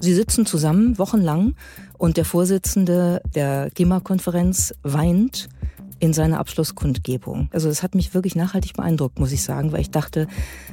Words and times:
Sie 0.00 0.14
sitzen 0.14 0.46
zusammen 0.46 0.98
wochenlang 0.98 1.54
und 1.98 2.16
der 2.16 2.24
Vorsitzende 2.24 3.22
der 3.34 3.70
Klimakonferenz 3.70 4.74
weint 4.82 5.48
in 6.00 6.12
seiner 6.12 6.38
Abschlusskundgebung. 6.38 7.48
Also 7.52 7.68
das 7.68 7.82
hat 7.82 7.94
mich 7.94 8.12
wirklich 8.12 8.36
nachhaltig 8.36 8.74
beeindruckt, 8.74 9.18
muss 9.18 9.32
ich 9.32 9.42
sagen, 9.42 9.72
weil 9.72 9.80
ich 9.80 9.90
dachte, 9.90 10.26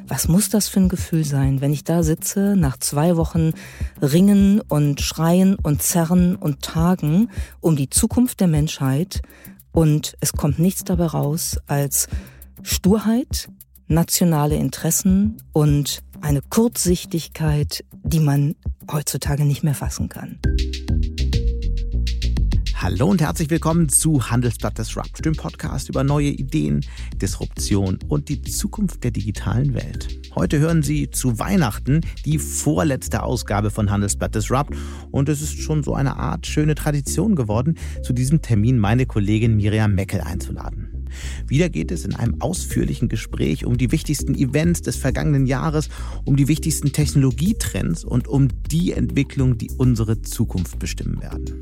was 0.08 0.28
muss 0.28 0.50
das 0.50 0.68
für 0.68 0.82
ein 0.82 0.90
Gefühl 0.90 1.24
sein, 1.24 1.62
wenn 1.62 1.72
ich 1.72 1.84
da 1.84 2.04
sitze, 2.04 2.56
nach 2.58 2.78
zwei 2.78 3.16
Wochen 3.16 3.54
ringen 4.02 4.62
und 4.68 5.00
schreien 5.00 5.56
und 5.56 5.82
zerren 5.82 6.36
und 6.36 6.62
tagen 6.62 7.30
um 7.62 7.76
die 7.76 7.90
Zukunft 7.90 8.40
der 8.40 8.48
Menschheit 8.48 9.22
und 9.72 10.18
es 10.20 10.34
kommt 10.34 10.60
nichts 10.60 10.84
dabei 10.84 11.06
raus 11.06 11.58
als 11.68 12.08
Sturheit, 12.64 13.48
nationale 13.92 14.56
Interessen 14.56 15.38
und 15.52 16.02
eine 16.22 16.42
Kurzsichtigkeit, 16.42 17.84
die 18.04 18.22
man 18.22 18.56
heutzutage 18.92 19.44
nicht 19.44 19.64
mehr 19.64 19.76
fassen 19.76 20.08
kann. 20.10 20.40
Hallo 22.76 23.08
und 23.08 23.22
herzlich 23.22 23.52
willkommen 23.52 23.90
zu 23.90 24.32
Handelsblatt 24.32 24.78
Disrupt, 24.78 25.24
dem 25.24 25.36
Podcast 25.36 25.90
über 25.90 26.04
neue 26.04 26.30
Ideen, 26.30 26.84
Disruption 27.22 28.00
und 28.08 28.30
die 28.30 28.42
Zukunft 28.42 29.04
der 29.04 29.12
digitalen 29.12 29.76
Welt. 29.76 30.08
Heute 30.34 30.58
hören 30.58 30.82
Sie 30.82 31.12
zu 31.12 31.38
Weihnachten 31.38 32.02
die 32.26 32.40
vorletzte 32.40 33.22
Ausgabe 33.22 33.70
von 33.70 33.92
Handelsblatt 33.92 34.34
Disrupt 34.34 34.74
und 35.12 35.30
es 35.30 35.42
ist 35.42 35.62
schon 35.62 35.84
so 35.84 35.94
eine 35.94 36.16
Art 36.16 36.48
schöne 36.48 36.74
Tradition 36.74 37.36
geworden, 37.36 37.78
zu 38.02 38.14
diesem 38.14 38.42
Termin 38.42 38.80
meine 38.80 39.06
Kollegin 39.06 39.58
Miriam 39.58 39.94
Meckel 39.94 40.22
einzuladen. 40.22 41.01
Wieder 41.48 41.70
geht 41.70 41.92
es 41.92 42.06
in 42.06 42.16
einem 42.16 42.42
ausführlichen 42.42 43.10
Gespräch 43.10 43.66
um 43.66 43.78
die 43.78 43.92
wichtigsten 43.92 44.36
Events 44.36 44.82
des 44.82 44.96
vergangenen 44.96 45.46
Jahres, 45.46 45.90
um 46.26 46.36
die 46.36 46.48
wichtigsten 46.48 46.92
Technologietrends 46.92 48.04
und 48.04 48.28
um 48.28 48.48
die 48.70 48.92
Entwicklung, 48.94 49.58
die 49.58 49.72
unsere 49.78 50.22
Zukunft 50.22 50.80
bestimmen 50.80 51.22
werden. 51.22 51.60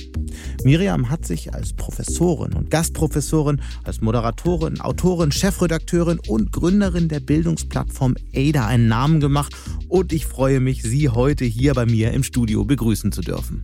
Miriam 0.64 1.10
hat 1.10 1.26
sich 1.26 1.54
als 1.54 1.74
Professorin 1.74 2.54
und 2.54 2.70
Gastprofessorin, 2.70 3.62
als 3.84 4.02
Moderatorin, 4.02 4.82
Autorin, 4.82 5.32
Chefredakteurin 5.32 6.20
und 6.28 6.52
Gründerin 6.52 7.08
der 7.08 7.20
Bildungsplattform 7.20 8.16
ADA 8.36 8.68
einen 8.68 8.88
Namen 8.88 9.20
gemacht 9.20 9.56
und 9.88 10.14
ich 10.14 10.26
freue 10.26 10.60
mich, 10.60 10.84
Sie 10.84 11.10
heute 11.10 11.46
hier 11.46 11.74
bei 11.74 11.86
mir 11.86 12.12
im 12.12 12.24
Studio 12.24 12.66
begrüßen 12.66 13.12
zu 13.12 13.22
dürfen. 13.22 13.64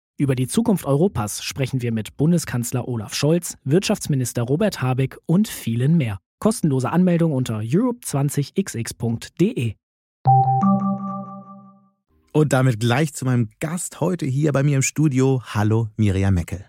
Über 0.21 0.35
die 0.35 0.47
Zukunft 0.47 0.85
Europas 0.85 1.43
sprechen 1.43 1.81
wir 1.81 1.91
mit 1.91 2.15
Bundeskanzler 2.15 2.87
Olaf 2.87 3.15
Scholz, 3.15 3.57
Wirtschaftsminister 3.63 4.43
Robert 4.43 4.79
Habeck 4.79 5.17
und 5.25 5.47
vielen 5.47 5.97
mehr. 5.97 6.19
Kostenlose 6.37 6.91
Anmeldung 6.91 7.31
unter 7.31 7.61
europe20xx.de. 7.61 9.73
Und 12.33 12.53
damit 12.53 12.79
gleich 12.79 13.15
zu 13.15 13.25
meinem 13.25 13.49
Gast 13.59 13.99
heute 13.99 14.27
hier 14.27 14.51
bei 14.51 14.61
mir 14.61 14.75
im 14.75 14.83
Studio. 14.83 15.41
Hallo 15.43 15.87
Miriam 15.97 16.35
Meckel. 16.35 16.65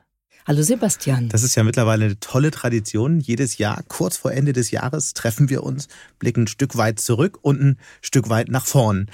Hallo 0.47 0.63
Sebastian. 0.63 1.29
Das 1.29 1.43
ist 1.43 1.55
ja 1.55 1.63
mittlerweile 1.63 2.07
eine 2.07 2.19
tolle 2.21 2.53
Tradition. 2.53 3.21
Jedes 3.21 3.59
Jahr, 3.59 3.83
kurz 3.87 4.17
vor 4.17 4.33
Ende 4.33 4.55
des 4.55 4.71
Jahres, 4.71 5.13
treffen 5.13 5.51
wir 5.51 5.63
uns, 5.63 5.89
blicken 6.19 6.45
ein 6.45 6.49
Stück 6.49 6.79
weit 6.79 7.01
zurück 7.01 7.39
und 7.43 7.61
ein 7.61 7.77
Stück 8.01 8.31
weit 8.31 8.49
nach 8.49 8.65
vorn. 8.65 9.11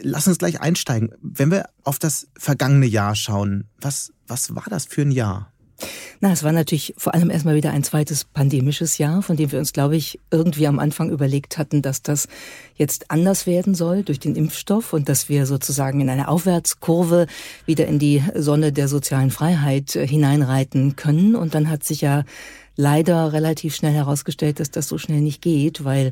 Lass 0.00 0.28
uns 0.28 0.38
gleich 0.38 0.60
einsteigen. 0.60 1.10
Wenn 1.20 1.50
wir 1.50 1.68
auf 1.84 1.98
das 1.98 2.28
vergangene 2.36 2.86
Jahr 2.86 3.14
schauen, 3.14 3.68
was, 3.80 4.12
was 4.26 4.54
war 4.54 4.66
das 4.68 4.86
für 4.86 5.02
ein 5.02 5.10
Jahr? 5.10 5.52
Na, 6.20 6.32
es 6.32 6.42
war 6.42 6.52
natürlich 6.52 6.94
vor 6.96 7.14
allem 7.14 7.30
erstmal 7.30 7.54
wieder 7.54 7.70
ein 7.70 7.84
zweites 7.84 8.24
pandemisches 8.24 8.98
Jahr, 8.98 9.22
von 9.22 9.36
dem 9.36 9.52
wir 9.52 9.60
uns, 9.60 9.72
glaube 9.72 9.96
ich, 9.96 10.18
irgendwie 10.30 10.66
am 10.66 10.80
Anfang 10.80 11.10
überlegt 11.10 11.58
hatten, 11.58 11.82
dass 11.82 12.02
das 12.02 12.26
jetzt 12.74 13.10
anders 13.10 13.46
werden 13.46 13.74
soll 13.74 14.02
durch 14.02 14.18
den 14.18 14.34
Impfstoff 14.34 14.92
und 14.92 15.08
dass 15.08 15.28
wir 15.28 15.46
sozusagen 15.46 16.00
in 16.00 16.10
eine 16.10 16.26
Aufwärtskurve 16.28 17.28
wieder 17.66 17.86
in 17.86 18.00
die 18.00 18.22
Sonne 18.34 18.72
der 18.72 18.88
sozialen 18.88 19.30
Freiheit 19.30 19.94
äh, 19.94 20.06
hineinreiten 20.06 20.96
können. 20.96 21.36
Und 21.36 21.54
dann 21.54 21.70
hat 21.70 21.84
sich 21.84 22.00
ja 22.00 22.24
leider 22.74 23.32
relativ 23.32 23.76
schnell 23.76 23.92
herausgestellt, 23.92 24.58
dass 24.58 24.72
das 24.72 24.88
so 24.88 24.98
schnell 24.98 25.20
nicht 25.20 25.42
geht, 25.42 25.84
weil 25.84 26.10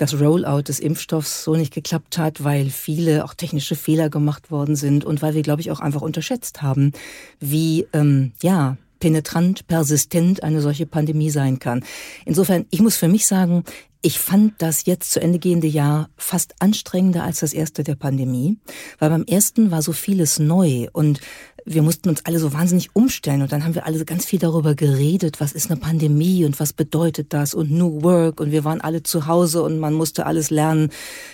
das 0.00 0.18
Rollout 0.18 0.62
des 0.62 0.80
Impfstoffs 0.80 1.44
so 1.44 1.54
nicht 1.54 1.74
geklappt 1.74 2.16
hat, 2.16 2.42
weil 2.42 2.70
viele 2.70 3.24
auch 3.24 3.34
technische 3.34 3.76
Fehler 3.76 4.08
gemacht 4.08 4.50
worden 4.50 4.74
sind 4.74 5.04
und 5.04 5.20
weil 5.20 5.34
wir, 5.34 5.42
glaube 5.42 5.60
ich, 5.60 5.70
auch 5.70 5.80
einfach 5.80 6.00
unterschätzt 6.00 6.62
haben, 6.62 6.92
wie 7.38 7.86
ähm, 7.92 8.32
ja 8.42 8.78
penetrant, 8.98 9.66
persistent 9.66 10.42
eine 10.42 10.60
solche 10.62 10.86
Pandemie 10.86 11.30
sein 11.30 11.58
kann. 11.58 11.84
Insofern, 12.24 12.66
ich 12.70 12.80
muss 12.80 12.96
für 12.96 13.08
mich 13.08 13.26
sagen, 13.26 13.64
ich 14.02 14.18
fand 14.18 14.54
das 14.62 14.86
jetzt 14.86 15.12
zu 15.12 15.20
Ende 15.20 15.38
gehende 15.38 15.66
Jahr 15.66 16.08
fast 16.16 16.54
anstrengender 16.60 17.22
als 17.22 17.40
das 17.40 17.52
erste 17.52 17.84
der 17.84 17.96
Pandemie, 17.96 18.56
weil 18.98 19.10
beim 19.10 19.24
ersten 19.24 19.70
war 19.70 19.82
so 19.82 19.92
vieles 19.92 20.38
neu 20.38 20.88
und 20.92 21.20
wir 21.64 21.82
mussten 21.82 22.08
uns 22.08 22.24
alle 22.26 22.38
so 22.38 22.52
wahnsinnig 22.52 22.94
umstellen 22.94 23.42
und 23.42 23.52
dann 23.52 23.64
haben 23.64 23.74
wir 23.74 23.86
alle 23.86 24.04
ganz 24.04 24.24
viel 24.24 24.38
darüber 24.38 24.74
geredet, 24.74 25.40
was 25.40 25.52
ist 25.52 25.70
eine 25.70 25.80
Pandemie 25.80 26.44
und 26.44 26.60
was 26.60 26.72
bedeutet 26.72 27.32
das 27.32 27.54
und 27.54 27.70
New 27.70 28.02
Work 28.02 28.40
und 28.40 28.50
wir 28.50 28.64
waren 28.64 28.80
alle 28.80 29.02
zu 29.02 29.26
Hause 29.26 29.62
und 29.62 29.78
man 29.78 29.94
musste 29.94 30.26
alles 30.26 30.50
lernen, 30.50 30.90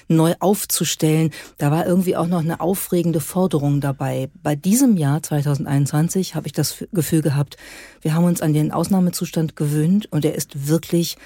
neu 0.09 0.35
aufzustellen. 0.41 1.31
Da 1.59 1.71
war 1.71 1.87
irgendwie 1.87 2.17
auch 2.17 2.27
noch 2.27 2.41
eine 2.41 2.61
aufregende 2.61 3.21
Forderung 3.21 3.81
dabei. 3.81 4.31
Bei 4.43 4.57
diesem 4.57 4.97
Jahr 4.97 5.23
2021 5.23 6.35
habe 6.35 6.47
ich 6.47 6.53
das 6.53 6.85
Gefühl 6.93 7.23
gehabt, 7.23 7.57
wir 8.03 8.15
haben 8.15 8.25
uns 8.25 8.43
an 8.43 8.53
den 8.53 8.73
Ausnahmezustand 8.73 9.57
gewöhnt 9.57 10.07
und 10.13 10.25
er 10.25 10.35
ist 10.35 10.69
wirklich 10.69 11.17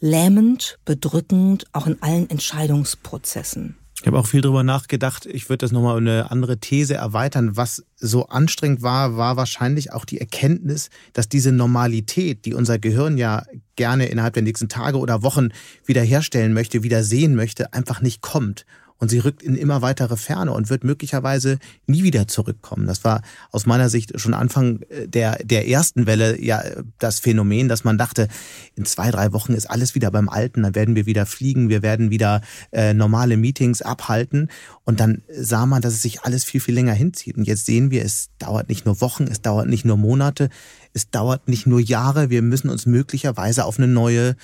lähmend, 0.00 0.78
bedrückend, 0.84 1.66
auch 1.72 1.86
in 1.86 2.02
allen 2.02 2.30
Entscheidungsprozessen. 2.30 3.76
Ich 4.00 4.06
habe 4.06 4.18
auch 4.18 4.26
viel 4.26 4.42
drüber 4.42 4.62
nachgedacht. 4.62 5.26
Ich 5.26 5.48
würde 5.48 5.58
das 5.58 5.72
nochmal 5.72 5.96
eine 5.96 6.30
andere 6.30 6.58
These 6.58 6.94
erweitern. 6.94 7.56
Was 7.56 7.84
so 7.96 8.26
anstrengend 8.26 8.82
war, 8.82 9.16
war 9.16 9.36
wahrscheinlich 9.36 9.92
auch 9.92 10.04
die 10.04 10.20
Erkenntnis, 10.20 10.88
dass 11.14 11.28
diese 11.28 11.50
Normalität, 11.50 12.44
die 12.44 12.54
unser 12.54 12.78
Gehirn 12.78 13.18
ja 13.18 13.42
gerne 13.74 14.06
innerhalb 14.06 14.34
der 14.34 14.44
nächsten 14.44 14.68
Tage 14.68 14.98
oder 14.98 15.22
Wochen 15.24 15.48
wiederherstellen 15.84 16.52
möchte, 16.52 16.84
wieder 16.84 17.02
sehen 17.02 17.34
möchte, 17.34 17.72
einfach 17.72 18.00
nicht 18.00 18.22
kommt 18.22 18.64
und 18.98 19.08
sie 19.10 19.18
rückt 19.18 19.42
in 19.42 19.56
immer 19.56 19.80
weitere 19.80 20.16
Ferne 20.16 20.52
und 20.52 20.70
wird 20.70 20.84
möglicherweise 20.84 21.58
nie 21.86 22.02
wieder 22.02 22.26
zurückkommen. 22.26 22.86
Das 22.86 23.04
war 23.04 23.22
aus 23.50 23.64
meiner 23.64 23.88
Sicht 23.88 24.20
schon 24.20 24.34
Anfang 24.34 24.82
äh, 24.88 25.06
der, 25.08 25.38
der 25.44 25.68
ersten 25.68 26.06
Welle 26.06 26.40
ja 26.40 26.62
das 26.98 27.20
Phänomen, 27.20 27.68
dass 27.68 27.84
man 27.84 27.96
dachte, 27.96 28.28
in 28.74 28.84
zwei, 28.84 29.10
drei 29.10 29.32
Wochen 29.32 29.54
ist 29.54 29.70
alles 29.70 29.94
wieder 29.94 30.10
beim 30.10 30.28
Alten, 30.28 30.62
dann 30.62 30.74
werden 30.74 30.96
wir 30.96 31.06
wieder 31.06 31.26
fliegen, 31.26 31.68
wir 31.68 31.82
werden 31.82 32.10
wieder 32.10 32.42
äh, 32.72 32.92
normale 32.92 33.36
Meetings 33.36 33.82
abhalten 33.82 34.48
und 34.84 35.00
dann 35.00 35.22
sah 35.30 35.66
man, 35.66 35.80
dass 35.80 35.94
es 35.94 36.02
sich 36.02 36.22
alles 36.22 36.44
viel, 36.44 36.60
viel 36.60 36.74
länger 36.74 36.94
hinzieht. 36.94 37.36
Und 37.36 37.44
jetzt 37.44 37.66
sehen 37.66 37.90
wir, 37.90 38.04
es 38.04 38.30
dauert 38.38 38.68
nicht 38.68 38.84
nur 38.84 39.00
Wochen, 39.00 39.24
es 39.24 39.42
dauert 39.42 39.68
nicht 39.68 39.84
nur 39.84 39.96
Monate, 39.96 40.48
es 40.92 41.10
dauert 41.10 41.48
nicht 41.48 41.66
nur 41.66 41.80
Jahre, 41.80 42.30
wir 42.30 42.42
müssen 42.42 42.68
uns 42.68 42.86
möglicherweise 42.86 43.64
auf 43.64 43.78
eine 43.78 43.88
neue 43.88 44.34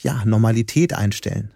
ja, 0.00 0.24
Normalität 0.24 0.92
einstellen. 0.92 1.50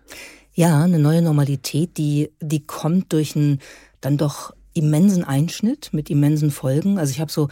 Ja, 0.59 0.83
eine 0.83 0.99
neue 0.99 1.23
Normalität, 1.23 1.99
die, 1.99 2.33
die 2.41 2.67
kommt 2.67 3.13
durch 3.13 3.37
einen 3.37 3.61
dann 4.01 4.17
doch 4.17 4.53
immensen 4.75 5.23
Einschnitt 5.23 5.91
mit 5.93 6.11
immensen 6.11 6.51
Folgen. 6.51 6.99
Also 6.99 7.13
ich 7.13 7.21
habe 7.21 7.31
so 7.31 7.49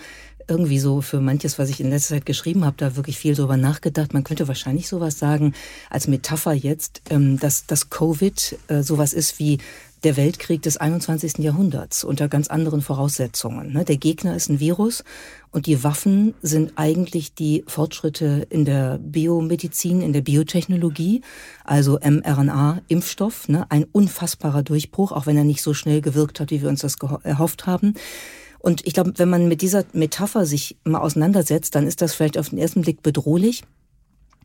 irgendwie 0.48 0.80
so 0.80 1.02
für 1.02 1.20
manches, 1.20 1.56
was 1.56 1.70
ich 1.70 1.78
in 1.78 1.90
letzter 1.90 2.16
Zeit 2.16 2.26
geschrieben 2.26 2.64
habe, 2.64 2.74
da 2.78 2.96
wirklich 2.96 3.16
viel 3.16 3.36
drüber 3.36 3.56
nachgedacht. 3.56 4.12
Man 4.12 4.24
könnte 4.24 4.48
wahrscheinlich 4.48 4.88
sowas 4.88 5.20
sagen 5.20 5.54
als 5.88 6.08
Metapher 6.08 6.52
jetzt, 6.52 7.02
ähm, 7.08 7.38
dass 7.38 7.66
das 7.66 7.90
Covid 7.90 8.58
äh, 8.66 8.82
sowas 8.82 9.12
ist 9.12 9.38
wie 9.38 9.58
der 10.04 10.16
Weltkrieg 10.16 10.62
des 10.62 10.76
21. 10.76 11.38
Jahrhunderts 11.38 12.04
unter 12.04 12.28
ganz 12.28 12.48
anderen 12.48 12.82
Voraussetzungen. 12.82 13.72
Ne? 13.72 13.84
Der 13.84 13.96
Gegner 13.96 14.36
ist 14.36 14.48
ein 14.48 14.60
Virus 14.60 15.04
und 15.50 15.66
die 15.66 15.82
Waffen 15.82 16.34
sind 16.42 16.72
eigentlich 16.76 17.34
die 17.34 17.64
Fortschritte 17.66 18.46
in 18.50 18.64
der 18.64 18.98
Biomedizin, 18.98 20.02
in 20.02 20.12
der 20.12 20.20
Biotechnologie, 20.20 21.22
also 21.64 21.98
mRNA-Impfstoff, 21.98 23.48
ne? 23.48 23.66
ein 23.70 23.84
unfassbarer 23.84 24.62
Durchbruch, 24.62 25.12
auch 25.12 25.26
wenn 25.26 25.36
er 25.36 25.44
nicht 25.44 25.62
so 25.62 25.74
schnell 25.74 26.00
gewirkt 26.00 26.40
hat, 26.40 26.50
wie 26.50 26.62
wir 26.62 26.68
uns 26.68 26.80
das 26.80 26.96
erhofft 27.22 27.66
haben. 27.66 27.94
Und 28.58 28.86
ich 28.86 28.94
glaube, 28.94 29.12
wenn 29.16 29.28
man 29.28 29.48
mit 29.48 29.62
dieser 29.62 29.84
Metapher 29.92 30.44
sich 30.44 30.76
mal 30.84 30.98
auseinandersetzt, 30.98 31.74
dann 31.74 31.86
ist 31.86 32.02
das 32.02 32.14
vielleicht 32.14 32.36
auf 32.36 32.50
den 32.50 32.58
ersten 32.58 32.82
Blick 32.82 33.02
bedrohlich. 33.02 33.62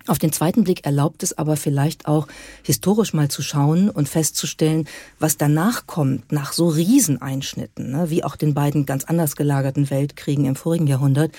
Auf 0.07 0.19
den 0.19 0.31
zweiten 0.31 0.63
Blick 0.63 0.85
erlaubt 0.85 1.23
es 1.23 1.37
aber 1.37 1.55
vielleicht 1.55 2.07
auch, 2.07 2.27
historisch 2.63 3.13
mal 3.13 3.29
zu 3.29 3.41
schauen 3.41 3.89
und 3.89 4.09
festzustellen, 4.09 4.87
was 5.19 5.37
danach 5.37 5.85
kommt, 5.87 6.31
nach 6.31 6.53
so 6.53 6.67
Rieseneinschnitten, 6.67 7.91
ne, 7.91 8.09
wie 8.09 8.23
auch 8.23 8.35
den 8.35 8.53
beiden 8.53 8.85
ganz 8.85 9.03
anders 9.03 9.35
gelagerten 9.35 9.89
Weltkriegen 9.89 10.45
im 10.45 10.55
vorigen 10.55 10.87
Jahrhundert. 10.87 11.31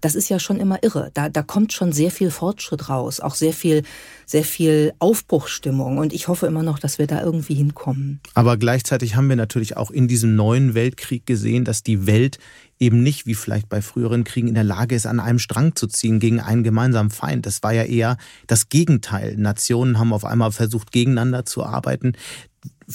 Das 0.00 0.14
ist 0.14 0.28
ja 0.28 0.38
schon 0.38 0.58
immer 0.60 0.82
irre. 0.82 1.10
Da, 1.14 1.28
da 1.28 1.42
kommt 1.42 1.72
schon 1.72 1.92
sehr 1.92 2.10
viel 2.10 2.30
Fortschritt 2.30 2.88
raus, 2.88 3.20
auch 3.20 3.34
sehr 3.34 3.52
viel, 3.52 3.82
sehr 4.26 4.44
viel 4.44 4.92
Aufbruchsstimmung. 5.00 5.98
Und 5.98 6.12
ich 6.12 6.28
hoffe 6.28 6.46
immer 6.46 6.62
noch, 6.62 6.78
dass 6.78 6.98
wir 6.98 7.06
da 7.06 7.22
irgendwie 7.22 7.54
hinkommen. 7.54 8.20
Aber 8.34 8.56
gleichzeitig 8.56 9.16
haben 9.16 9.28
wir 9.28 9.36
natürlich 9.36 9.76
auch 9.76 9.90
in 9.90 10.06
diesem 10.06 10.36
neuen 10.36 10.74
Weltkrieg 10.74 11.26
gesehen, 11.26 11.64
dass 11.64 11.82
die 11.82 12.06
Welt 12.06 12.38
eben 12.78 13.02
nicht, 13.02 13.26
wie 13.26 13.34
vielleicht 13.34 13.68
bei 13.68 13.82
früheren 13.82 14.24
Kriegen, 14.24 14.48
in 14.48 14.54
der 14.54 14.64
Lage 14.64 14.94
ist, 14.94 15.06
an 15.06 15.20
einem 15.20 15.38
Strang 15.38 15.74
zu 15.74 15.86
ziehen 15.86 16.20
gegen 16.20 16.40
einen 16.40 16.62
gemeinsamen 16.62 17.10
Feind. 17.10 17.46
Das 17.46 17.62
war 17.62 17.72
ja 17.72 17.84
eher 17.84 18.16
das 18.46 18.68
Gegenteil. 18.68 19.36
Nationen 19.36 19.98
haben 19.98 20.12
auf 20.12 20.24
einmal 20.24 20.52
versucht, 20.52 20.92
gegeneinander 20.92 21.44
zu 21.44 21.64
arbeiten. 21.64 22.12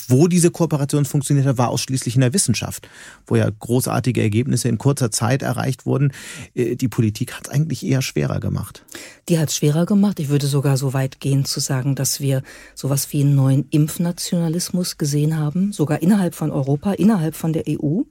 Wo 0.07 0.27
diese 0.27 0.49
Kooperation 0.49 1.05
funktioniert 1.05 1.45
hat, 1.45 1.59
war 1.59 1.69
ausschließlich 1.69 2.15
in 2.15 2.21
der 2.21 2.33
Wissenschaft, 2.33 2.89
wo 3.27 3.35
ja 3.35 3.47
großartige 3.47 4.21
Ergebnisse 4.21 4.67
in 4.67 4.79
kurzer 4.79 5.11
Zeit 5.11 5.43
erreicht 5.43 5.85
wurden. 5.85 6.11
Äh, 6.55 6.75
die 6.75 6.87
Politik 6.87 7.33
hat 7.33 7.45
es 7.45 7.53
eigentlich 7.53 7.85
eher 7.85 8.01
schwerer 8.01 8.39
gemacht. 8.39 8.83
Die 9.29 9.37
hat 9.37 9.49
es 9.49 9.55
schwerer 9.55 9.85
gemacht. 9.85 10.19
Ich 10.19 10.29
würde 10.29 10.47
sogar 10.47 10.77
so 10.77 10.93
weit 10.93 11.19
gehen 11.19 11.45
zu 11.45 11.59
sagen, 11.59 11.93
dass 11.93 12.19
wir 12.19 12.41
sowas 12.73 13.13
wie 13.13 13.21
einen 13.21 13.35
neuen 13.35 13.67
Impfnationalismus 13.69 14.97
gesehen 14.97 15.37
haben, 15.37 15.71
sogar 15.71 16.01
innerhalb 16.01 16.33
von 16.33 16.49
Europa, 16.49 16.93
innerhalb 16.93 17.35
von 17.35 17.53
der 17.53 17.65
EU. 17.69 18.01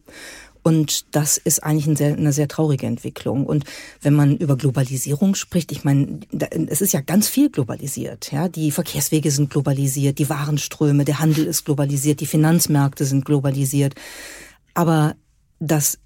Und 0.62 1.14
das 1.14 1.38
ist 1.38 1.62
eigentlich 1.62 1.86
eine 1.86 1.96
sehr, 1.96 2.12
eine 2.14 2.32
sehr 2.32 2.48
traurige 2.48 2.86
Entwicklung. 2.86 3.46
Und 3.46 3.64
wenn 4.00 4.14
man 4.14 4.36
über 4.36 4.56
Globalisierung 4.56 5.34
spricht, 5.34 5.72
ich 5.72 5.84
meine, 5.84 6.20
es 6.68 6.80
ist 6.80 6.92
ja 6.92 7.00
ganz 7.00 7.28
viel 7.28 7.50
globalisiert. 7.50 8.30
Ja, 8.32 8.48
die 8.48 8.70
Verkehrswege 8.70 9.30
sind 9.30 9.50
globalisiert, 9.50 10.18
die 10.18 10.28
Warenströme, 10.28 11.04
der 11.04 11.18
Handel 11.18 11.46
ist 11.46 11.64
globalisiert, 11.64 12.20
die 12.20 12.26
Finanzmärkte 12.26 13.04
sind 13.04 13.24
globalisiert. 13.24 13.94
Aber 14.74 15.16
das 15.58 15.98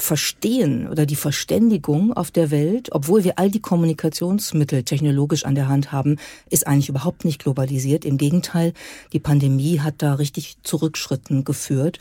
Verstehen 0.00 0.88
oder 0.88 1.06
die 1.06 1.16
Verständigung 1.16 2.12
auf 2.12 2.30
der 2.30 2.50
Welt, 2.50 2.88
obwohl 2.92 3.24
wir 3.24 3.38
all 3.38 3.50
die 3.50 3.60
Kommunikationsmittel 3.60 4.82
technologisch 4.82 5.44
an 5.44 5.54
der 5.54 5.68
Hand 5.68 5.92
haben, 5.92 6.16
ist 6.48 6.66
eigentlich 6.66 6.88
überhaupt 6.88 7.24
nicht 7.24 7.42
globalisiert. 7.42 8.04
Im 8.04 8.16
Gegenteil, 8.16 8.72
die 9.12 9.20
Pandemie 9.20 9.80
hat 9.80 9.96
da 9.98 10.14
richtig 10.14 10.56
Zurückschritten 10.62 11.44
geführt. 11.44 11.98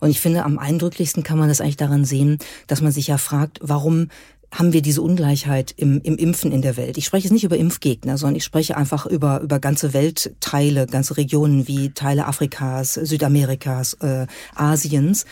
Und 0.00 0.10
ich 0.10 0.20
finde, 0.20 0.44
am 0.44 0.58
eindrücklichsten 0.58 1.22
kann 1.22 1.38
man 1.38 1.48
das 1.48 1.60
eigentlich 1.60 1.76
daran 1.76 2.04
sehen, 2.04 2.38
dass 2.66 2.80
man 2.80 2.92
sich 2.92 3.08
ja 3.08 3.18
fragt, 3.18 3.58
warum 3.62 4.08
haben 4.52 4.74
wir 4.74 4.82
diese 4.82 5.00
Ungleichheit 5.00 5.72
im, 5.76 6.00
im 6.02 6.16
Impfen 6.16 6.52
in 6.52 6.60
der 6.60 6.76
Welt. 6.76 6.98
Ich 6.98 7.06
spreche 7.06 7.24
jetzt 7.24 7.32
nicht 7.32 7.44
über 7.44 7.56
Impfgegner, 7.56 8.18
sondern 8.18 8.36
ich 8.36 8.44
spreche 8.44 8.76
einfach 8.76 9.06
über, 9.06 9.40
über 9.40 9.58
ganze 9.58 9.94
Weltteile, 9.94 10.86
ganze 10.86 11.16
Regionen 11.16 11.66
wie 11.68 11.90
Teile 11.90 12.26
Afrikas, 12.26 12.94
Südamerikas, 12.94 13.94
äh, 13.94 14.26
Asiens 14.54 15.24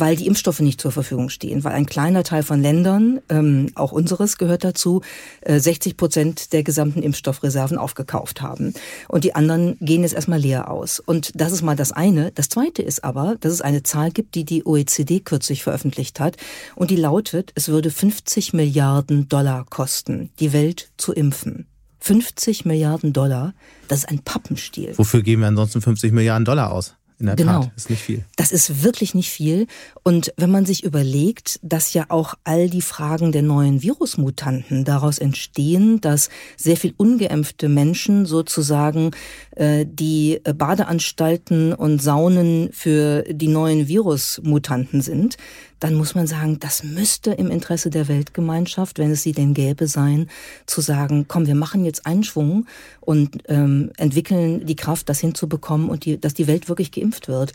weil 0.00 0.16
die 0.16 0.26
Impfstoffe 0.26 0.60
nicht 0.60 0.80
zur 0.80 0.92
Verfügung 0.92 1.28
stehen, 1.28 1.62
weil 1.64 1.72
ein 1.72 1.86
kleiner 1.86 2.24
Teil 2.24 2.42
von 2.42 2.60
Ländern, 2.60 3.20
ähm, 3.28 3.70
auch 3.74 3.92
unseres 3.92 4.38
gehört 4.38 4.64
dazu, 4.64 5.02
äh, 5.42 5.60
60 5.60 5.96
Prozent 5.96 6.52
der 6.52 6.62
gesamten 6.62 7.02
Impfstoffreserven 7.02 7.78
aufgekauft 7.78 8.42
haben. 8.42 8.74
Und 9.08 9.24
die 9.24 9.34
anderen 9.34 9.76
gehen 9.80 10.02
jetzt 10.02 10.14
erstmal 10.14 10.40
leer 10.40 10.70
aus. 10.70 10.98
Und 10.98 11.32
das 11.40 11.52
ist 11.52 11.62
mal 11.62 11.76
das 11.76 11.92
eine. 11.92 12.32
Das 12.32 12.48
zweite 12.48 12.82
ist 12.82 13.04
aber, 13.04 13.36
dass 13.40 13.52
es 13.52 13.60
eine 13.60 13.82
Zahl 13.84 14.10
gibt, 14.10 14.34
die 14.34 14.44
die 14.44 14.66
OECD 14.66 15.20
kürzlich 15.20 15.62
veröffentlicht 15.62 16.18
hat. 16.18 16.36
Und 16.74 16.90
die 16.90 16.96
lautet, 16.96 17.52
es 17.54 17.68
würde 17.68 17.90
50 17.90 18.52
Milliarden 18.52 19.28
Dollar 19.28 19.64
kosten, 19.68 20.30
die 20.40 20.52
Welt 20.52 20.90
zu 20.96 21.12
impfen. 21.12 21.66
50 22.00 22.66
Milliarden 22.66 23.12
Dollar, 23.12 23.54
das 23.88 24.00
ist 24.00 24.08
ein 24.10 24.18
Pappenstiel. 24.18 24.92
Wofür 24.96 25.22
geben 25.22 25.42
wir 25.42 25.48
ansonsten 25.48 25.80
50 25.80 26.12
Milliarden 26.12 26.44
Dollar 26.44 26.70
aus? 26.70 26.96
In 27.18 27.26
der 27.26 27.36
genau. 27.36 27.62
Tat, 27.62 27.72
ist 27.76 27.90
nicht 27.90 28.02
viel. 28.02 28.24
Das 28.36 28.50
ist 28.50 28.82
wirklich 28.82 29.14
nicht 29.14 29.30
viel. 29.30 29.66
Und 30.02 30.32
wenn 30.36 30.50
man 30.50 30.66
sich 30.66 30.82
überlegt, 30.82 31.60
dass 31.62 31.92
ja 31.92 32.06
auch 32.08 32.34
all 32.42 32.68
die 32.68 32.82
Fragen 32.82 33.30
der 33.30 33.42
neuen 33.42 33.82
Virusmutanten 33.82 34.84
daraus 34.84 35.18
entstehen, 35.18 36.00
dass 36.00 36.28
sehr 36.56 36.76
viel 36.76 36.92
ungeimpfte 36.96 37.68
Menschen 37.68 38.26
sozusagen 38.26 39.12
äh, 39.52 39.86
die 39.88 40.40
Badeanstalten 40.42 41.72
und 41.72 42.02
Saunen 42.02 42.70
für 42.72 43.22
die 43.30 43.48
neuen 43.48 43.86
Virusmutanten 43.86 45.00
sind, 45.00 45.36
dann 45.80 45.94
muss 45.94 46.14
man 46.14 46.26
sagen, 46.26 46.58
das 46.60 46.82
müsste 46.82 47.32
im 47.32 47.50
Interesse 47.50 47.90
der 47.90 48.08
Weltgemeinschaft, 48.08 48.98
wenn 48.98 49.10
es 49.10 49.22
sie 49.22 49.32
denn 49.32 49.54
gäbe, 49.54 49.86
sein, 49.86 50.28
zu 50.66 50.80
sagen, 50.80 51.26
komm, 51.28 51.46
wir 51.46 51.54
machen 51.54 51.84
jetzt 51.84 52.06
einen 52.06 52.24
Schwung 52.24 52.66
und 53.00 53.42
ähm, 53.48 53.90
entwickeln 53.96 54.66
die 54.66 54.76
Kraft, 54.76 55.08
das 55.08 55.20
hinzubekommen 55.20 55.88
und 55.88 56.04
die, 56.04 56.20
dass 56.20 56.34
die 56.34 56.46
Welt 56.46 56.68
wirklich 56.68 56.92
geimpft 56.92 57.28
wird 57.28 57.52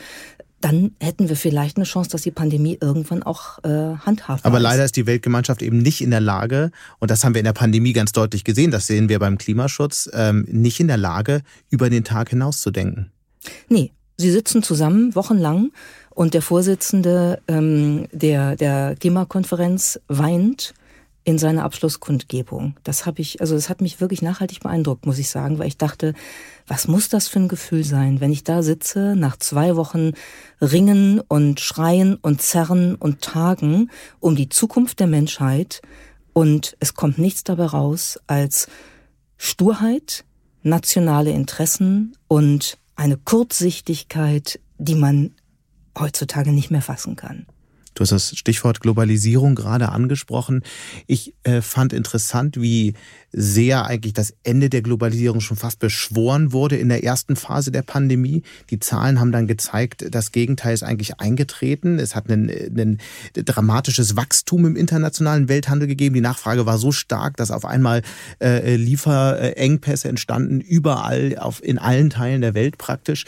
dann 0.62 0.92
hätten 1.00 1.30
wir 1.30 1.36
vielleicht 1.36 1.78
eine 1.78 1.86
Chance, 1.86 2.10
dass 2.10 2.22
die 2.22 2.32
Pandemie 2.32 2.78
irgendwann 2.82 3.24
auch 3.24 3.64
äh, 3.64 3.70
handhabt 3.70 4.46
Aber 4.46 4.60
leider 4.60 4.84
ist 4.84 4.96
die 4.96 5.06
Weltgemeinschaft 5.06 5.62
eben 5.62 5.78
nicht 5.78 6.02
in 6.02 6.12
der 6.12 6.20
Lage, 6.20 6.72
und 7.00 7.12
das 7.12 7.24
haben 7.24 7.34
wir 7.34 7.40
in 7.40 7.46
der 7.46 7.54
Pandemie 7.54 7.94
ganz 7.94 8.12
deutlich 8.12 8.44
gesehen, 8.44 8.72
das 8.72 8.88
sehen 8.88 9.10
wir 9.10 9.20
beim 9.20 9.38
Klimaschutz, 9.38 10.10
ähm, 10.14 10.46
nicht 10.50 10.80
in 10.80 10.88
der 10.88 10.98
Lage, 10.98 11.42
über 11.70 11.90
den 11.90 12.04
Tag 12.04 12.30
hinaus 12.30 12.62
zu 12.62 12.72
denken. 12.72 13.12
Nee, 13.70 13.92
sie 14.18 14.32
sitzen 14.32 14.62
zusammen 14.62 15.16
wochenlang 15.16 15.72
und 16.12 16.34
der 16.34 16.42
Vorsitzende 16.42 17.42
ähm, 17.48 18.08
der, 18.12 18.56
der 18.56 18.96
Klimakonferenz 18.96 20.00
weint 20.08 20.74
in 21.24 21.38
seiner 21.38 21.64
Abschlusskundgebung. 21.64 22.76
Das 22.84 23.06
habe 23.06 23.22
ich, 23.22 23.42
also 23.42 23.54
das 23.54 23.70
hat 23.70 23.82
mich 23.82 24.02
wirklich 24.02 24.22
nachhaltig 24.22 24.62
beeindruckt, 24.62 25.06
muss 25.06 25.20
ich 25.20 25.30
sagen, 25.30 25.60
weil 25.60 25.68
ich 25.68 25.78
dachte, 25.78 26.14
was 26.66 26.88
muss 26.88 27.10
das 27.10 27.28
für 27.28 27.40
ein 27.40 27.48
Gefühl 27.48 27.84
sein, 27.84 28.20
wenn 28.20 28.32
ich 28.32 28.44
da 28.44 28.64
sitze, 28.64 29.16
nach 29.16 29.38
zwei 29.38 29.76
Wochen 29.76 30.14
ringen 30.60 31.22
und 31.28 31.60
schreien 31.60 32.16
und 32.16 32.42
zerren 32.42 32.96
und 32.96 33.22
tagen 33.22 33.92
um 34.20 34.36
die 34.36 34.50
Zukunft 34.50 35.00
der 35.00 35.08
Menschheit 35.08 35.82
und 36.34 36.76
es 36.80 36.94
kommt 36.94 37.20
nichts 37.20 37.44
dabei 37.44 37.66
raus 37.66 38.20
als 38.28 38.68
Sturheit, 39.38 40.26
nationale 40.64 41.32
Interessen 41.32 42.18
und 42.28 42.78
eine 42.96 43.18
Kurzsichtigkeit, 43.18 44.60
die 44.78 44.96
man 44.96 45.36
heutzutage 46.00 46.52
nicht 46.52 46.72
mehr 46.72 46.82
fassen 46.82 47.16
kann. 47.16 47.46
Du 48.00 48.04
hast 48.04 48.12
das 48.12 48.38
Stichwort 48.38 48.80
Globalisierung 48.80 49.56
gerade 49.56 49.90
angesprochen. 49.90 50.64
Ich 51.06 51.34
äh, 51.44 51.62
fand 51.62 51.92
interessant, 51.92 52.62
wie 52.62 52.94
sehr 53.34 53.86
eigentlich 53.86 54.14
das 54.14 54.34
Ende 54.44 54.70
der 54.70 54.82
Globalisierung 54.82 55.42
schon 55.42 55.58
fast 55.58 55.80
beschworen 55.80 56.54
wurde 56.54 56.78
in 56.78 56.88
der 56.88 57.04
ersten 57.04 57.36
Phase 57.36 57.72
der 57.72 57.82
Pandemie. 57.82 58.44
Die 58.70 58.80
Zahlen 58.80 59.20
haben 59.20 59.34
dann 59.34 59.48
gezeigt, 59.48 60.06
das 60.12 60.32
Gegenteil 60.32 60.74
ist 60.74 60.84
eigentlich 60.84 61.20
eingetreten. 61.20 62.00
Es 62.00 62.16
hat 62.16 62.30
ein, 62.30 63.00
dramatisches 63.34 64.16
Wachstum 64.16 64.66
im 64.66 64.78
internationalen 64.78 65.50
Welthandel 65.50 65.90
gegeben. 65.90 66.16
Die 66.16 66.22
Nachfrage 66.22 66.66
war 66.66 66.78
so 66.78 66.94
stark, 66.94 67.36
dass 67.36 67.52
auf 67.52 67.66
einmal 67.66 68.02
äh, 68.42 68.78
Lieferengpässe 68.78 70.08
entstanden, 70.08 70.62
überall 70.62 71.38
auf, 71.38 71.62
in 71.62 71.78
allen 71.78 72.10
Teilen 72.10 72.40
der 72.40 72.54
Welt 72.54 72.78
praktisch. 72.78 73.26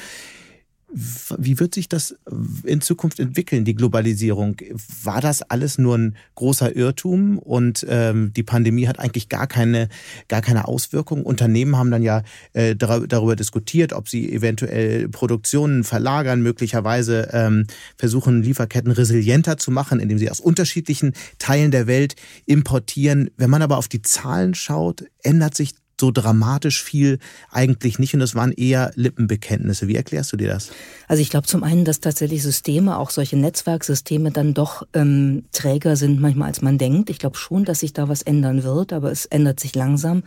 Wie 0.93 1.59
wird 1.59 1.73
sich 1.73 1.87
das 1.87 2.15
in 2.63 2.81
Zukunft 2.81 3.19
entwickeln, 3.19 3.63
die 3.63 3.75
Globalisierung? 3.75 4.57
War 5.03 5.21
das 5.21 5.41
alles 5.41 5.77
nur 5.77 5.97
ein 5.97 6.15
großer 6.35 6.75
Irrtum 6.75 7.39
und 7.39 7.85
ähm, 7.87 8.33
die 8.35 8.43
Pandemie 8.43 8.87
hat 8.87 8.99
eigentlich 8.99 9.29
gar 9.29 9.47
keine, 9.47 9.87
gar 10.27 10.41
keine 10.41 10.67
Auswirkungen? 10.67 11.23
Unternehmen 11.23 11.77
haben 11.77 11.91
dann 11.91 12.03
ja 12.03 12.23
äh, 12.53 12.75
darüber 12.75 13.35
diskutiert, 13.35 13.93
ob 13.93 14.09
sie 14.09 14.31
eventuell 14.33 15.07
Produktionen 15.07 15.83
verlagern, 15.83 16.41
möglicherweise 16.41 17.29
ähm, 17.31 17.67
versuchen, 17.97 18.43
Lieferketten 18.43 18.91
resilienter 18.91 19.57
zu 19.57 19.71
machen, 19.71 19.99
indem 19.99 20.17
sie 20.17 20.29
aus 20.29 20.41
unterschiedlichen 20.41 21.13
Teilen 21.39 21.71
der 21.71 21.87
Welt 21.87 22.15
importieren. 22.45 23.29
Wenn 23.37 23.49
man 23.49 23.61
aber 23.61 23.77
auf 23.77 23.87
die 23.87 24.01
Zahlen 24.01 24.55
schaut, 24.55 25.05
ändert 25.23 25.55
sich 25.55 25.73
so 26.01 26.11
dramatisch 26.11 26.83
viel 26.83 27.19
eigentlich 27.49 27.97
nicht 27.97 28.13
und 28.13 28.19
das 28.19 28.35
waren 28.35 28.51
eher 28.51 28.91
Lippenbekenntnisse. 28.95 29.87
Wie 29.87 29.95
erklärst 29.95 30.33
du 30.33 30.37
dir 30.37 30.49
das? 30.49 30.71
Also 31.07 31.21
ich 31.21 31.29
glaube 31.29 31.47
zum 31.47 31.63
einen, 31.63 31.85
dass 31.85 32.01
tatsächlich 32.01 32.43
Systeme, 32.43 32.97
auch 32.97 33.09
solche 33.09 33.37
Netzwerksysteme 33.37 34.31
dann 34.31 34.53
doch 34.53 34.85
ähm, 34.93 35.45
träger 35.53 35.95
sind 35.95 36.19
manchmal 36.19 36.49
als 36.49 36.61
man 36.61 36.77
denkt. 36.77 37.09
Ich 37.09 37.19
glaube 37.19 37.37
schon, 37.37 37.63
dass 37.63 37.79
sich 37.79 37.93
da 37.93 38.09
was 38.09 38.21
ändern 38.21 38.63
wird, 38.63 38.91
aber 38.91 39.11
es 39.11 39.25
ändert 39.25 39.61
sich 39.61 39.73
langsam. 39.75 40.23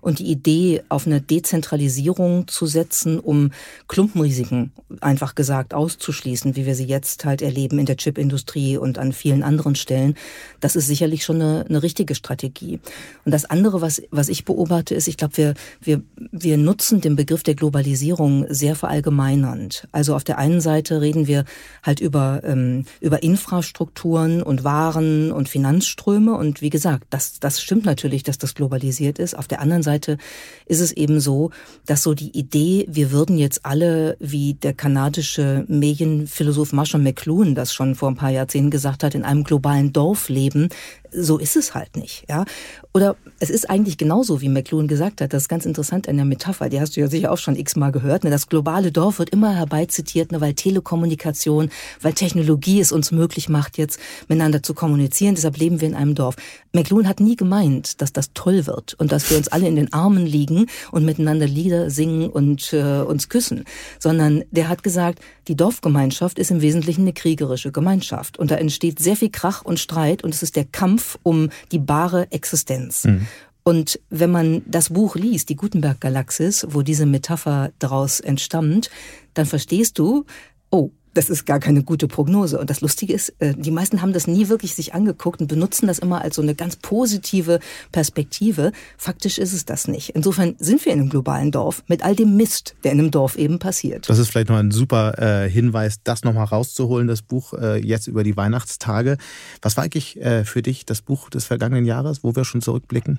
Und 0.00 0.18
die 0.18 0.30
Idee, 0.30 0.82
auf 0.88 1.06
eine 1.06 1.20
Dezentralisierung 1.20 2.48
zu 2.48 2.66
setzen, 2.66 3.18
um 3.18 3.50
Klumpenrisiken 3.88 4.72
einfach 5.00 5.34
gesagt 5.34 5.74
auszuschließen, 5.74 6.56
wie 6.56 6.66
wir 6.66 6.74
sie 6.74 6.84
jetzt 6.84 7.24
halt 7.24 7.42
erleben 7.42 7.78
in 7.78 7.86
der 7.86 7.96
Chipindustrie 7.96 8.76
und 8.76 8.98
an 8.98 9.12
vielen 9.12 9.42
anderen 9.42 9.74
Stellen, 9.74 10.14
das 10.60 10.76
ist 10.76 10.86
sicherlich 10.86 11.24
schon 11.24 11.36
eine, 11.36 11.64
eine 11.68 11.82
richtige 11.82 12.14
Strategie. 12.14 12.80
Und 13.24 13.32
das 13.32 13.44
andere, 13.44 13.80
was, 13.80 14.02
was 14.10 14.28
ich 14.28 14.44
beobachte, 14.44 14.94
ist, 14.94 15.08
ich 15.08 15.16
glaube, 15.16 15.36
wir, 15.36 15.54
wir, 15.80 16.02
wir 16.32 16.56
nutzen 16.56 17.00
den 17.00 17.16
Begriff 17.16 17.42
der 17.42 17.54
Globalisierung 17.54 18.46
sehr 18.48 18.76
verallgemeinernd. 18.76 19.86
Also 19.92 20.14
auf 20.14 20.24
der 20.24 20.38
einen 20.38 20.60
Seite 20.60 21.00
reden 21.00 21.26
wir 21.26 21.44
halt 21.82 22.00
über, 22.00 22.42
ähm, 22.44 22.84
über 23.00 23.22
Infrastrukturen 23.22 24.42
und 24.42 24.64
Waren 24.64 25.32
und 25.32 25.48
Finanzströme. 25.48 26.34
Und 26.34 26.62
wie 26.62 26.70
gesagt, 26.70 27.04
das, 27.10 27.40
das 27.40 27.60
stimmt 27.62 27.84
natürlich, 27.84 28.22
dass 28.22 28.38
das 28.38 28.54
globalisiert 28.54 29.18
ist. 29.18 29.36
Auf 29.36 29.48
der 29.48 29.60
anderen 29.60 29.82
Seite 29.82 29.89
Seite 29.90 30.18
ist 30.66 30.80
es 30.80 30.92
eben 30.92 31.20
so, 31.20 31.50
dass 31.86 32.02
so 32.02 32.14
die 32.14 32.36
Idee, 32.38 32.86
wir 32.88 33.10
würden 33.10 33.38
jetzt 33.38 33.66
alle, 33.66 34.16
wie 34.20 34.54
der 34.54 34.72
kanadische 34.72 35.64
Medienphilosoph 35.68 36.72
Marshall 36.72 37.00
McLuhan 37.00 37.54
das 37.54 37.74
schon 37.74 37.94
vor 37.94 38.08
ein 38.08 38.16
paar 38.16 38.30
Jahrzehnten 38.30 38.70
gesagt 38.70 39.02
hat, 39.02 39.14
in 39.14 39.24
einem 39.24 39.44
globalen 39.44 39.92
Dorf 39.92 40.28
leben, 40.28 40.68
so 41.12 41.38
ist 41.38 41.56
es 41.56 41.74
halt 41.74 41.96
nicht, 41.96 42.24
ja. 42.28 42.44
Oder 42.92 43.16
es 43.38 43.50
ist 43.50 43.70
eigentlich 43.70 43.98
genauso, 43.98 44.40
wie 44.40 44.48
McLuhan 44.48 44.88
gesagt 44.88 45.20
hat. 45.20 45.32
Das 45.32 45.44
ist 45.44 45.48
ganz 45.48 45.64
interessant 45.64 46.08
an 46.08 46.16
der 46.16 46.24
Metapher. 46.24 46.68
Die 46.68 46.80
hast 46.80 46.96
du 46.96 47.00
ja 47.00 47.06
sicher 47.06 47.30
auch 47.30 47.38
schon 47.38 47.54
x-mal 47.54 47.92
gehört. 47.92 48.24
Ne? 48.24 48.30
Das 48.30 48.48
globale 48.48 48.90
Dorf 48.90 49.20
wird 49.20 49.30
immer 49.30 49.54
herbeizitiert, 49.54 50.32
ne? 50.32 50.40
weil 50.40 50.54
Telekommunikation, 50.54 51.70
weil 52.00 52.14
Technologie 52.14 52.80
es 52.80 52.90
uns 52.90 53.12
möglich 53.12 53.48
macht, 53.48 53.78
jetzt 53.78 54.00
miteinander 54.28 54.62
zu 54.62 54.74
kommunizieren. 54.74 55.36
Deshalb 55.36 55.56
leben 55.56 55.80
wir 55.80 55.88
in 55.88 55.94
einem 55.94 56.16
Dorf. 56.16 56.34
McLuhan 56.72 57.08
hat 57.08 57.20
nie 57.20 57.36
gemeint, 57.36 58.00
dass 58.00 58.12
das 58.12 58.32
toll 58.34 58.66
wird 58.66 58.94
und 58.94 59.12
dass 59.12 59.30
wir 59.30 59.36
uns 59.36 59.48
alle 59.48 59.68
in 59.68 59.76
den 59.76 59.92
Armen 59.92 60.26
liegen 60.26 60.66
und 60.90 61.04
miteinander 61.04 61.46
Lieder 61.46 61.90
singen 61.90 62.28
und 62.28 62.72
äh, 62.72 63.02
uns 63.02 63.28
küssen, 63.28 63.64
sondern 63.98 64.42
der 64.50 64.68
hat 64.68 64.82
gesagt, 64.82 65.20
die 65.48 65.56
Dorfgemeinschaft 65.56 66.38
ist 66.38 66.50
im 66.50 66.60
Wesentlichen 66.60 67.02
eine 67.02 67.12
kriegerische 67.12 67.72
Gemeinschaft 67.72 68.38
und 68.38 68.50
da 68.50 68.56
entsteht 68.56 68.98
sehr 68.98 69.16
viel 69.16 69.30
Krach 69.30 69.62
und 69.62 69.78
Streit 69.78 70.24
und 70.24 70.34
es 70.34 70.42
ist 70.42 70.56
der 70.56 70.64
Kampf 70.64 70.99
um 71.22 71.50
die 71.72 71.78
bare 71.78 72.30
Existenz. 72.30 73.04
Mhm. 73.04 73.26
Und 73.62 74.00
wenn 74.08 74.30
man 74.30 74.62
das 74.66 74.88
Buch 74.90 75.16
liest, 75.16 75.48
die 75.48 75.56
Gutenberg-Galaxis, 75.56 76.66
wo 76.70 76.82
diese 76.82 77.06
Metapher 77.06 77.72
daraus 77.78 78.20
entstammt, 78.20 78.90
dann 79.34 79.46
verstehst 79.46 79.98
du, 79.98 80.24
oh, 80.70 80.90
das 81.20 81.28
ist 81.28 81.44
gar 81.44 81.60
keine 81.60 81.82
gute 81.82 82.08
Prognose. 82.08 82.58
Und 82.58 82.70
das 82.70 82.80
Lustige 82.80 83.12
ist, 83.12 83.34
äh, 83.40 83.52
die 83.54 83.70
meisten 83.70 84.00
haben 84.00 84.14
das 84.14 84.26
nie 84.26 84.48
wirklich 84.48 84.74
sich 84.74 84.94
angeguckt 84.94 85.42
und 85.42 85.48
benutzen 85.48 85.86
das 85.86 85.98
immer 85.98 86.22
als 86.22 86.36
so 86.36 86.40
eine 86.40 86.54
ganz 86.54 86.76
positive 86.76 87.60
Perspektive. 87.92 88.72
Faktisch 88.96 89.36
ist 89.36 89.52
es 89.52 89.66
das 89.66 89.86
nicht. 89.86 90.10
Insofern 90.10 90.56
sind 90.58 90.82
wir 90.86 90.94
in 90.94 91.00
einem 91.00 91.10
globalen 91.10 91.50
Dorf 91.50 91.82
mit 91.88 92.02
all 92.02 92.16
dem 92.16 92.38
Mist, 92.38 92.74
der 92.84 92.92
in 92.92 93.00
einem 93.00 93.10
Dorf 93.10 93.36
eben 93.36 93.58
passiert. 93.58 94.08
Das 94.08 94.18
ist 94.18 94.28
vielleicht 94.28 94.48
noch 94.48 94.56
ein 94.56 94.70
super 94.70 95.18
äh, 95.18 95.50
Hinweis, 95.50 95.98
das 96.02 96.24
nochmal 96.24 96.46
rauszuholen, 96.46 97.06
das 97.06 97.20
Buch 97.20 97.52
äh, 97.52 97.76
jetzt 97.76 98.06
über 98.06 98.24
die 98.24 98.38
Weihnachtstage. 98.38 99.18
Was 99.60 99.76
war 99.76 99.84
eigentlich 99.84 100.18
äh, 100.22 100.46
für 100.46 100.62
dich 100.62 100.86
das 100.86 101.02
Buch 101.02 101.28
des 101.28 101.44
vergangenen 101.44 101.84
Jahres, 101.84 102.24
wo 102.24 102.34
wir 102.34 102.46
schon 102.46 102.62
zurückblicken? 102.62 103.18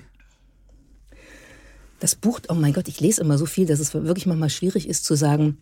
Das 1.99 2.15
Buch, 2.15 2.39
oh 2.49 2.55
mein 2.55 2.73
Gott, 2.73 2.87
ich 2.87 2.99
lese 2.99 3.21
immer 3.21 3.37
so 3.37 3.45
viel, 3.45 3.67
dass 3.67 3.79
es 3.79 3.93
wirklich 3.93 4.25
manchmal 4.25 4.49
schwierig 4.49 4.89
ist 4.89 5.05
zu 5.05 5.13
sagen, 5.13 5.59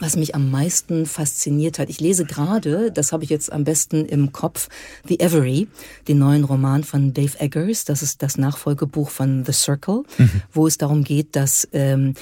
was 0.00 0.16
mich 0.16 0.34
am 0.34 0.50
meisten 0.50 1.06
fasziniert 1.06 1.78
hat. 1.78 1.88
Ich 1.88 2.00
lese 2.00 2.24
gerade, 2.24 2.90
das 2.90 3.12
habe 3.12 3.24
ich 3.24 3.30
jetzt 3.30 3.52
am 3.52 3.64
besten 3.64 4.04
im 4.06 4.32
Kopf, 4.32 4.68
The 5.06 5.20
Every, 5.20 5.68
den 6.08 6.18
neuen 6.18 6.44
Roman 6.44 6.82
von 6.84 7.12
Dave 7.12 7.38
Eggers. 7.38 7.84
Das 7.84 8.02
ist 8.02 8.22
das 8.22 8.36
Nachfolgebuch 8.36 9.10
von 9.10 9.44
The 9.44 9.52
Circle, 9.52 10.02
mhm. 10.18 10.42
wo 10.52 10.66
es 10.66 10.78
darum 10.78 11.04
geht, 11.04 11.36
dass 11.36 11.68
ähm, 11.72 12.14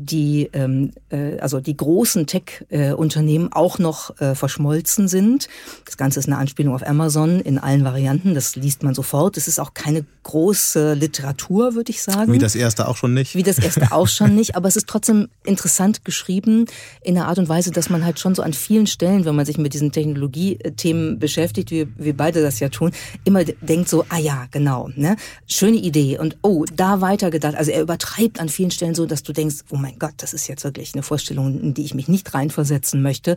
die 0.00 0.48
ähm, 0.52 0.92
äh, 1.10 1.38
also 1.38 1.60
die 1.60 1.76
großen 1.76 2.26
Tech-Unternehmen 2.26 3.52
auch 3.52 3.78
noch 3.78 4.18
äh, 4.20 4.34
verschmolzen 4.34 5.08
sind. 5.08 5.48
Das 5.84 5.96
Ganze 5.96 6.20
ist 6.20 6.26
eine 6.26 6.38
Anspielung 6.38 6.74
auf 6.74 6.86
Amazon 6.86 7.40
in 7.40 7.58
allen 7.58 7.84
Varianten. 7.84 8.34
Das 8.34 8.56
liest 8.56 8.82
man 8.82 8.94
sofort. 8.94 9.36
Es 9.36 9.46
ist 9.46 9.58
auch 9.58 9.74
keine 9.74 10.04
große 10.22 10.94
Literatur, 10.94 11.74
würde 11.74 11.90
ich 11.90 12.02
sagen. 12.02 12.32
Wie 12.32 12.38
das 12.38 12.54
erste 12.54 12.88
auch 12.88 12.96
schon 12.96 13.14
nicht. 13.14 13.34
Wie 13.34 13.42
das 13.42 13.58
erste 13.58 13.92
auch 13.92 14.08
schon 14.08 14.34
nicht. 14.34 14.56
Aber 14.56 14.68
es 14.68 14.76
ist 14.76 14.88
trotzdem 14.88 15.28
interessant 15.44 16.04
geschrieben 16.04 16.66
in 17.02 17.14
der 17.14 17.26
Art 17.26 17.38
und 17.38 17.48
Weise, 17.48 17.70
dass 17.70 17.90
man 17.90 18.04
halt 18.04 18.18
schon 18.18 18.34
so 18.34 18.42
an 18.42 18.52
vielen 18.52 18.86
Stellen, 18.86 19.24
wenn 19.24 19.36
man 19.36 19.46
sich 19.46 19.58
mit 19.58 19.74
diesen 19.74 19.92
Technologiethemen 19.92 21.18
beschäftigt, 21.18 21.70
wie 21.70 21.88
wir 21.96 22.16
beide 22.16 22.42
das 22.42 22.60
ja 22.60 22.68
tun, 22.70 22.92
immer 23.24 23.44
denkt 23.44 23.88
so, 23.88 24.04
ah 24.08 24.18
ja, 24.18 24.46
genau, 24.50 24.88
ne, 24.94 25.16
schöne 25.46 25.76
Idee 25.76 26.18
und 26.18 26.38
oh, 26.42 26.64
da 26.74 27.00
weitergedacht. 27.00 27.54
Also 27.54 27.70
er 27.70 27.82
übertreibt 27.82 28.40
an 28.40 28.48
vielen 28.48 28.70
Stellen 28.70 28.94
so, 28.94 29.06
dass 29.06 29.22
du 29.22 29.32
denkst, 29.32 29.56
oh 29.70 29.76
mein 29.76 29.89
mein 29.90 29.98
Gott, 29.98 30.14
das 30.18 30.32
ist 30.32 30.46
jetzt 30.46 30.64
wirklich 30.64 30.94
eine 30.94 31.02
Vorstellung, 31.02 31.60
in 31.60 31.74
die 31.74 31.84
ich 31.84 31.94
mich 31.94 32.08
nicht 32.08 32.32
reinversetzen 32.32 33.02
möchte. 33.02 33.36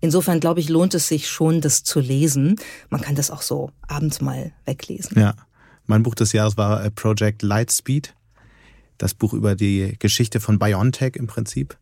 Insofern 0.00 0.40
glaube 0.40 0.60
ich, 0.60 0.68
lohnt 0.68 0.94
es 0.94 1.08
sich 1.08 1.28
schon, 1.28 1.60
das 1.60 1.84
zu 1.84 2.00
lesen. 2.00 2.56
Man 2.90 3.00
kann 3.00 3.14
das 3.14 3.30
auch 3.30 3.42
so 3.42 3.70
abends 3.86 4.20
mal 4.20 4.52
weglesen. 4.64 5.18
Ja. 5.18 5.34
Mein 5.86 6.02
Buch 6.02 6.14
des 6.14 6.32
Jahres 6.32 6.56
war 6.56 6.84
äh, 6.84 6.90
Project 6.90 7.42
Lightspeed. 7.42 8.14
Das 8.98 9.14
Buch 9.14 9.32
über 9.32 9.54
die 9.54 9.96
Geschichte 9.98 10.40
von 10.40 10.58
BioNTech 10.58 11.16
im 11.16 11.26
Prinzip. 11.26 11.76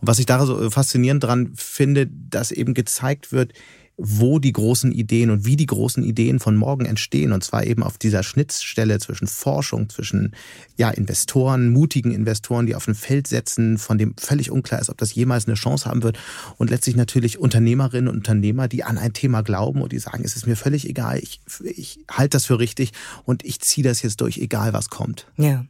Und 0.00 0.08
was 0.08 0.18
ich 0.18 0.26
da 0.26 0.44
so 0.44 0.70
faszinierend 0.70 1.22
dran 1.22 1.52
finde, 1.54 2.06
dass 2.06 2.50
eben 2.50 2.74
gezeigt 2.74 3.32
wird, 3.32 3.52
wo 4.02 4.38
die 4.38 4.52
großen 4.52 4.92
Ideen 4.92 5.30
und 5.30 5.44
wie 5.44 5.56
die 5.56 5.66
großen 5.66 6.02
Ideen 6.02 6.40
von 6.40 6.56
morgen 6.56 6.86
entstehen. 6.86 7.32
Und 7.32 7.44
zwar 7.44 7.66
eben 7.66 7.82
auf 7.82 7.98
dieser 7.98 8.22
Schnittstelle 8.22 8.98
zwischen 8.98 9.26
Forschung, 9.26 9.90
zwischen 9.90 10.34
ja, 10.76 10.90
Investoren, 10.90 11.70
mutigen 11.70 12.12
Investoren, 12.12 12.66
die 12.66 12.74
auf 12.74 12.88
ein 12.88 12.94
Feld 12.94 13.26
setzen, 13.26 13.76
von 13.76 13.98
dem 13.98 14.14
völlig 14.18 14.50
unklar 14.50 14.80
ist, 14.80 14.88
ob 14.88 14.96
das 14.96 15.14
jemals 15.14 15.46
eine 15.46 15.54
Chance 15.54 15.84
haben 15.88 16.02
wird. 16.02 16.18
Und 16.56 16.70
letztlich 16.70 16.96
natürlich 16.96 17.38
Unternehmerinnen 17.38 18.08
und 18.08 18.16
Unternehmer, 18.16 18.68
die 18.68 18.84
an 18.84 18.96
ein 18.96 19.12
Thema 19.12 19.42
glauben 19.42 19.82
und 19.82 19.92
die 19.92 19.98
sagen, 19.98 20.22
es 20.24 20.34
ist 20.34 20.46
mir 20.46 20.56
völlig 20.56 20.88
egal, 20.88 21.18
ich, 21.18 21.40
ich 21.62 21.98
halte 22.10 22.36
das 22.36 22.46
für 22.46 22.58
richtig 22.58 22.92
und 23.24 23.44
ich 23.44 23.60
ziehe 23.60 23.86
das 23.86 24.02
jetzt 24.02 24.20
durch, 24.20 24.38
egal 24.38 24.72
was 24.72 24.88
kommt. 24.88 25.26
Ja. 25.36 25.66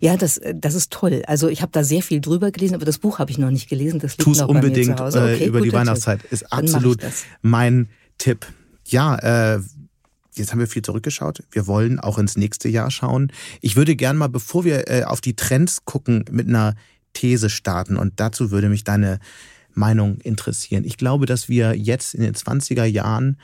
Ja, 0.00 0.16
das, 0.16 0.40
das 0.54 0.74
ist 0.74 0.92
toll. 0.92 1.22
Also 1.26 1.48
ich 1.48 1.62
habe 1.62 1.72
da 1.72 1.84
sehr 1.84 2.02
viel 2.02 2.20
drüber 2.20 2.50
gelesen, 2.50 2.74
aber 2.74 2.84
das 2.84 2.98
Buch 2.98 3.18
habe 3.18 3.30
ich 3.30 3.38
noch 3.38 3.50
nicht 3.50 3.68
gelesen. 3.68 4.00
Das 4.00 4.12
liegt 4.12 4.22
Tu's 4.22 4.38
noch 4.38 4.48
unbedingt 4.48 4.88
bei 4.88 4.92
mir 4.92 4.96
zu 4.96 5.04
Hause. 5.04 5.22
Okay, 5.22 5.44
äh, 5.44 5.46
über 5.46 5.60
die 5.60 5.72
Weihnachtszeit. 5.72 6.20
Tipp. 6.20 6.32
Ist 6.32 6.52
absolut 6.52 7.00
mein 7.42 7.88
Tipp. 8.18 8.46
Ja, 8.86 9.16
äh, 9.54 9.60
jetzt 10.34 10.52
haben 10.52 10.58
wir 10.58 10.66
viel 10.66 10.82
zurückgeschaut. 10.82 11.42
Wir 11.50 11.66
wollen 11.66 11.98
auch 11.98 12.18
ins 12.18 12.36
nächste 12.36 12.68
Jahr 12.68 12.90
schauen. 12.90 13.32
Ich 13.60 13.76
würde 13.76 13.96
gern 13.96 14.16
mal, 14.16 14.28
bevor 14.28 14.64
wir 14.64 14.88
äh, 14.88 15.04
auf 15.04 15.20
die 15.20 15.36
Trends 15.36 15.84
gucken, 15.84 16.24
mit 16.30 16.48
einer 16.48 16.74
These 17.12 17.50
starten. 17.50 17.96
Und 17.96 18.14
dazu 18.16 18.50
würde 18.50 18.68
mich 18.68 18.84
deine 18.84 19.18
Meinung 19.74 20.18
interessieren. 20.18 20.84
Ich 20.84 20.96
glaube, 20.96 21.26
dass 21.26 21.48
wir 21.48 21.76
jetzt 21.76 22.14
in 22.14 22.22
den 22.22 22.34
20er 22.34 22.84
Jahren, 22.84 23.38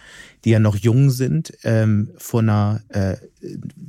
die 0.44 0.50
ja 0.50 0.59
noch 0.59 0.76
jung 0.76 1.11
sind, 1.11 1.52
ähm, 1.64 2.11
vor 2.16 2.40
einer 2.40 2.82
äh, 2.88 3.16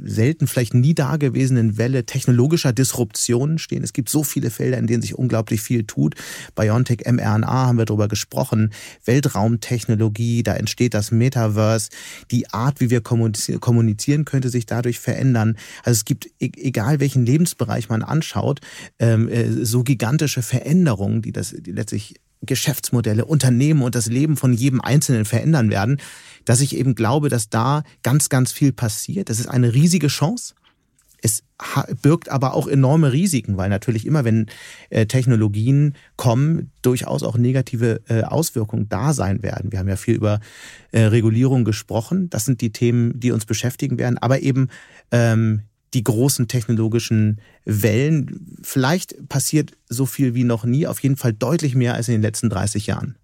selten 0.03 0.47
vielleicht 0.47 0.73
nie 0.73 0.93
dagewesenen 0.93 1.77
Welle 1.77 2.05
technologischer 2.05 2.73
Disruptionen 2.73 3.57
stehen. 3.57 3.83
Es 3.83 3.93
gibt 3.93 4.09
so 4.09 4.23
viele 4.23 4.49
Felder, 4.49 4.77
in 4.77 4.87
denen 4.87 5.01
sich 5.01 5.15
unglaublich 5.15 5.61
viel 5.61 5.83
tut. 5.83 6.15
BioNTech, 6.55 7.05
mRNA 7.05 7.67
haben 7.67 7.77
wir 7.77 7.85
darüber 7.85 8.07
gesprochen. 8.07 8.71
Weltraumtechnologie, 9.05 10.43
da 10.43 10.55
entsteht 10.55 10.93
das 10.93 11.11
Metaverse. 11.11 11.89
Die 12.31 12.49
Art, 12.49 12.79
wie 12.79 12.89
wir 12.89 13.01
kommunizieren, 13.01 14.25
könnte 14.25 14.49
sich 14.49 14.65
dadurch 14.65 14.99
verändern. 14.99 15.57
Also 15.83 15.97
es 15.97 16.05
gibt, 16.05 16.27
e-, 16.39 16.51
egal 16.55 16.99
welchen 16.99 17.25
Lebensbereich 17.25 17.89
man 17.89 18.03
anschaut, 18.03 18.61
ähm, 18.99 19.27
äh, 19.27 19.65
so 19.65 19.83
gigantische 19.83 20.41
Veränderungen, 20.41 21.21
die 21.21 21.31
das 21.31 21.55
die 21.57 21.71
letztlich 21.71 22.15
Geschäftsmodelle, 22.41 23.25
Unternehmen 23.25 23.81
und 23.81 23.95
das 23.95 24.07
Leben 24.07 24.37
von 24.37 24.53
jedem 24.53 24.81
Einzelnen 24.81 25.25
verändern 25.25 25.69
werden, 25.69 26.01
dass 26.45 26.61
ich 26.61 26.75
eben 26.75 26.95
glaube, 26.95 27.29
dass 27.29 27.49
da 27.49 27.83
ganz, 28.03 28.29
ganz 28.29 28.51
viel 28.51 28.73
passiert. 28.73 29.29
Das 29.29 29.39
ist 29.39 29.47
eine 29.47 29.73
riesige 29.73 30.07
Chance. 30.07 30.55
Es 31.21 31.43
birgt 32.01 32.29
aber 32.29 32.55
auch 32.55 32.67
enorme 32.67 33.13
Risiken, 33.13 33.55
weil 33.55 33.69
natürlich 33.69 34.07
immer, 34.07 34.25
wenn 34.25 34.47
äh, 34.89 35.05
Technologien 35.05 35.95
kommen, 36.15 36.71
durchaus 36.81 37.21
auch 37.21 37.37
negative 37.37 38.01
äh, 38.09 38.23
Auswirkungen 38.23 38.89
da 38.89 39.13
sein 39.13 39.43
werden. 39.43 39.71
Wir 39.71 39.77
haben 39.77 39.87
ja 39.87 39.97
viel 39.97 40.15
über 40.15 40.39
äh, 40.91 41.01
Regulierung 41.01 41.63
gesprochen. 41.63 42.31
Das 42.31 42.45
sind 42.45 42.61
die 42.61 42.71
Themen, 42.71 43.19
die 43.19 43.31
uns 43.31 43.45
beschäftigen 43.45 43.99
werden. 43.99 44.17
Aber 44.17 44.39
eben 44.39 44.69
ähm, 45.11 45.61
die 45.93 46.03
großen 46.03 46.47
technologischen 46.47 47.41
Wellen. 47.65 48.57
Vielleicht 48.61 49.27
passiert 49.29 49.73
so 49.89 50.05
viel 50.05 50.33
wie 50.33 50.43
noch 50.43 50.63
nie, 50.63 50.87
auf 50.87 51.01
jeden 51.01 51.17
Fall 51.17 51.33
deutlich 51.33 51.75
mehr 51.75 51.95
als 51.95 52.07
in 52.07 52.13
den 52.13 52.21
letzten 52.21 52.49
30 52.49 52.87
Jahren. 52.87 53.15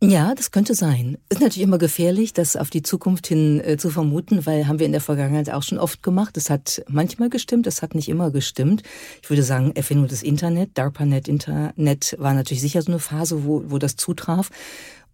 Ja, 0.00 0.32
das 0.36 0.52
könnte 0.52 0.76
sein. 0.76 1.18
Ist 1.28 1.40
natürlich 1.40 1.64
immer 1.64 1.78
gefährlich, 1.78 2.32
das 2.32 2.54
auf 2.54 2.70
die 2.70 2.82
Zukunft 2.82 3.26
hin 3.26 3.60
äh, 3.60 3.76
zu 3.78 3.90
vermuten, 3.90 4.46
weil 4.46 4.68
haben 4.68 4.78
wir 4.78 4.86
in 4.86 4.92
der 4.92 5.00
Vergangenheit 5.00 5.50
auch 5.50 5.64
schon 5.64 5.78
oft 5.78 6.04
gemacht. 6.04 6.36
Es 6.36 6.50
hat 6.50 6.84
manchmal 6.88 7.30
gestimmt, 7.30 7.66
es 7.66 7.82
hat 7.82 7.96
nicht 7.96 8.08
immer 8.08 8.30
gestimmt. 8.30 8.84
Ich 9.22 9.28
würde 9.28 9.42
sagen, 9.42 9.72
Erfindung 9.74 10.06
des 10.06 10.22
Internet, 10.22 10.70
DARPANET, 10.74 11.26
Internet 11.26 12.14
war 12.20 12.32
natürlich 12.32 12.60
sicher 12.60 12.80
so 12.80 12.92
eine 12.92 13.00
Phase, 13.00 13.44
wo, 13.44 13.64
wo 13.66 13.78
das 13.78 13.96
zutraf. 13.96 14.50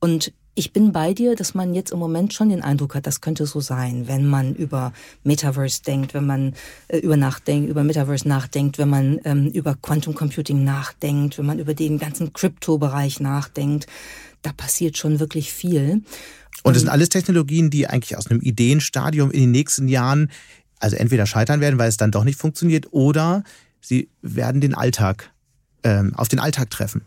Und 0.01 0.35
ich 0.55 0.73
bin 0.73 0.93
bei 0.93 1.15
dir, 1.15 1.35
dass 1.35 1.55
man 1.55 1.75
jetzt 1.75 1.91
im 1.91 1.99
Moment 1.99 2.33
schon 2.33 2.49
den 2.49 2.63
Eindruck 2.63 2.95
hat, 2.95 3.07
das 3.07 3.21
könnte 3.21 3.47
so 3.47 3.61
sein, 3.61 4.07
wenn 4.07 4.27
man 4.27 4.55
über 4.55 4.93
Metaverse 5.25 5.83
denkt, 5.83 6.15
wenn 6.15 6.27
man 6.27 6.55
äh, 6.89 6.99
über 6.99 7.17
nachdenkt, 7.17 7.69
über 7.69 7.83
Metaverse 7.83 8.29
nachdenkt, 8.29 8.79
wenn 8.79 8.89
man 8.89 9.21
ähm, 9.25 9.49
über 9.49 9.75
Quantum 9.75 10.15
Computing 10.15 10.63
nachdenkt, 10.63 11.39
wenn 11.39 11.47
man 11.47 11.59
über 11.59 11.75
den 11.75 11.99
ganzen 11.99 12.33
Crypto-Bereich 12.33 13.21
nachdenkt. 13.21 13.87
Da 14.43 14.53
passiert 14.53 14.97
schon 14.97 15.21
wirklich 15.21 15.53
viel. 15.53 16.03
Und 16.63 16.75
es 16.77 16.83
sind 16.83 16.91
alles 16.91 17.09
Technologien, 17.09 17.71
die 17.71 17.87
eigentlich 17.87 18.17
aus 18.17 18.29
einem 18.29 18.41
Ideenstadium 18.41 19.31
in 19.31 19.41
den 19.41 19.51
nächsten 19.51 19.89
Jahren 19.89 20.31
also 20.79 20.97
entweder 20.97 21.27
scheitern 21.27 21.61
werden, 21.61 21.79
weil 21.79 21.89
es 21.89 21.97
dann 21.97 22.11
doch 22.11 22.25
nicht 22.25 22.39
funktioniert, 22.39 22.93
oder 22.93 23.43
sie 23.81 24.09
werden 24.23 24.61
den 24.61 24.75
Alltag 24.75 25.31
ähm, 25.83 26.15
auf 26.15 26.29
den 26.29 26.39
Alltag 26.39 26.71
treffen. 26.71 27.03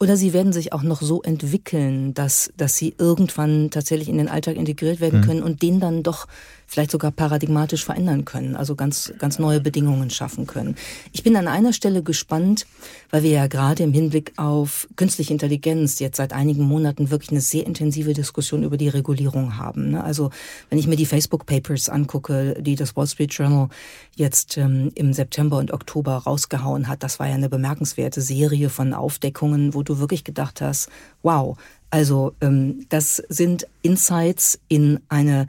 Oder 0.00 0.16
sie 0.16 0.32
werden 0.32 0.52
sich 0.52 0.72
auch 0.72 0.82
noch 0.82 1.02
so 1.02 1.22
entwickeln, 1.22 2.14
dass, 2.14 2.52
dass 2.56 2.76
sie 2.76 2.94
irgendwann 2.98 3.70
tatsächlich 3.70 4.08
in 4.08 4.18
den 4.18 4.28
Alltag 4.28 4.56
integriert 4.56 5.00
werden 5.00 5.20
mhm. 5.20 5.24
können 5.24 5.42
und 5.42 5.62
den 5.62 5.80
dann 5.80 6.02
doch 6.02 6.26
vielleicht 6.72 6.90
sogar 6.90 7.10
paradigmatisch 7.10 7.84
verändern 7.84 8.24
können, 8.24 8.56
also 8.56 8.74
ganz, 8.74 9.12
ganz 9.18 9.38
neue 9.38 9.60
Bedingungen 9.60 10.08
schaffen 10.08 10.46
können. 10.46 10.74
Ich 11.12 11.22
bin 11.22 11.36
an 11.36 11.46
einer 11.46 11.74
Stelle 11.74 12.02
gespannt, 12.02 12.66
weil 13.10 13.22
wir 13.22 13.30
ja 13.30 13.46
gerade 13.46 13.82
im 13.82 13.92
Hinblick 13.92 14.32
auf 14.36 14.88
künstliche 14.96 15.34
Intelligenz 15.34 15.98
jetzt 15.98 16.16
seit 16.16 16.32
einigen 16.32 16.64
Monaten 16.64 17.10
wirklich 17.10 17.30
eine 17.30 17.42
sehr 17.42 17.66
intensive 17.66 18.14
Diskussion 18.14 18.62
über 18.62 18.78
die 18.78 18.88
Regulierung 18.88 19.58
haben. 19.58 19.90
Ne? 19.90 20.02
Also 20.02 20.30
wenn 20.70 20.78
ich 20.78 20.86
mir 20.86 20.96
die 20.96 21.04
Facebook 21.04 21.44
Papers 21.44 21.90
angucke, 21.90 22.56
die 22.62 22.74
das 22.74 22.96
Wall 22.96 23.06
Street 23.06 23.34
Journal 23.34 23.68
jetzt 24.16 24.56
ähm, 24.56 24.92
im 24.94 25.12
September 25.12 25.58
und 25.58 25.74
Oktober 25.74 26.16
rausgehauen 26.16 26.88
hat, 26.88 27.02
das 27.02 27.18
war 27.18 27.28
ja 27.28 27.34
eine 27.34 27.50
bemerkenswerte 27.50 28.22
Serie 28.22 28.70
von 28.70 28.94
Aufdeckungen, 28.94 29.74
wo 29.74 29.82
du 29.82 29.98
wirklich 29.98 30.24
gedacht 30.24 30.62
hast, 30.62 30.88
wow, 31.22 31.58
also 31.90 32.32
ähm, 32.40 32.86
das 32.88 33.16
sind 33.28 33.66
Insights 33.82 34.58
in 34.68 35.00
eine 35.10 35.48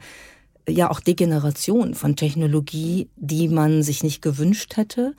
ja 0.68 0.90
auch 0.90 1.00
Degeneration 1.00 1.94
von 1.94 2.16
Technologie, 2.16 3.08
die 3.16 3.48
man 3.48 3.82
sich 3.82 4.02
nicht 4.02 4.22
gewünscht 4.22 4.76
hätte 4.76 5.14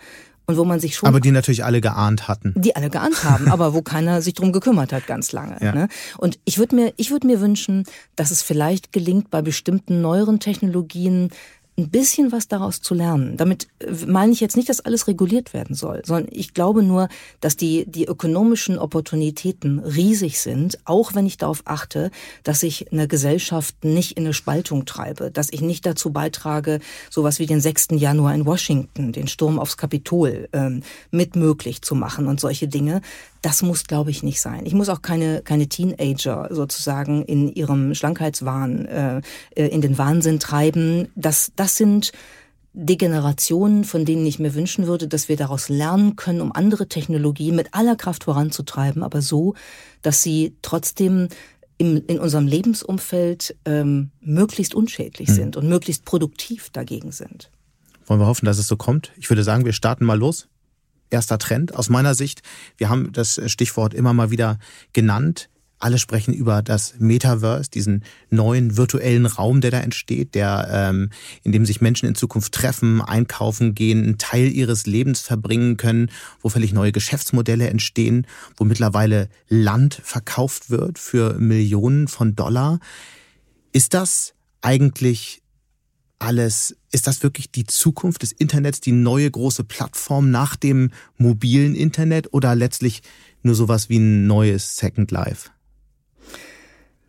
und 0.48 0.58
wo 0.58 0.66
man 0.66 0.80
sich 0.80 0.96
schon. 0.96 1.08
Aber 1.08 1.20
die 1.20 1.32
natürlich 1.32 1.64
alle 1.64 1.82
geahnt 1.82 2.28
hatten. 2.28 2.54
Die 2.56 2.76
alle 2.76 2.90
geahnt 2.90 3.24
haben, 3.24 3.50
aber 3.50 3.74
wo 3.74 3.82
keiner 3.82 4.22
sich 4.22 4.34
drum 4.34 4.52
gekümmert 4.52 4.94
hat, 4.94 5.08
ganz 5.08 5.32
lange. 5.32 5.58
Ja. 5.62 5.74
Ne? 5.74 5.88
Und 6.18 6.40
ich 6.46 6.58
würde 6.58 6.76
mir, 6.76 6.94
ich 6.98 7.12
würde 7.12 7.28
mir 7.28 7.42
wünschen, 7.42 7.84
dass 8.16 8.32
es 8.32 8.42
vielleicht 8.42 8.92
gelingt, 8.92 9.32
bei 9.32 9.42
bestimmten 9.42 10.02
neueren 10.02 10.40
Technologien 10.40 11.30
ein 11.78 11.90
bisschen 11.90 12.32
was 12.32 12.48
daraus 12.48 12.82
zu 12.82 12.94
lernen. 12.94 13.36
Damit 13.38 13.68
äh, 13.80 13.92
meine 14.06 14.32
ich 14.32 14.40
jetzt 14.40 14.56
nicht, 14.56 14.70
dass 14.70 14.80
alles 14.80 15.08
reguliert 15.08 15.54
werden 15.54 15.76
soll, 15.76 16.02
sondern 16.06 16.32
ich 16.32 16.54
glaube 16.54 16.84
nur, 16.84 17.10
dass 17.42 17.58
die, 17.58 17.86
die 17.86 18.06
ökonomischen 18.06 18.78
Opportunitäten 18.78 19.80
riesig 19.80 20.40
sind, 20.40 20.80
auch 20.86 21.16
wenn 21.16 21.26
ich 21.26 21.38
darauf 21.38 21.64
achte, 21.66 22.12
dass 22.44 22.64
ich 22.64 22.92
eine 22.92 23.08
Gesellschaft 23.08 23.84
nicht 23.84 24.18
in 24.18 24.24
eine 24.24 24.34
Spaltung 24.34 24.86
treibe, 24.86 25.32
dass 25.32 25.52
ich 25.52 25.62
nicht 25.62 25.86
dazu 25.86 26.12
beitrage, 26.12 26.80
sowas 27.10 27.40
wie 27.40 27.46
den 27.46 27.60
6. 27.60 27.88
Januar 27.92 28.34
in 28.34 28.46
Washington, 28.46 29.12
den 29.12 29.28
Sturm 29.28 29.60
aufs 29.60 29.78
Kapitol, 29.78 30.48
ähm, 30.54 30.82
mit 31.12 31.36
möglich 31.36 31.82
zu 31.82 31.96
machen 31.96 32.28
und 32.28 32.40
solche 32.40 32.68
Dinge. 32.68 33.02
Das 33.46 33.62
muss, 33.62 33.84
glaube 33.84 34.10
ich, 34.10 34.24
nicht 34.24 34.42
sein. 34.42 34.66
Ich 34.66 34.74
muss 34.74 34.90
auch 34.90 35.04
keine, 35.04 35.44
keine 35.44 35.70
Teenager 35.70 36.48
sozusagen 36.50 37.24
in 37.26 37.54
ihrem 37.54 37.94
Schlankheitswahn 37.94 38.86
äh, 38.88 39.22
äh, 39.52 39.68
in 39.68 39.82
den 39.82 40.00
Wahnsinn 40.00 40.40
treiben. 40.40 41.10
Das, 41.14 41.52
das 41.56 41.78
sind 41.78 42.12
Degenerationen, 42.74 43.84
von 43.84 44.04
denen 44.04 44.26
ich 44.26 44.40
mir 44.40 44.56
wünschen 44.56 44.88
würde, 44.88 45.08
dass 45.08 45.30
wir 45.30 45.38
daraus 45.38 45.70
lernen 45.70 46.16
können, 46.16 46.42
um 46.42 46.54
andere 46.54 46.88
Technologien 46.88 47.56
mit 47.56 47.76
aller 47.76 47.96
Kraft 47.96 48.24
voranzutreiben, 48.24 49.04
aber 49.04 49.22
so, 49.22 49.54
dass 50.02 50.24
sie 50.24 50.56
trotzdem 50.64 51.28
im, 51.78 52.02
in 52.08 52.18
unserem 52.18 52.48
Lebensumfeld 52.48 53.56
ähm, 53.66 54.10
möglichst 54.22 54.74
unschädlich 54.74 55.28
hm. 55.28 55.36
sind 55.36 55.56
und 55.56 55.70
möglichst 55.70 56.04
produktiv 56.04 56.72
dagegen 56.72 57.12
sind. 57.12 57.52
Wollen 58.08 58.22
wir 58.22 58.26
hoffen, 58.26 58.48
dass 58.48 58.58
es 58.58 58.66
so 58.66 58.76
kommt? 58.76 59.12
Ich 59.18 59.30
würde 59.30 59.44
sagen, 59.44 59.66
wir 59.66 59.74
starten 59.74 60.04
mal 60.04 60.18
los 60.18 60.48
erster 61.16 61.38
Trend 61.38 61.74
aus 61.74 61.90
meiner 61.90 62.14
Sicht. 62.14 62.42
Wir 62.78 62.90
haben 62.90 63.12
das 63.14 63.42
Stichwort 63.48 63.94
immer 63.94 64.14
mal 64.14 64.32
wieder 64.32 64.60
genannt. 64.94 65.50
Alle 65.80 65.98
sprechen 65.98 66.34
über 66.34 66.62
das 66.62 66.96
Metaverse, 67.00 67.70
diesen 67.70 68.04
neuen 68.30 68.76
virtuellen 68.76 69.26
Raum, 69.26 69.62
der 69.62 69.72
da 69.72 69.80
entsteht, 69.80 70.36
der 70.36 70.68
ähm, 70.72 71.10
in 71.44 71.52
dem 71.52 71.66
sich 71.66 71.80
Menschen 71.80 72.08
in 72.08 72.16
Zukunft 72.16 72.54
treffen, 72.54 73.02
einkaufen 73.02 73.76
gehen, 73.76 74.04
einen 74.04 74.18
Teil 74.18 74.52
ihres 74.52 74.86
Lebens 74.86 75.22
verbringen 75.22 75.78
können, 75.78 76.12
wo 76.42 76.50
völlig 76.50 76.74
neue 76.74 76.92
Geschäftsmodelle 76.92 77.70
entstehen, 77.70 78.26
wo 78.58 78.66
mittlerweile 78.66 79.30
Land 79.48 80.00
verkauft 80.04 80.70
wird 80.70 81.00
für 81.00 81.40
Millionen 81.40 82.08
von 82.08 82.36
Dollar. 82.36 82.80
Ist 83.72 83.94
das 83.94 84.34
eigentlich 84.62 85.44
alles, 86.20 86.76
ist 86.92 87.08
das 87.08 87.24
wirklich 87.24 87.52
die 87.52 87.66
Zukunft 87.66 88.22
des 88.22 88.32
Internets, 88.32 88.80
die 88.82 88.92
neue 88.92 89.30
große 89.30 89.64
Plattform 89.64 90.32
nach 90.32 90.56
dem 90.56 90.92
mobilen 91.18 91.76
Internet 91.76 92.34
oder 92.34 92.56
letztlich 92.56 93.02
nur 93.44 93.56
sowas 93.56 93.90
wie 93.90 94.00
ein 94.00 94.28
neues 94.28 94.76
Second 94.76 95.12
Life? 95.12 95.50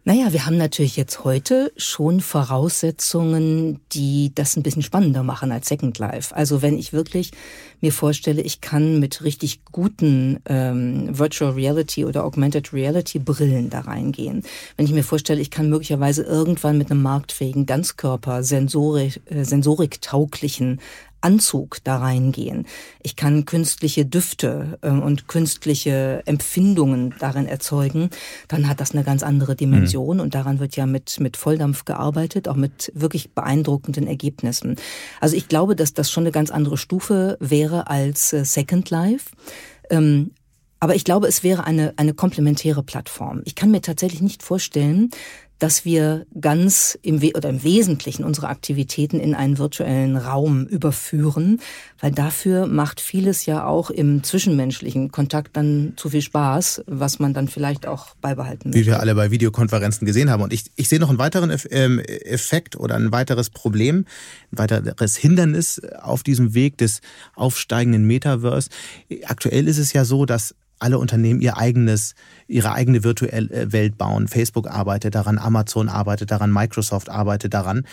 Naja, 0.09 0.33
wir 0.33 0.47
haben 0.47 0.57
natürlich 0.57 0.97
jetzt 0.97 1.25
heute 1.25 1.73
schon 1.77 2.21
Voraussetzungen, 2.21 3.81
die 3.91 4.31
das 4.33 4.57
ein 4.57 4.63
bisschen 4.63 4.83
spannender 4.83 5.25
machen 5.25 5.51
als 5.51 5.67
Second 5.67 5.99
Life. 5.99 6.33
Also 6.33 6.63
wenn 6.63 6.79
ich 6.79 6.93
wirklich 6.93 7.33
mir 7.81 7.93
vorstelle, 7.93 8.41
ich 8.41 8.61
kann 8.61 9.01
mit 9.01 9.25
richtig 9.25 9.65
guten 9.65 10.39
ähm, 10.47 11.09
Virtual 11.19 11.51
Reality 11.51 12.05
oder 12.05 12.25
Augmented 12.25 12.73
Reality 12.73 13.19
Brillen 13.19 13.69
da 13.69 13.81
reingehen. 13.81 14.45
Wenn 14.77 14.87
ich 14.87 14.93
mir 14.93 15.03
vorstelle, 15.03 15.41
ich 15.41 15.51
kann 15.51 15.71
möglicherweise 15.71 16.23
irgendwann 16.23 16.79
mit 16.79 16.93
einem 16.93 17.03
marktfähigen 17.03 17.67
Ganzkörper 17.67 18.45
Sensorik, 18.45 19.21
äh, 19.25 19.43
sensoriktauglichen 19.43 20.81
Anzug 21.21 21.79
da 21.85 21.99
reingehen. 21.99 22.67
Ich 23.03 23.17
kann 23.17 23.45
künstliche 23.45 24.07
Düfte 24.07 24.79
äh, 24.83 24.91
und 24.91 25.29
künstliche 25.29 26.23
Empfindungen 26.27 27.15
darin 27.19 27.47
erzeugen. 27.47 28.11
Dann 28.49 28.69
hat 28.69 28.81
das 28.81 28.93
eine 28.93 29.05
ganz 29.05 29.23
andere 29.23 29.57
Dimension 29.57 30.19
mhm. 30.19 30.23
und 30.23 30.35
daran 30.35 30.59
wird 30.61 30.77
ja 30.77 30.87
mit, 30.87 31.19
mit 31.21 31.37
Volldampf 31.37 31.85
gearbeitet, 31.85 32.49
auch 32.49 32.57
mit 32.57 32.93
wirklich 32.95 33.33
beeindruckenden 33.33 34.07
Ergebnissen. 34.07 34.77
Also 35.21 35.37
ich 35.37 35.49
glaube, 35.49 35.77
dass 35.77 35.95
das 35.95 36.11
schon 36.11 36.25
eine 36.25 36.33
ganz 36.33 36.51
andere 36.51 36.77
Stufe 36.77 37.37
wäre 37.41 37.89
als 37.89 38.33
äh, 38.33 38.45
Second 38.45 38.91
Life. 38.91 39.31
Ähm, 39.91 40.31
aber 40.79 40.95
ich 40.95 41.05
glaube, 41.05 41.27
es 41.27 41.43
wäre 41.43 41.65
eine, 41.65 41.95
eine 41.97 42.13
komplementäre 42.13 42.83
Plattform. 42.83 43.41
Ich 43.45 43.55
kann 43.55 43.71
mir 43.71 43.81
tatsächlich 43.81 44.21
nicht 44.21 44.43
vorstellen, 44.43 45.11
dass 45.59 45.85
wir 45.85 46.27
ganz 46.39 46.99
im, 47.03 47.23
We 47.23 47.33
oder 47.35 47.49
im 47.49 47.63
Wesentlichen 47.63 48.25
unsere 48.25 48.49
Aktivitäten 48.49 49.21
in 49.21 49.35
einen 49.35 49.59
virtuellen 49.59 50.17
Raum 50.17 50.67
überführen, 50.67 51.61
weil 52.01 52.13
dafür 52.13 52.67
macht 52.67 53.01
vieles 53.01 53.47
ja 53.47 53.65
auch 53.65 53.91
im 53.91 54.23
zwischenmenschlichen 54.23 55.11
Kontakt 55.11 55.57
dann 55.57 55.95
zu 55.97 56.11
viel 56.11 56.23
Spaß, 56.23 56.85
was 56.87 57.19
man 57.19 57.33
dann 57.33 57.49
vielleicht 57.49 57.87
auch 57.87 58.15
beibehalten 58.17 58.71
möchte. 58.71 58.81
Wie 58.81 58.87
wir 58.87 59.01
alle 59.01 59.15
bei 59.15 59.31
Videokonferenzen 59.31 60.07
gesehen 60.07 60.31
haben. 60.31 60.43
Und 60.43 60.53
ich, 60.53 60.65
ich 60.77 60.89
sehe 60.89 60.99
noch 60.99 61.09
einen 61.09 61.19
weiteren 61.19 61.57
ähm, 61.71 61.99
Effekt 62.01 62.77
oder 62.77 62.97
ein 62.97 63.13
weiteres 63.13 63.51
Problem, 63.51 64.05
ein 64.53 64.59
weiteres 64.59 65.17
Hindernis 65.17 65.81
auf 66.03 66.23
diesem 66.23 66.55
Weg 66.55 66.79
des 66.79 67.01
aufsteigenden 67.35 68.07
Metaverse. 68.07 68.69
Aktuell 69.25 69.69
ist 69.69 69.79
es 69.79 69.93
ja 69.93 70.05
so, 70.05 70.27
dass 70.27 70.55
alle 70.79 70.99
Unternehmen 70.99 71.41
ihr 71.41 71.57
eigenes, 71.57 72.15
ihre 72.49 72.73
eigene 72.73 73.05
virtuelle 73.05 73.51
äh, 73.51 73.73
Welt 73.73 73.99
bauen. 73.99 74.29
Facebook 74.29 74.69
arbeitet 74.69 75.15
daran, 75.15 75.39
Amazon 75.39 75.89
arbeitet 75.89 76.31
daran, 76.31 76.53
Microsoft 76.53 77.09
arbeitet 77.09 77.55
daran. 77.55 77.87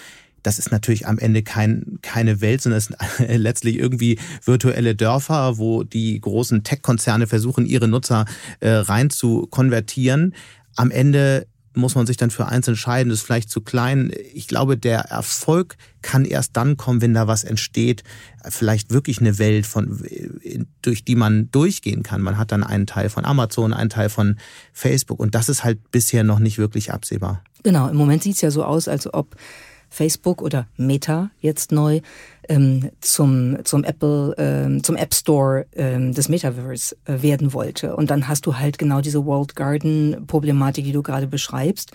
Das 0.44 0.60
ist 0.60 0.72
natürlich 0.72 1.08
am 1.08 1.18
Ende 1.18 1.42
kein, 1.42 2.00
keine 2.02 2.42
Welt, 2.42 2.62
sondern 2.62 2.78
es 2.78 2.86
sind 2.86 2.98
letztlich 3.30 3.78
irgendwie 3.78 4.20
virtuelle 4.44 4.96
Dörfer, 4.96 5.58
wo 5.58 5.84
die 5.84 6.20
großen 6.20 6.64
Tech-Konzerne 6.64 7.28
versuchen, 7.28 7.66
ihre 7.66 7.88
Nutzer 7.88 8.26
äh, 8.60 8.70
rein 8.70 9.10
zu 9.10 9.48
konvertieren. 9.48 10.36
Am 10.76 10.92
Ende 10.92 11.48
muss 11.76 11.96
man 11.96 12.06
sich 12.06 12.18
dann 12.18 12.30
für 12.30 12.48
eins 12.48 12.68
entscheiden, 12.68 13.10
das 13.10 13.20
ist 13.20 13.26
vielleicht 13.26 13.50
zu 13.50 13.62
klein. 13.62 14.12
Ich 14.34 14.48
glaube, 14.48 14.78
der 14.78 15.00
Erfolg 15.00 15.76
kann 16.02 16.26
erst 16.26 16.56
dann 16.56 16.78
kommen, 16.78 17.02
wenn 17.02 17.14
da 17.14 17.28
was 17.28 17.44
entsteht, 17.44 18.04
vielleicht 18.48 18.92
wirklich 18.92 19.20
eine 19.20 19.40
Welt, 19.40 19.66
von, 19.66 20.06
durch 20.82 21.04
die 21.04 21.16
man 21.16 21.50
durchgehen 21.52 22.04
kann. 22.04 22.22
Man 22.22 22.38
hat 22.38 22.52
dann 22.52 22.64
einen 22.64 22.88
Teil 22.88 23.10
von 23.10 23.26
Amazon, 23.26 23.74
einen 23.74 23.90
Teil 23.90 24.10
von 24.10 24.38
Facebook 24.72 25.20
und 25.20 25.36
das 25.36 25.50
ist 25.50 25.64
halt 25.64 25.92
bisher 25.92 26.24
noch 26.24 26.40
nicht 26.40 26.58
wirklich 26.58 26.94
absehbar. 26.94 27.44
Genau, 27.64 27.88
im 27.88 27.96
Moment 27.96 28.24
sieht 28.24 28.36
es 28.36 28.42
ja 28.42 28.52
so 28.52 28.64
aus, 28.64 28.88
als 28.88 29.12
ob 29.14 29.36
Facebook 29.90 30.42
oder 30.42 30.68
Meta 30.76 31.30
jetzt 31.40 31.72
neu 31.72 32.02
ähm, 32.50 32.90
zum, 33.02 33.58
zum 33.64 33.84
Apple, 33.84 34.36
ähm, 34.38 34.84
zum 34.84 34.96
App 34.96 35.14
Store 35.14 35.66
ähm, 35.74 36.14
des 36.14 36.30
Metaverse 36.30 36.96
äh, 37.06 37.22
werden 37.22 37.54
wollte. 37.54 37.96
Und 37.96 38.10
dann 38.10 38.28
hast 38.28 38.46
du 38.46 38.58
halt 38.58 38.78
genau 38.78 39.02
diese 39.02 39.26
World 39.26 39.56
Garden 39.56 40.26
Problematik, 40.28 40.86
die 40.86 40.92
du 40.92 41.04
gerade 41.04 41.28
beschreibst. 41.28 41.92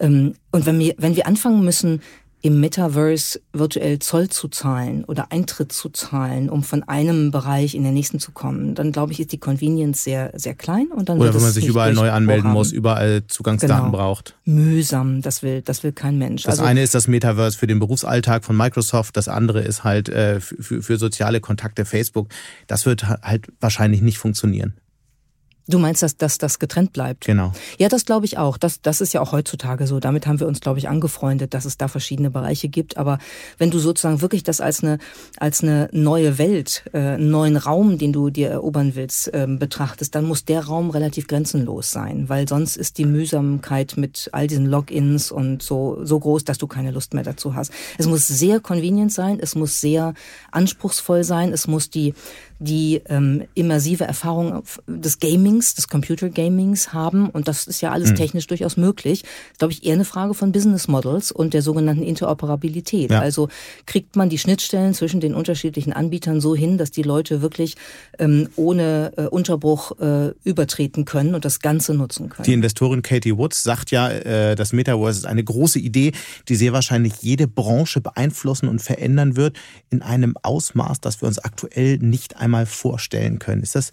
Ähm, 0.00 0.34
und 0.50 0.66
wenn 0.66 0.78
wir, 0.78 0.94
wenn 0.98 1.16
wir 1.16 1.26
anfangen 1.26 1.64
müssen, 1.64 2.00
im 2.44 2.58
Metaverse 2.58 3.40
virtuell 3.52 4.00
Zoll 4.00 4.28
zu 4.28 4.48
zahlen 4.48 5.04
oder 5.04 5.30
Eintritt 5.30 5.70
zu 5.70 5.90
zahlen, 5.90 6.50
um 6.50 6.64
von 6.64 6.82
einem 6.82 7.30
Bereich 7.30 7.76
in 7.76 7.84
den 7.84 7.94
nächsten 7.94 8.18
zu 8.18 8.32
kommen, 8.32 8.74
dann 8.74 8.90
glaube 8.90 9.12
ich, 9.12 9.20
ist 9.20 9.30
die 9.30 9.38
Convenience 9.38 10.02
sehr, 10.02 10.32
sehr 10.34 10.56
klein. 10.56 10.88
Und 10.88 11.08
dann 11.08 11.20
oder 11.20 11.32
wenn 11.32 11.40
man 11.40 11.52
sich 11.52 11.66
überall 11.66 11.94
neu 11.94 12.10
anmelden 12.10 12.46
haben. 12.46 12.54
muss, 12.54 12.72
überall 12.72 13.24
Zugangsdaten 13.28 13.86
genau. 13.86 13.96
braucht. 13.96 14.34
Mühsam, 14.44 15.22
das 15.22 15.44
will, 15.44 15.62
das 15.62 15.84
will 15.84 15.92
kein 15.92 16.18
Mensch. 16.18 16.42
Das 16.42 16.58
also, 16.58 16.64
eine 16.64 16.82
ist 16.82 16.96
das 16.96 17.06
Metaverse 17.06 17.56
für 17.56 17.68
den 17.68 17.78
Berufsalltag 17.78 18.44
von 18.44 18.56
Microsoft, 18.56 19.16
das 19.16 19.28
andere 19.28 19.60
ist 19.60 19.84
halt 19.84 20.08
äh, 20.08 20.40
für, 20.40 20.82
für 20.82 20.98
soziale 20.98 21.40
Kontakte 21.40 21.84
Facebook. 21.84 22.28
Das 22.66 22.86
wird 22.86 23.06
halt 23.06 23.46
wahrscheinlich 23.60 24.02
nicht 24.02 24.18
funktionieren. 24.18 24.74
Du 25.68 25.78
meinst, 25.78 26.02
dass, 26.02 26.16
dass 26.16 26.38
das 26.38 26.58
getrennt 26.58 26.92
bleibt? 26.92 27.24
Genau. 27.24 27.52
Ja, 27.78 27.88
das 27.88 28.04
glaube 28.04 28.26
ich 28.26 28.36
auch. 28.36 28.58
Das, 28.58 28.80
das 28.80 29.00
ist 29.00 29.12
ja 29.14 29.20
auch 29.20 29.30
heutzutage 29.30 29.86
so. 29.86 30.00
Damit 30.00 30.26
haben 30.26 30.40
wir 30.40 30.48
uns, 30.48 30.60
glaube 30.60 30.80
ich, 30.80 30.88
angefreundet, 30.88 31.54
dass 31.54 31.64
es 31.64 31.78
da 31.78 31.86
verschiedene 31.86 32.30
Bereiche 32.30 32.68
gibt. 32.68 32.96
Aber 32.96 33.18
wenn 33.58 33.70
du 33.70 33.78
sozusagen 33.78 34.20
wirklich 34.20 34.42
das 34.42 34.60
als 34.60 34.82
eine, 34.82 34.98
als 35.38 35.62
eine 35.62 35.88
neue 35.92 36.38
Welt, 36.38 36.84
äh, 36.92 36.98
einen 36.98 37.30
neuen 37.30 37.56
Raum, 37.56 37.96
den 37.96 38.12
du 38.12 38.30
dir 38.30 38.50
erobern 38.50 38.96
willst, 38.96 39.30
ähm, 39.34 39.60
betrachtest, 39.60 40.14
dann 40.16 40.24
muss 40.24 40.44
der 40.44 40.64
Raum 40.64 40.90
relativ 40.90 41.28
grenzenlos 41.28 41.92
sein. 41.92 42.28
Weil 42.28 42.48
sonst 42.48 42.76
ist 42.76 42.98
die 42.98 43.04
Mühsamkeit 43.04 43.96
mit 43.96 44.30
all 44.32 44.48
diesen 44.48 44.66
Logins 44.66 45.30
und 45.30 45.62
so, 45.62 46.00
so 46.02 46.18
groß, 46.18 46.44
dass 46.44 46.58
du 46.58 46.66
keine 46.66 46.90
Lust 46.90 47.14
mehr 47.14 47.22
dazu 47.24 47.54
hast. 47.54 47.72
Es 47.98 48.08
muss 48.08 48.26
sehr 48.26 48.58
convenient 48.58 49.12
sein. 49.12 49.38
Es 49.40 49.54
muss 49.54 49.80
sehr 49.80 50.14
anspruchsvoll 50.50 51.22
sein. 51.22 51.52
Es 51.52 51.68
muss 51.68 51.88
die, 51.88 52.14
die 52.62 53.02
ähm, 53.08 53.42
immersive 53.54 54.04
Erfahrung 54.04 54.62
des 54.86 55.18
Gamings, 55.18 55.74
des 55.74 55.88
Computer 55.88 56.28
Gamings 56.28 56.92
haben. 56.92 57.28
Und 57.28 57.48
das 57.48 57.66
ist 57.66 57.80
ja 57.80 57.90
alles 57.90 58.10
mhm. 58.10 58.16
technisch 58.16 58.46
durchaus 58.46 58.76
möglich. 58.76 59.24
Glaube 59.58 59.72
ich 59.72 59.84
eher 59.84 59.94
eine 59.94 60.04
Frage 60.04 60.34
von 60.34 60.52
Business 60.52 60.86
Models 60.86 61.32
und 61.32 61.54
der 61.54 61.62
sogenannten 61.62 62.04
Interoperabilität. 62.04 63.10
Ja. 63.10 63.20
Also 63.20 63.48
kriegt 63.86 64.14
man 64.16 64.28
die 64.28 64.38
Schnittstellen 64.38 64.94
zwischen 64.94 65.20
den 65.20 65.34
unterschiedlichen 65.34 65.92
Anbietern 65.92 66.40
so 66.40 66.54
hin, 66.54 66.78
dass 66.78 66.92
die 66.92 67.02
Leute 67.02 67.42
wirklich 67.42 67.74
ähm, 68.18 68.48
ohne 68.54 69.12
äh, 69.16 69.22
Unterbruch 69.26 69.98
äh, 70.00 70.30
übertreten 70.44 71.04
können 71.04 71.34
und 71.34 71.44
das 71.44 71.60
Ganze 71.60 71.94
nutzen 71.94 72.28
können. 72.28 72.44
Die 72.44 72.52
Investorin 72.52 73.02
Katie 73.02 73.36
Woods 73.36 73.62
sagt 73.64 73.90
ja, 73.90 74.08
äh, 74.08 74.54
das 74.54 74.72
Metaverse 74.72 75.18
ist 75.18 75.26
eine 75.26 75.42
große 75.42 75.80
Idee, 75.80 76.12
die 76.48 76.54
sehr 76.54 76.72
wahrscheinlich 76.72 77.14
jede 77.22 77.48
Branche 77.48 78.00
beeinflussen 78.00 78.68
und 78.68 78.80
verändern 78.80 79.36
wird 79.36 79.56
in 79.90 80.02
einem 80.02 80.36
Ausmaß, 80.42 81.00
das 81.00 81.20
wir 81.20 81.26
uns 81.26 81.40
aktuell 81.40 81.98
nicht 81.98 82.36
einmal 82.36 82.51
einmal 82.52 82.66
vorstellen 82.66 83.38
können. 83.38 83.62
Ist 83.62 83.74
das 83.74 83.90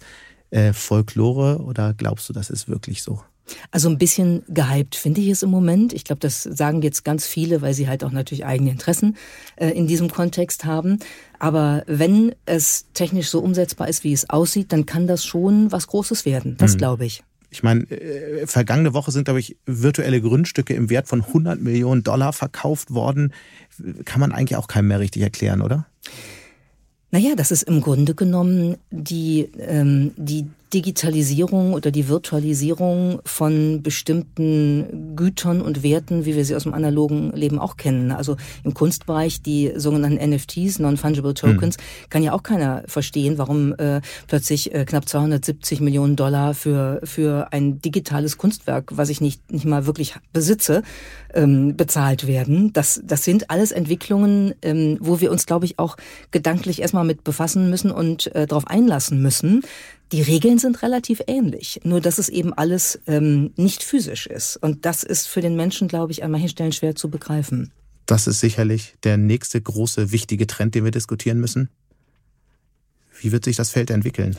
äh, 0.50 0.72
Folklore 0.72 1.58
oder 1.62 1.94
glaubst 1.94 2.28
du, 2.28 2.32
das 2.32 2.50
ist 2.50 2.68
wirklich 2.68 3.02
so? 3.02 3.22
Also 3.72 3.88
ein 3.88 3.98
bisschen 3.98 4.42
gehypt 4.48 4.94
finde 4.94 5.20
ich 5.20 5.28
es 5.28 5.42
im 5.42 5.50
Moment. 5.50 5.92
Ich 5.92 6.04
glaube, 6.04 6.20
das 6.20 6.42
sagen 6.44 6.82
jetzt 6.82 7.04
ganz 7.04 7.26
viele, 7.26 7.62
weil 7.62 7.74
sie 7.74 7.88
halt 7.88 8.04
auch 8.04 8.12
natürlich 8.12 8.44
eigene 8.44 8.70
Interessen 8.70 9.16
äh, 9.56 9.70
in 9.70 9.88
diesem 9.88 10.08
Kontext 10.10 10.64
haben. 10.64 10.98
Aber 11.40 11.82
wenn 11.86 12.34
es 12.46 12.86
technisch 12.94 13.28
so 13.28 13.40
umsetzbar 13.40 13.88
ist, 13.88 14.04
wie 14.04 14.12
es 14.12 14.30
aussieht, 14.30 14.72
dann 14.72 14.86
kann 14.86 15.08
das 15.08 15.24
schon 15.24 15.72
was 15.72 15.88
Großes 15.88 16.24
werden. 16.26 16.56
Das 16.58 16.74
mhm. 16.74 16.78
glaube 16.78 17.06
ich. 17.06 17.24
Ich 17.52 17.64
meine, 17.64 17.82
äh, 17.90 18.46
vergangene 18.46 18.94
Woche 18.94 19.10
sind, 19.10 19.24
glaube 19.24 19.40
ich, 19.40 19.56
virtuelle 19.66 20.20
Grundstücke 20.20 20.74
im 20.74 20.88
Wert 20.88 21.08
von 21.08 21.22
100 21.22 21.60
Millionen 21.60 22.04
Dollar 22.04 22.32
verkauft 22.32 22.94
worden. 22.94 23.32
Kann 24.04 24.20
man 24.20 24.30
eigentlich 24.30 24.56
auch 24.56 24.68
keinem 24.68 24.88
mehr 24.88 25.00
richtig 25.00 25.22
erklären, 25.22 25.60
oder? 25.60 25.86
Naja, 27.10 27.34
das 27.34 27.50
ist 27.50 27.64
im 27.64 27.80
Grunde 27.80 28.14
genommen 28.14 28.76
die, 28.90 29.48
ähm, 29.58 30.12
die 30.16 30.46
Digitalisierung 30.72 31.72
oder 31.72 31.90
die 31.90 32.08
Virtualisierung 32.08 33.20
von 33.24 33.82
bestimmten 33.82 35.16
Gütern 35.16 35.60
und 35.60 35.82
Werten, 35.82 36.24
wie 36.24 36.36
wir 36.36 36.44
sie 36.44 36.54
aus 36.54 36.62
dem 36.62 36.74
analogen 36.74 37.32
Leben 37.32 37.58
auch 37.58 37.76
kennen. 37.76 38.12
Also 38.12 38.36
im 38.62 38.74
Kunstbereich 38.74 39.42
die 39.42 39.72
sogenannten 39.76 40.30
NFTs, 40.30 40.78
Non-Fungible 40.78 41.34
Tokens, 41.34 41.76
mhm. 41.76 42.10
kann 42.10 42.22
ja 42.22 42.32
auch 42.32 42.42
keiner 42.42 42.84
verstehen, 42.86 43.38
warum 43.38 43.74
äh, 43.74 44.00
plötzlich 44.28 44.72
äh, 44.74 44.84
knapp 44.84 45.08
270 45.08 45.80
Millionen 45.80 46.16
Dollar 46.16 46.54
für, 46.54 47.00
für 47.04 47.52
ein 47.52 47.80
digitales 47.80 48.38
Kunstwerk, 48.38 48.96
was 48.96 49.08
ich 49.08 49.20
nicht, 49.20 49.50
nicht 49.50 49.64
mal 49.64 49.86
wirklich 49.86 50.14
besitze, 50.32 50.82
ähm, 51.34 51.76
bezahlt 51.76 52.26
werden. 52.26 52.72
Das, 52.72 53.00
das 53.04 53.24
sind 53.24 53.50
alles 53.50 53.72
Entwicklungen, 53.72 54.54
ähm, 54.62 54.98
wo 55.00 55.20
wir 55.20 55.30
uns, 55.30 55.46
glaube 55.46 55.64
ich, 55.64 55.78
auch 55.78 55.96
gedanklich 56.30 56.80
erstmal 56.80 57.04
mit 57.04 57.24
befassen 57.24 57.70
müssen 57.70 57.90
und 57.90 58.34
äh, 58.34 58.46
darauf 58.46 58.66
einlassen 58.66 59.20
müssen. 59.20 59.62
Die 60.12 60.22
Regeln 60.22 60.58
sind 60.58 60.82
relativ 60.82 61.22
ähnlich, 61.28 61.80
nur 61.84 62.00
dass 62.00 62.18
es 62.18 62.28
eben 62.28 62.52
alles 62.52 63.00
ähm, 63.06 63.52
nicht 63.56 63.84
physisch 63.84 64.26
ist. 64.26 64.56
Und 64.56 64.84
das 64.84 65.04
ist 65.04 65.26
für 65.26 65.40
den 65.40 65.54
Menschen, 65.54 65.86
glaube 65.86 66.10
ich, 66.10 66.24
an 66.24 66.32
manchen 66.32 66.48
Stellen 66.48 66.72
schwer 66.72 66.96
zu 66.96 67.10
begreifen. 67.10 67.70
Das 68.06 68.26
ist 68.26 68.40
sicherlich 68.40 68.94
der 69.04 69.16
nächste 69.16 69.60
große, 69.60 70.10
wichtige 70.10 70.48
Trend, 70.48 70.74
den 70.74 70.84
wir 70.84 70.90
diskutieren 70.90 71.38
müssen. 71.38 71.68
Wie 73.20 73.30
wird 73.30 73.44
sich 73.44 73.54
das 73.54 73.70
Feld 73.70 73.90
entwickeln? 73.90 74.36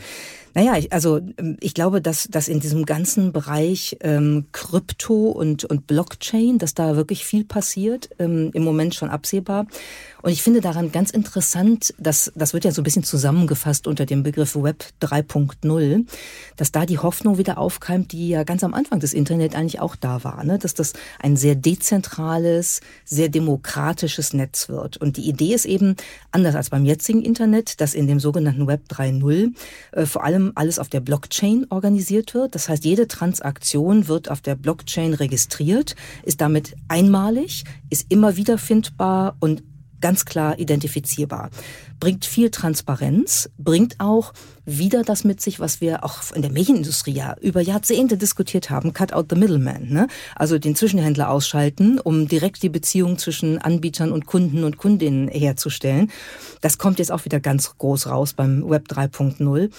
Naja, 0.54 0.76
ich, 0.76 0.92
also 0.92 1.20
ähm, 1.38 1.56
ich 1.60 1.74
glaube, 1.74 2.00
dass, 2.00 2.28
dass 2.28 2.48
in 2.48 2.60
diesem 2.60 2.84
ganzen 2.84 3.32
Bereich 3.32 3.96
ähm, 4.00 4.46
Krypto 4.52 5.30
und, 5.30 5.64
und 5.64 5.86
Blockchain, 5.86 6.58
dass 6.58 6.74
da 6.74 6.96
wirklich 6.96 7.24
viel 7.24 7.44
passiert, 7.44 8.10
ähm, 8.18 8.50
im 8.52 8.64
Moment 8.64 8.94
schon 8.94 9.10
absehbar. 9.10 9.66
Und 10.22 10.30
ich 10.30 10.42
finde 10.42 10.60
daran 10.60 10.92
ganz 10.92 11.10
interessant, 11.10 11.94
dass 11.98 12.32
das 12.36 12.54
wird 12.54 12.64
ja 12.64 12.70
so 12.70 12.80
ein 12.80 12.84
bisschen 12.84 13.02
zusammengefasst 13.02 13.86
unter 13.86 14.06
dem 14.06 14.22
Begriff 14.22 14.54
Web 14.54 14.84
3.0, 15.00 16.06
dass 16.56 16.70
da 16.70 16.86
die 16.86 16.98
Hoffnung 16.98 17.38
wieder 17.38 17.58
aufkeimt, 17.58 18.12
die 18.12 18.28
ja 18.28 18.44
ganz 18.44 18.62
am 18.62 18.72
Anfang 18.72 19.00
des 19.00 19.14
Internet 19.14 19.56
eigentlich 19.56 19.80
auch 19.80 19.96
da 19.96 20.22
war, 20.22 20.44
ne? 20.44 20.58
dass 20.58 20.74
das 20.74 20.92
ein 21.18 21.36
sehr 21.36 21.56
dezentrales, 21.56 22.80
sehr 23.04 23.28
demokratisches 23.28 24.32
Netz 24.32 24.68
wird. 24.68 24.96
Und 24.96 25.16
die 25.16 25.28
Idee 25.28 25.54
ist 25.54 25.64
eben, 25.64 25.96
anders 26.30 26.54
als 26.54 26.70
beim 26.70 26.84
jetzigen 26.84 27.22
Internet, 27.22 27.80
dass 27.80 27.94
in 27.94 28.06
dem 28.06 28.20
sogenannten 28.20 28.66
Web 28.66 28.82
3.0 28.90 29.52
äh, 29.92 30.06
vor 30.06 30.24
allem 30.24 30.41
alles 30.56 30.78
auf 30.78 30.88
der 30.88 31.00
Blockchain 31.00 31.66
organisiert 31.70 32.34
wird. 32.34 32.54
Das 32.56 32.68
heißt, 32.68 32.84
jede 32.84 33.06
Transaktion 33.06 34.08
wird 34.08 34.30
auf 34.30 34.40
der 34.40 34.56
Blockchain 34.56 35.14
registriert, 35.14 35.94
ist 36.24 36.40
damit 36.40 36.74
einmalig, 36.88 37.64
ist 37.90 38.06
immer 38.10 38.36
wiederfindbar 38.36 39.36
und 39.38 39.62
ganz 40.02 40.26
klar 40.26 40.58
identifizierbar. 40.58 41.48
Bringt 41.98 42.26
viel 42.26 42.50
Transparenz, 42.50 43.48
bringt 43.56 44.00
auch 44.00 44.34
wieder 44.66 45.02
das 45.02 45.24
mit 45.24 45.40
sich, 45.40 45.60
was 45.60 45.80
wir 45.80 46.04
auch 46.04 46.32
in 46.32 46.42
der 46.42 46.50
Medienindustrie 46.50 47.12
ja 47.12 47.36
über 47.40 47.60
Jahrzehnte 47.62 48.18
diskutiert 48.18 48.68
haben, 48.68 48.92
cut 48.92 49.12
out 49.12 49.26
the 49.30 49.36
middleman, 49.36 49.88
ne? 49.88 50.08
also 50.34 50.58
den 50.58 50.74
Zwischenhändler 50.74 51.30
ausschalten, 51.30 51.98
um 51.98 52.28
direkt 52.28 52.62
die 52.62 52.68
Beziehung 52.68 53.16
zwischen 53.16 53.58
Anbietern 53.58 54.12
und 54.12 54.26
Kunden 54.26 54.64
und 54.64 54.76
Kundinnen 54.76 55.28
herzustellen. 55.28 56.10
Das 56.60 56.76
kommt 56.76 56.98
jetzt 56.98 57.12
auch 57.12 57.24
wieder 57.24 57.40
ganz 57.40 57.78
groß 57.78 58.08
raus 58.08 58.34
beim 58.34 58.68
Web 58.68 58.88
3.0. 58.88 59.70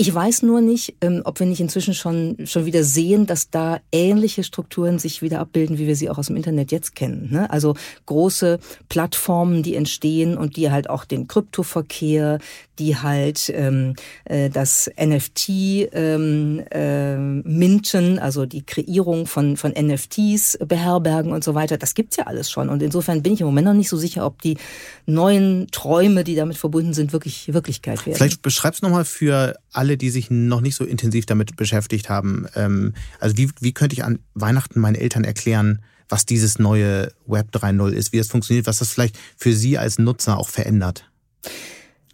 Ich 0.00 0.14
weiß 0.14 0.44
nur 0.44 0.62
nicht, 0.62 0.94
ähm, 1.02 1.20
ob 1.26 1.40
wir 1.40 1.46
nicht 1.46 1.60
inzwischen 1.60 1.92
schon, 1.92 2.38
schon 2.46 2.64
wieder 2.64 2.84
sehen, 2.84 3.26
dass 3.26 3.50
da 3.50 3.80
ähnliche 3.92 4.42
Strukturen 4.44 4.98
sich 4.98 5.20
wieder 5.20 5.40
abbilden, 5.40 5.76
wie 5.76 5.86
wir 5.86 5.94
sie 5.94 6.08
auch 6.08 6.16
aus 6.16 6.28
dem 6.28 6.36
Internet 6.36 6.72
jetzt 6.72 6.94
kennen. 6.94 7.28
Ne? 7.30 7.50
Also 7.50 7.74
große 8.06 8.60
Plattformen, 8.88 9.62
die 9.62 9.74
entstehen 9.74 10.38
und 10.38 10.56
die 10.56 10.70
halt 10.70 10.88
auch 10.88 11.04
den 11.04 11.28
Kryptoverkehr, 11.28 12.38
die 12.80 12.96
halt 12.96 13.52
ähm, 13.54 13.94
äh, 14.24 14.48
das 14.48 14.90
NFT 14.98 15.48
ähm, 15.92 16.62
äh, 16.70 17.16
minten, 17.16 18.18
also 18.18 18.46
die 18.46 18.64
Kreierung 18.64 19.26
von, 19.26 19.58
von 19.58 19.72
NFTs 19.72 20.58
beherbergen 20.66 21.32
und 21.32 21.44
so 21.44 21.54
weiter. 21.54 21.76
Das 21.76 21.94
gibt's 21.94 22.16
ja 22.16 22.26
alles 22.26 22.50
schon. 22.50 22.70
Und 22.70 22.82
insofern 22.82 23.22
bin 23.22 23.34
ich 23.34 23.42
im 23.42 23.46
Moment 23.46 23.66
noch 23.66 23.74
nicht 23.74 23.90
so 23.90 23.98
sicher, 23.98 24.24
ob 24.24 24.40
die 24.40 24.56
neuen 25.04 25.68
Träume, 25.70 26.24
die 26.24 26.34
damit 26.34 26.56
verbunden 26.56 26.94
sind, 26.94 27.12
wirklich 27.12 27.52
Wirklichkeit 27.52 28.06
werden. 28.06 28.16
Vielleicht 28.16 28.42
beschreib's 28.42 28.80
nochmal 28.80 29.04
für 29.04 29.56
alle, 29.72 29.98
die 29.98 30.10
sich 30.10 30.30
noch 30.30 30.62
nicht 30.62 30.74
so 30.74 30.84
intensiv 30.84 31.26
damit 31.26 31.56
beschäftigt 31.56 32.08
haben. 32.08 32.46
Ähm, 32.56 32.94
also 33.20 33.36
wie, 33.36 33.50
wie 33.60 33.72
könnte 33.72 33.94
ich 33.94 34.04
an 34.04 34.20
Weihnachten 34.34 34.80
meinen 34.80 34.94
Eltern 34.94 35.24
erklären, 35.24 35.82
was 36.08 36.24
dieses 36.24 36.58
neue 36.58 37.12
Web 37.26 37.48
3.0 37.52 37.90
ist, 37.90 38.12
wie 38.12 38.18
das 38.18 38.28
funktioniert, 38.28 38.66
was 38.66 38.78
das 38.78 38.90
vielleicht 38.90 39.18
für 39.36 39.52
Sie 39.52 39.76
als 39.76 39.98
Nutzer 39.98 40.38
auch 40.38 40.48
verändert? 40.48 41.04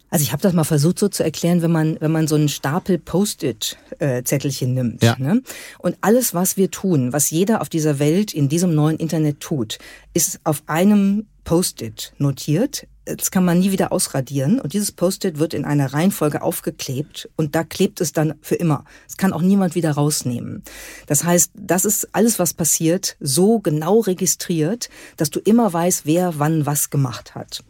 Also 0.09 0.23
ich 0.23 0.31
habe 0.31 0.41
das 0.41 0.53
mal 0.53 0.63
versucht 0.63 0.99
so 0.99 1.09
zu 1.09 1.23
erklären, 1.23 1.61
wenn 1.61 1.71
man 1.71 1.97
wenn 1.99 2.11
man 2.11 2.27
so 2.27 2.35
einen 2.35 2.49
Stapel 2.49 2.97
Post-it-Zettelchen 2.97 4.73
nimmt. 4.73 5.03
Ja. 5.03 5.15
Ne? 5.17 5.41
Und 5.79 5.97
alles, 6.01 6.33
was 6.33 6.57
wir 6.57 6.71
tun, 6.71 7.13
was 7.13 7.29
jeder 7.29 7.61
auf 7.61 7.69
dieser 7.69 7.99
Welt 7.99 8.33
in 8.33 8.49
diesem 8.49 8.73
neuen 8.73 8.97
Internet 8.97 9.39
tut, 9.39 9.79
ist 10.13 10.39
auf 10.43 10.63
einem 10.67 11.25
Post-it 11.47 12.13
notiert. 12.17 12.87
Das 13.05 13.31
kann 13.31 13.45
man 13.45 13.59
nie 13.59 13.71
wieder 13.71 13.93
ausradieren. 13.93 14.59
Und 14.59 14.73
dieses 14.73 14.91
Post-it 14.91 15.39
wird 15.39 15.53
in 15.53 15.63
einer 15.63 15.93
Reihenfolge 15.93 16.41
aufgeklebt 16.41 17.29
und 17.37 17.55
da 17.55 17.63
klebt 17.63 18.01
es 18.01 18.11
dann 18.11 18.33
für 18.41 18.55
immer. 18.55 18.83
Es 19.07 19.15
kann 19.15 19.31
auch 19.31 19.41
niemand 19.41 19.73
wieder 19.73 19.91
rausnehmen. 19.91 20.61
Das 21.05 21.23
heißt, 21.23 21.51
das 21.55 21.85
ist 21.85 22.09
alles, 22.13 22.37
was 22.37 22.53
passiert, 22.53 23.15
so 23.21 23.59
genau 23.59 24.01
registriert, 24.01 24.89
dass 25.15 25.29
du 25.29 25.39
immer 25.39 25.71
weißt, 25.71 26.05
wer 26.05 26.37
wann 26.37 26.65
was 26.65 26.89
gemacht 26.89 27.33
hat. 27.33 27.63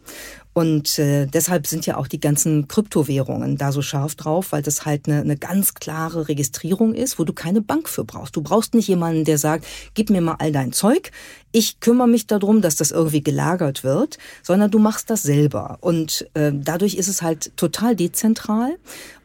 Und 0.58 0.98
äh, 0.98 1.26
deshalb 1.26 1.68
sind 1.68 1.86
ja 1.86 1.96
auch 1.98 2.08
die 2.08 2.18
ganzen 2.18 2.66
Kryptowährungen 2.66 3.56
da 3.58 3.70
so 3.70 3.80
scharf 3.80 4.16
drauf, 4.16 4.50
weil 4.50 4.60
das 4.60 4.84
halt 4.84 5.06
eine, 5.06 5.20
eine 5.20 5.36
ganz 5.36 5.74
klare 5.74 6.26
Registrierung 6.26 6.94
ist, 6.94 7.16
wo 7.16 7.22
du 7.22 7.32
keine 7.32 7.60
Bank 7.60 7.88
für 7.88 8.02
brauchst. 8.02 8.34
Du 8.34 8.42
brauchst 8.42 8.74
nicht 8.74 8.88
jemanden, 8.88 9.24
der 9.24 9.38
sagt, 9.38 9.64
gib 9.94 10.10
mir 10.10 10.20
mal 10.20 10.34
all 10.40 10.50
dein 10.50 10.72
Zeug, 10.72 11.12
ich 11.52 11.78
kümmere 11.78 12.08
mich 12.08 12.26
darum, 12.26 12.60
dass 12.60 12.74
das 12.74 12.90
irgendwie 12.90 13.22
gelagert 13.22 13.84
wird, 13.84 14.18
sondern 14.42 14.72
du 14.72 14.80
machst 14.80 15.10
das 15.10 15.22
selber. 15.22 15.78
Und 15.80 16.28
äh, 16.34 16.50
dadurch 16.52 16.96
ist 16.96 17.06
es 17.06 17.22
halt 17.22 17.56
total 17.56 17.94
dezentral 17.94 18.78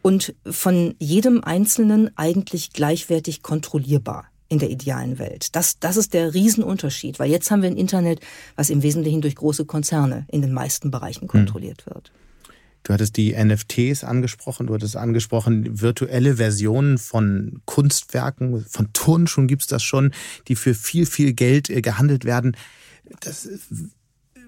und 0.04 0.36
von 0.46 0.94
jedem 1.00 1.44
Einzelnen 1.44 2.16
eigentlich 2.16 2.74
gleichwertig 2.74 3.42
kontrollierbar 3.42 4.28
in 4.54 4.60
der 4.60 4.70
idealen 4.70 5.20
Welt. 5.20 5.56
Das, 5.56 5.80
das 5.80 5.98
ist 5.98 6.14
der 6.14 6.34
Riesenunterschied, 6.34 7.20
weil 7.20 7.30
jetzt 7.30 7.50
haben 7.50 7.64
wir 7.64 7.70
ein 7.70 7.78
Internet, 7.78 8.20
was 8.56 8.70
im 8.70 8.84
Wesentlichen 8.84 9.22
durch 9.22 9.36
große 9.36 9.66
Konzerne 9.66 10.26
in 10.30 10.42
den 10.42 10.54
meisten 10.54 10.92
Bereichen 10.92 11.28
kontrolliert 11.28 11.86
wird. 11.88 12.12
Du 12.84 12.94
hattest 12.94 13.18
die 13.18 13.34
NFTs 13.34 14.04
angesprochen, 14.04 14.68
du 14.68 14.74
hattest 14.74 14.96
angesprochen, 14.96 15.82
virtuelle 15.82 16.36
Versionen 16.36 16.98
von 16.98 17.62
Kunstwerken, 17.66 18.64
von 18.66 18.92
Turnschuhen 18.94 19.48
gibt 19.48 19.64
es 19.64 19.68
das 19.68 19.84
schon, 19.84 20.14
die 20.48 20.56
für 20.56 20.74
viel, 20.76 21.06
viel 21.06 21.34
Geld 21.34 21.70
äh, 21.70 21.82
gehandelt 21.82 22.26
werden. 22.26 22.56
Das, 23.22 23.50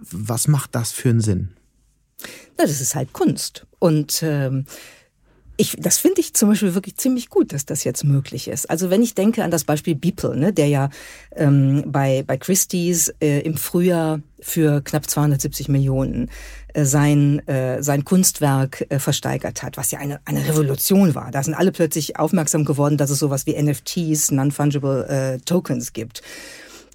was 0.01 0.47
macht 0.47 0.75
das 0.75 0.91
für 0.91 1.09
einen 1.09 1.21
Sinn? 1.21 1.49
Na, 2.57 2.65
das 2.65 2.81
ist 2.81 2.93
halt 2.93 3.13
Kunst. 3.13 3.65
Und 3.79 4.21
ähm, 4.21 4.65
ich, 5.57 5.77
das 5.79 5.97
finde 5.97 6.21
ich 6.21 6.33
zum 6.33 6.49
Beispiel 6.49 6.73
wirklich 6.73 6.97
ziemlich 6.97 7.29
gut, 7.29 7.53
dass 7.53 7.65
das 7.65 7.83
jetzt 7.83 8.03
möglich 8.03 8.47
ist. 8.47 8.69
Also 8.69 8.89
wenn 8.89 9.01
ich 9.01 9.15
denke 9.15 9.43
an 9.43 9.51
das 9.51 9.63
Beispiel 9.63 9.95
Beeple, 9.95 10.35
ne, 10.35 10.53
der 10.53 10.67
ja 10.67 10.89
ähm, 11.35 11.83
bei, 11.87 12.23
bei 12.25 12.37
Christie's 12.37 13.13
äh, 13.21 13.39
im 13.41 13.57
Frühjahr 13.57 14.19
für 14.39 14.81
knapp 14.81 15.09
270 15.09 15.69
Millionen 15.69 16.29
äh, 16.73 16.85
sein, 16.85 17.45
äh, 17.47 17.81
sein 17.81 18.05
Kunstwerk 18.05 18.85
äh, 18.89 18.99
versteigert 18.99 19.63
hat, 19.63 19.77
was 19.77 19.91
ja 19.91 19.99
eine, 19.99 20.19
eine 20.25 20.47
Revolution 20.47 21.15
war. 21.15 21.31
Da 21.31 21.41
sind 21.41 21.53
alle 21.53 21.71
plötzlich 21.71 22.19
aufmerksam 22.19 22.65
geworden, 22.65 22.97
dass 22.97 23.09
es 23.09 23.19
sowas 23.19 23.45
wie 23.45 23.61
NFTs, 23.61 24.31
Non-Fungible 24.31 25.07
äh, 25.07 25.39
Tokens 25.39 25.93
gibt 25.93 26.21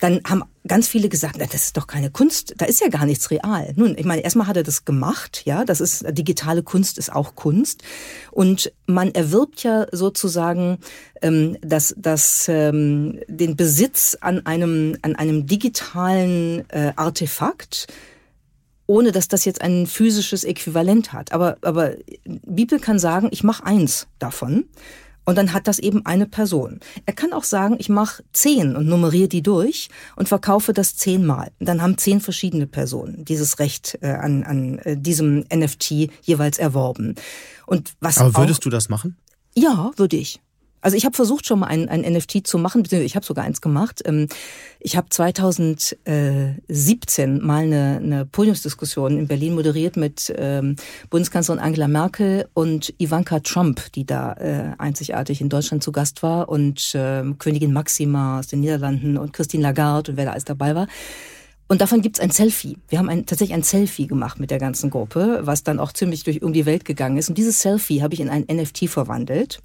dann 0.00 0.20
haben 0.26 0.44
ganz 0.66 0.88
viele 0.88 1.08
gesagt, 1.08 1.36
na, 1.38 1.46
das 1.46 1.66
ist 1.66 1.76
doch 1.76 1.86
keine 1.86 2.10
Kunst, 2.10 2.54
da 2.58 2.64
ist 2.64 2.80
ja 2.80 2.88
gar 2.88 3.06
nichts 3.06 3.30
real. 3.30 3.72
Nun, 3.76 3.96
ich 3.96 4.04
meine, 4.04 4.22
erstmal 4.22 4.46
hat 4.46 4.56
er 4.56 4.62
das 4.62 4.84
gemacht, 4.84 5.42
ja, 5.44 5.64
das 5.64 5.80
ist 5.80 6.04
digitale 6.10 6.62
Kunst 6.62 6.98
ist 6.98 7.12
auch 7.12 7.34
Kunst 7.34 7.82
und 8.30 8.72
man 8.86 9.14
erwirbt 9.14 9.62
ja 9.62 9.86
sozusagen 9.92 10.78
ähm, 11.22 11.56
das, 11.60 11.94
das, 11.96 12.46
ähm, 12.48 13.20
den 13.28 13.56
Besitz 13.56 14.16
an 14.20 14.46
einem 14.46 14.96
an 15.02 15.16
einem 15.16 15.46
digitalen 15.46 16.68
äh, 16.70 16.92
Artefakt 16.96 17.86
ohne 18.90 19.12
dass 19.12 19.28
das 19.28 19.44
jetzt 19.44 19.62
ein 19.62 19.86
physisches 19.86 20.42
Äquivalent 20.42 21.12
hat. 21.12 21.30
Aber, 21.30 21.58
aber 21.62 21.92
Bibel 22.24 22.80
kann 22.80 22.98
sagen, 22.98 23.28
ich 23.30 23.44
mache 23.44 23.64
eins 23.64 24.08
davon. 24.18 24.64
Und 25.30 25.36
dann 25.36 25.52
hat 25.52 25.68
das 25.68 25.78
eben 25.78 26.04
eine 26.06 26.26
Person. 26.26 26.80
Er 27.06 27.12
kann 27.12 27.32
auch 27.32 27.44
sagen, 27.44 27.76
ich 27.78 27.88
mache 27.88 28.24
zehn 28.32 28.74
und 28.74 28.86
nummeriere 28.86 29.28
die 29.28 29.42
durch 29.42 29.88
und 30.16 30.28
verkaufe 30.28 30.72
das 30.72 30.96
zehnmal. 30.96 31.52
Dann 31.60 31.82
haben 31.82 31.96
zehn 31.98 32.20
verschiedene 32.20 32.66
Personen 32.66 33.24
dieses 33.24 33.60
Recht 33.60 33.96
äh, 34.02 34.08
an, 34.08 34.42
an 34.42 34.78
äh, 34.80 34.96
diesem 34.96 35.44
NFT 35.54 36.10
jeweils 36.22 36.58
erworben. 36.58 37.14
Und 37.64 37.92
was 38.00 38.18
Aber 38.18 38.36
würdest 38.38 38.58
auch, 38.58 38.64
du 38.64 38.70
das 38.70 38.88
machen? 38.88 39.18
Ja, 39.54 39.92
würde 39.94 40.16
ich. 40.16 40.40
Also 40.80 40.96
ich 40.96 41.04
habe 41.04 41.14
versucht 41.14 41.46
schon 41.46 41.60
mal 41.60 41.66
ein, 41.66 41.88
ein 41.88 42.00
NFT 42.00 42.44
zu 42.46 42.58
machen, 42.58 42.82
beziehungsweise 42.82 43.06
ich 43.06 43.16
habe 43.16 43.26
sogar 43.26 43.44
eins 43.44 43.60
gemacht. 43.60 44.02
Ähm, 44.04 44.28
ich 44.78 44.96
habe 44.96 45.08
2017 45.10 47.44
mal 47.44 47.64
eine, 47.64 48.00
eine 48.02 48.26
Podiumsdiskussion 48.26 49.18
in 49.18 49.28
Berlin 49.28 49.54
moderiert 49.54 49.96
mit 49.96 50.32
ähm, 50.36 50.76
Bundeskanzlerin 51.10 51.62
Angela 51.62 51.88
Merkel 51.88 52.48
und 52.54 52.94
Ivanka 52.98 53.40
Trump, 53.40 53.92
die 53.92 54.06
da 54.06 54.32
äh, 54.34 54.74
einzigartig 54.78 55.40
in 55.40 55.48
Deutschland 55.48 55.82
zu 55.82 55.92
Gast 55.92 56.22
war 56.22 56.48
und 56.48 56.92
ähm, 56.94 57.38
Königin 57.38 57.72
Maxima 57.72 58.38
aus 58.38 58.46
den 58.46 58.60
Niederlanden 58.60 59.18
und 59.18 59.32
Christine 59.32 59.62
Lagarde 59.62 60.12
und 60.12 60.16
wer 60.16 60.26
da 60.26 60.32
alles 60.32 60.44
dabei 60.44 60.74
war. 60.74 60.86
Und 61.70 61.80
davon 61.80 62.02
gibt's 62.02 62.18
ein 62.18 62.32
Selfie. 62.32 62.78
Wir 62.88 62.98
haben 62.98 63.08
ein, 63.08 63.26
tatsächlich 63.26 63.54
ein 63.54 63.62
Selfie 63.62 64.08
gemacht 64.08 64.40
mit 64.40 64.50
der 64.50 64.58
ganzen 64.58 64.90
Gruppe, 64.90 65.38
was 65.42 65.62
dann 65.62 65.78
auch 65.78 65.92
ziemlich 65.92 66.24
durch 66.24 66.42
um 66.42 66.52
die 66.52 66.66
Welt 66.66 66.84
gegangen 66.84 67.16
ist. 67.16 67.28
Und 67.28 67.38
dieses 67.38 67.60
Selfie 67.60 68.02
habe 68.02 68.12
ich 68.12 68.18
in 68.18 68.28
ein 68.28 68.44
NFT 68.50 68.88
verwandelt 68.88 69.62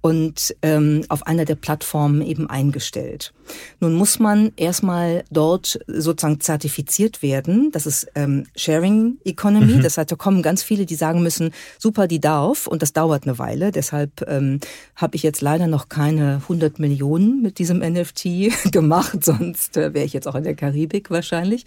und 0.00 0.54
ähm, 0.62 1.04
auf 1.08 1.26
einer 1.26 1.44
der 1.44 1.56
Plattformen 1.56 2.22
eben 2.22 2.48
eingestellt. 2.48 3.32
Nun 3.80 3.94
muss 3.94 4.18
man 4.18 4.52
erstmal 4.56 5.24
dort 5.30 5.80
sozusagen 5.86 6.40
zertifiziert 6.40 7.22
werden. 7.22 7.70
Das 7.72 7.86
ist 7.86 8.06
ähm, 8.14 8.46
Sharing 8.56 9.18
Economy. 9.24 9.74
Mhm. 9.74 9.82
Das 9.82 9.98
heißt, 9.98 10.10
da 10.10 10.16
kommen 10.16 10.42
ganz 10.42 10.62
viele, 10.62 10.86
die 10.86 10.94
sagen 10.94 11.22
müssen, 11.22 11.52
super, 11.78 12.06
die 12.06 12.20
darf. 12.20 12.66
Und 12.66 12.82
das 12.82 12.92
dauert 12.92 13.24
eine 13.24 13.38
Weile. 13.38 13.70
Deshalb 13.70 14.24
ähm, 14.28 14.60
habe 14.96 15.16
ich 15.16 15.22
jetzt 15.22 15.40
leider 15.40 15.66
noch 15.66 15.88
keine 15.88 16.36
100 16.42 16.78
Millionen 16.78 17.42
mit 17.42 17.58
diesem 17.58 17.78
NFT 17.78 18.50
gemacht. 18.72 19.24
Sonst 19.24 19.76
äh, 19.76 19.94
wäre 19.94 20.04
ich 20.04 20.12
jetzt 20.12 20.28
auch 20.28 20.34
in 20.34 20.44
der 20.44 20.54
Karibik 20.54 21.10
wahrscheinlich. 21.10 21.64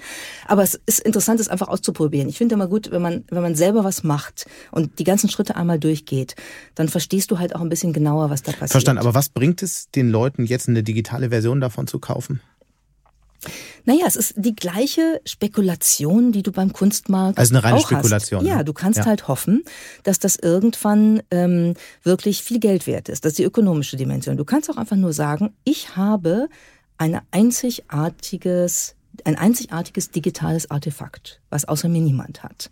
Aber 0.48 0.64
es 0.64 0.80
ist 0.86 1.00
interessant, 1.00 1.40
es 1.40 1.50
einfach 1.50 1.68
auszuprobieren. 1.68 2.30
Ich 2.30 2.38
finde 2.38 2.56
immer 2.56 2.68
gut, 2.68 2.92
wenn 2.92 3.02
man, 3.02 3.24
wenn 3.30 3.42
man 3.42 3.56
selber 3.56 3.84
was 3.84 4.04
macht 4.04 4.46
und 4.72 5.00
die 5.00 5.04
ganzen 5.04 5.30
Schritte 5.30 5.56
einmal 5.56 5.80
durchgeht, 5.80 6.36
dann 6.76 6.88
verstehst 6.88 7.32
du 7.32 7.40
halt 7.40 7.56
auch 7.56 7.62
ein 7.62 7.70
bisschen 7.70 7.94
genauer, 7.94 8.23
was 8.30 8.44
da 8.44 8.52
passiert. 8.52 8.72
Verstanden. 8.72 9.00
Aber 9.00 9.14
was 9.14 9.30
bringt 9.30 9.64
es 9.64 9.90
den 9.92 10.10
Leuten 10.10 10.46
jetzt 10.46 10.70
eine 10.70 10.84
digitale 10.84 11.30
Version 11.30 11.62
davon 11.62 11.88
zu 11.88 12.00
kaufen? 12.00 12.42
Naja, 13.86 14.06
es 14.08 14.16
ist 14.16 14.36
die 14.38 14.56
gleiche 14.56 15.20
Spekulation, 15.26 16.32
die 16.32 16.44
du 16.44 16.52
beim 16.52 16.72
Kunstmarkt 16.72 17.38
Also 17.38 17.54
eine 17.54 17.64
reine 17.64 17.82
Spekulation. 17.82 18.42
Hast. 18.42 18.48
Ja, 18.48 18.58
ne? 18.58 18.66
du 18.66 18.74
kannst 18.74 19.00
ja. 19.00 19.06
halt 19.06 19.28
hoffen, 19.28 19.64
dass 20.04 20.20
das 20.20 20.38
irgendwann 20.38 21.22
ähm, 21.32 21.74
wirklich 22.04 22.44
viel 22.44 22.60
Geld 22.60 22.88
wert 22.88 23.10
ist. 23.10 23.26
Das 23.26 23.34
ist 23.34 23.40
die 23.40 23.44
ökonomische 23.44 23.98
Dimension. 23.98 24.38
Du 24.38 24.46
kannst 24.46 24.70
auch 24.70 24.78
einfach 24.78 24.96
nur 24.96 25.12
sagen, 25.12 25.54
ich 25.66 25.98
habe 25.98 26.48
eine 26.98 27.24
einzigartiges, 27.32 28.96
ein 29.26 29.38
einzigartiges 29.38 30.12
digitales 30.12 30.72
Artefakt, 30.72 31.42
was 31.50 31.66
außer 31.66 31.90
mir 31.90 32.02
niemand 32.02 32.44
hat. 32.44 32.72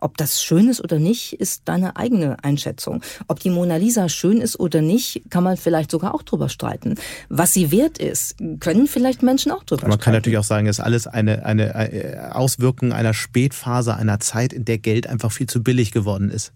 Ob 0.00 0.16
das 0.16 0.42
schön 0.42 0.68
ist 0.68 0.82
oder 0.82 0.98
nicht, 0.98 1.34
ist 1.34 1.62
deine 1.66 1.96
eigene 1.96 2.42
Einschätzung. 2.42 3.02
Ob 3.28 3.40
die 3.40 3.50
Mona 3.50 3.76
Lisa 3.76 4.08
schön 4.08 4.40
ist 4.40 4.58
oder 4.58 4.82
nicht, 4.82 5.22
kann 5.30 5.44
man 5.44 5.56
vielleicht 5.56 5.90
sogar 5.90 6.14
auch 6.14 6.22
drüber 6.22 6.48
streiten. 6.48 6.96
Was 7.28 7.52
sie 7.52 7.70
wert 7.70 7.98
ist, 7.98 8.36
können 8.60 8.86
vielleicht 8.86 9.22
Menschen 9.22 9.52
auch 9.52 9.64
drüber 9.64 9.82
man 9.82 9.90
streiten. 9.90 9.90
Man 9.90 9.98
kann 10.00 10.12
natürlich 10.14 10.38
auch 10.38 10.44
sagen, 10.44 10.66
es 10.66 10.78
ist 10.78 10.84
alles 10.84 11.06
eine, 11.06 11.44
eine 11.44 11.74
äh, 11.74 12.18
Auswirkung 12.30 12.92
einer 12.92 13.14
Spätphase, 13.14 13.94
einer 13.94 14.20
Zeit, 14.20 14.52
in 14.52 14.64
der 14.64 14.78
Geld 14.78 15.06
einfach 15.06 15.32
viel 15.32 15.46
zu 15.46 15.62
billig 15.62 15.92
geworden 15.92 16.30
ist. 16.30 16.52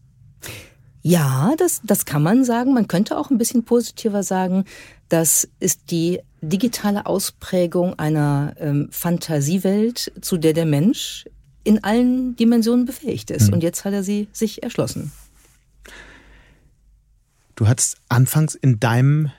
Ja, 1.07 1.53
das, 1.59 1.83
das 1.85 2.07
kann 2.07 2.23
man 2.23 2.45
sagen. 2.45 2.73
Man 2.73 2.89
könnte 2.89 3.19
auch 3.19 3.29
ein 3.29 3.37
bisschen 3.37 3.65
positiver 3.65 4.23
sagen, 4.23 4.65
das 5.11 5.47
ist 5.61 5.91
die 5.91 6.21
digitale 6.41 7.05
Ausprägung 7.05 7.99
einer 7.99 8.55
ähm, 8.59 8.89
Fantasiewelt, 8.91 10.13
zu 10.23 10.39
der 10.39 10.55
der 10.55 10.65
Mensch 10.65 11.27
in 11.65 11.83
allen 11.83 12.37
Dimensionen 12.37 12.85
befähigt 12.85 13.31
ist. 13.31 13.49
Mhm. 13.49 13.55
Und 13.55 13.63
jetzt 13.63 13.85
hat 13.85 13.93
er 13.93 14.03
sie 14.03 14.29
sich 14.33 14.63
erschlossen. 14.63 15.13
Du 17.57 17.69
hast 17.69 17.97
anfangs 18.09 18.55
in 18.55 18.81
deinem 18.81 19.31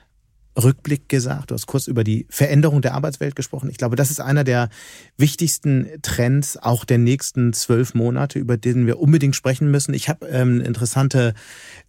Rückblick 0.56 1.08
gesagt, 1.08 1.50
du 1.50 1.54
hast 1.54 1.66
kurz 1.66 1.86
über 1.86 2.02
die 2.02 2.26
Veränderung 2.30 2.80
der 2.80 2.94
Arbeitswelt 2.94 3.36
gesprochen. 3.36 3.68
Ich 3.68 3.76
glaube, 3.76 3.96
das 3.96 4.10
ist 4.10 4.20
einer 4.20 4.42
der 4.42 4.70
wichtigsten 5.18 5.86
Trends 6.02 6.56
auch 6.56 6.84
der 6.84 6.98
nächsten 6.98 7.52
zwölf 7.52 7.94
Monate, 7.94 8.38
über 8.38 8.56
den 8.56 8.86
wir 8.86 8.98
unbedingt 8.98 9.36
sprechen 9.36 9.70
müssen. 9.70 9.92
Ich 9.92 10.08
habe 10.08 10.26
ähm, 10.26 10.60
interessante, 10.62 11.34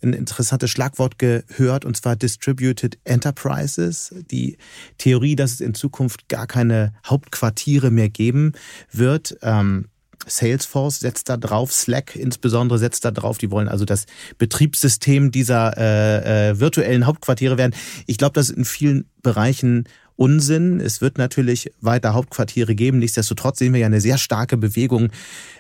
ein 0.02 0.14
interessantes 0.14 0.70
Schlagwort 0.70 1.18
gehört, 1.18 1.86
und 1.86 1.96
zwar 1.96 2.16
Distributed 2.16 2.98
Enterprises. 3.06 4.14
Die 4.30 4.58
Theorie, 4.98 5.38
dass 5.38 5.54
es 5.54 5.62
in 5.62 5.74
Zukunft 5.74 6.28
gar 6.28 6.46
keine 6.46 6.94
Hauptquartiere 7.06 7.90
mehr 7.90 8.10
geben 8.10 8.52
wird. 8.92 9.38
Ähm, 9.44 9.86
Salesforce 10.28 11.00
setzt 11.00 11.30
da 11.30 11.38
drauf, 11.38 11.72
Slack 11.72 12.16
insbesondere 12.16 12.78
setzt 12.80 13.06
da 13.06 13.12
drauf. 13.12 13.38
Die 13.38 13.52
wollen 13.52 13.68
also 13.68 13.86
das 13.86 14.06
Betriebssystem 14.38 15.32
dieser 15.32 15.78
äh, 15.78 16.50
äh, 16.50 16.60
virtuellen 16.60 17.06
Hauptquartiere 17.06 17.58
werden. 17.58 17.74
Ich 18.06 18.18
glaube, 18.18 18.34
das 18.34 18.50
ist 18.50 18.58
in 18.58 18.66
vielen 18.66 19.10
Bereichen 19.22 19.86
Unsinn. 20.16 20.80
Es 20.80 21.00
wird 21.00 21.18
natürlich 21.18 21.72
weiter 21.80 22.14
Hauptquartiere 22.14 22.76
geben. 22.76 23.00
Nichtsdestotrotz 23.00 23.60
sehen 23.60 23.74
wir 23.74 23.80
ja 23.80 23.86
eine 23.86 24.02
sehr 24.02 24.18
starke 24.18 24.58
Bewegung 24.58 25.10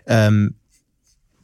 ähm, 0.07 0.55
äh, 0.55 0.66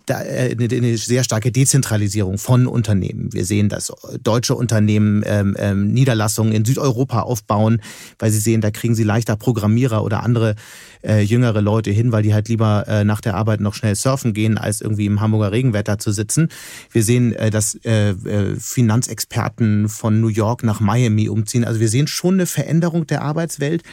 eine 0.10 0.98
sehr 0.98 1.24
starke 1.24 1.52
Dezentralisierung 1.52 2.38
von 2.38 2.68
Unternehmen. 2.68 3.32
Wir 3.32 3.46
sehen, 3.46 3.70
dass 3.70 3.92
deutsche 4.22 4.56
Unternehmen 4.56 5.24
ähm, 5.26 5.56
ähm, 5.58 5.94
Niederlassungen 5.94 6.54
in 6.54 6.66
Südeuropa 6.66 7.22
aufbauen, 7.22 7.82
weil 8.20 8.32
sie 8.32 8.40
sehen, 8.40 8.62
da 8.62 8.72
kriegen 8.72 8.96
sie 8.96 9.04
leichter 9.04 9.36
Programmierer 9.36 10.04
oder 10.04 10.24
andere 10.24 10.56
äh, 11.04 11.22
jüngere 11.22 11.62
Leute 11.62 11.92
hin, 11.92 12.12
weil 12.12 12.24
die 12.24 12.34
halt 12.34 12.50
lieber 12.50 12.86
äh, 12.88 13.04
nach 13.04 13.22
der 13.22 13.36
Arbeit 13.36 13.62
noch 13.62 13.74
schnell 13.74 13.96
surfen 13.96 14.34
gehen, 14.34 14.58
als 14.58 14.82
irgendwie 14.82 15.06
im 15.06 15.22
Hamburger 15.22 15.52
Regenwetter 15.52 16.00
zu 16.00 16.12
sitzen. 16.12 16.50
Wir 16.92 17.04
sehen, 17.04 17.34
äh, 17.34 17.50
dass 17.50 17.76
äh, 17.86 18.10
äh 18.10 18.56
Finanzexperten 18.60 19.90
von 19.90 20.20
New 20.20 20.28
York 20.28 20.64
nach 20.64 20.80
Miami 20.80 21.30
umziehen. 21.30 21.64
Also 21.64 21.80
wir 21.80 21.90
sehen 21.90 22.08
schon 22.08 22.36
eine 22.36 22.46
Veränderung 22.46 23.08
der 23.08 23.22
Arbeitswelt. 23.22 23.84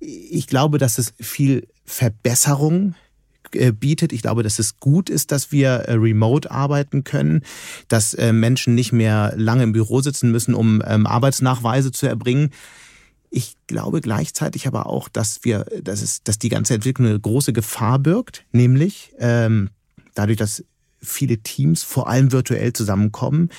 Ich 0.00 0.46
glaube, 0.46 0.78
dass 0.78 0.98
es 0.98 1.14
viel 1.20 1.66
Verbesserung 1.86 2.90
äh, 2.90 3.03
bietet. 3.72 4.12
Ich 4.12 4.22
glaube, 4.22 4.42
dass 4.42 4.58
es 4.58 4.78
gut 4.78 5.10
ist, 5.10 5.32
dass 5.32 5.52
wir 5.52 5.68
äh, 5.68 5.92
remote 5.94 6.50
arbeiten 6.50 7.04
können, 7.04 7.42
dass 7.88 8.14
äh, 8.14 8.32
Menschen 8.32 8.74
nicht 8.74 8.92
mehr 8.92 9.34
lange 9.36 9.62
im 9.62 9.72
Büro 9.72 10.00
sitzen 10.00 10.30
müssen, 10.30 10.54
um 10.54 10.82
ähm, 10.86 11.06
Arbeitsnachweise 11.06 11.92
zu 11.92 12.06
erbringen. 12.06 12.50
Ich 13.30 13.56
glaube 13.66 14.00
gleichzeitig 14.00 14.66
aber 14.66 14.86
auch, 14.86 15.08
dass 15.08 15.44
wir, 15.44 15.66
dass 15.82 16.02
es, 16.02 16.22
dass 16.22 16.38
die 16.38 16.48
ganze 16.48 16.74
Entwicklung 16.74 17.08
eine 17.08 17.18
große 17.18 17.52
Gefahr 17.52 17.98
birgt, 17.98 18.44
nämlich 18.52 19.12
ähm, 19.18 19.70
dadurch, 20.14 20.38
dass 20.38 20.64
viele 21.00 21.38
Teams 21.38 21.82
vor 21.82 22.08
allem 22.08 22.32
virtuell 22.32 22.72
zusammenkommen, 22.72 23.50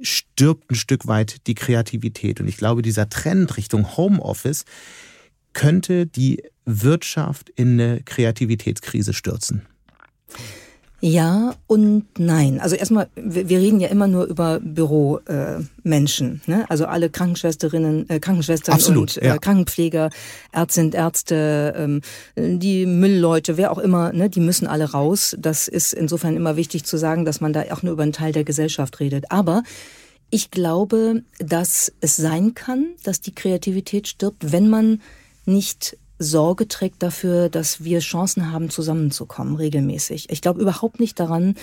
stirbt 0.00 0.70
ein 0.70 0.74
Stück 0.74 1.06
weit 1.06 1.46
die 1.46 1.54
Kreativität. 1.54 2.40
Und 2.40 2.48
ich 2.48 2.56
glaube, 2.56 2.82
dieser 2.82 3.08
Trend 3.08 3.56
Richtung 3.56 3.96
Homeoffice 3.96 4.64
könnte 5.54 6.06
die 6.06 6.42
Wirtschaft 6.66 7.50
in 7.50 7.80
eine 7.80 8.02
Kreativitätskrise 8.02 9.12
stürzen? 9.12 9.62
Ja 11.06 11.54
und 11.66 12.06
nein. 12.18 12.60
Also 12.60 12.76
erstmal, 12.76 13.08
wir 13.14 13.58
reden 13.58 13.78
ja 13.78 13.88
immer 13.88 14.08
nur 14.08 14.24
über 14.24 14.58
Büromenschen. 14.60 16.40
Äh, 16.46 16.50
ne? 16.50 16.64
Also 16.70 16.86
alle 16.86 17.10
Krankenschwesterinnen, 17.10 18.08
äh, 18.08 18.20
Krankenschwestern 18.20 18.74
Absolut, 18.74 19.18
und 19.18 19.22
äh, 19.22 19.26
ja. 19.26 19.36
Krankenpfleger, 19.36 20.08
Ärztinnen, 20.50 20.92
Ärzte, 20.92 21.74
ähm, 21.76 22.00
die 22.36 22.86
Müllleute, 22.86 23.58
wer 23.58 23.70
auch 23.70 23.76
immer, 23.78 24.14
ne? 24.14 24.30
die 24.30 24.40
müssen 24.40 24.66
alle 24.66 24.92
raus. 24.92 25.36
Das 25.38 25.68
ist 25.68 25.92
insofern 25.92 26.36
immer 26.36 26.56
wichtig 26.56 26.84
zu 26.84 26.96
sagen, 26.96 27.26
dass 27.26 27.42
man 27.42 27.52
da 27.52 27.64
auch 27.70 27.82
nur 27.82 27.92
über 27.92 28.02
einen 28.02 28.12
Teil 28.12 28.32
der 28.32 28.44
Gesellschaft 28.44 28.98
redet. 28.98 29.30
Aber 29.30 29.62
ich 30.30 30.50
glaube, 30.50 31.22
dass 31.38 31.92
es 32.00 32.16
sein 32.16 32.54
kann, 32.54 32.94
dass 33.02 33.20
die 33.20 33.34
Kreativität 33.34 34.08
stirbt, 34.08 34.52
wenn 34.52 34.70
man 34.70 35.02
nicht 35.46 35.96
Sorge 36.18 36.68
trägt 36.68 37.02
dafür, 37.02 37.48
dass 37.48 37.82
wir 37.82 37.98
Chancen 37.98 38.52
haben, 38.52 38.70
zusammenzukommen, 38.70 39.56
regelmäßig. 39.56 40.30
Ich 40.30 40.40
glaube 40.40 40.60
überhaupt 40.60 41.00
nicht 41.00 41.18
daran, 41.18 41.56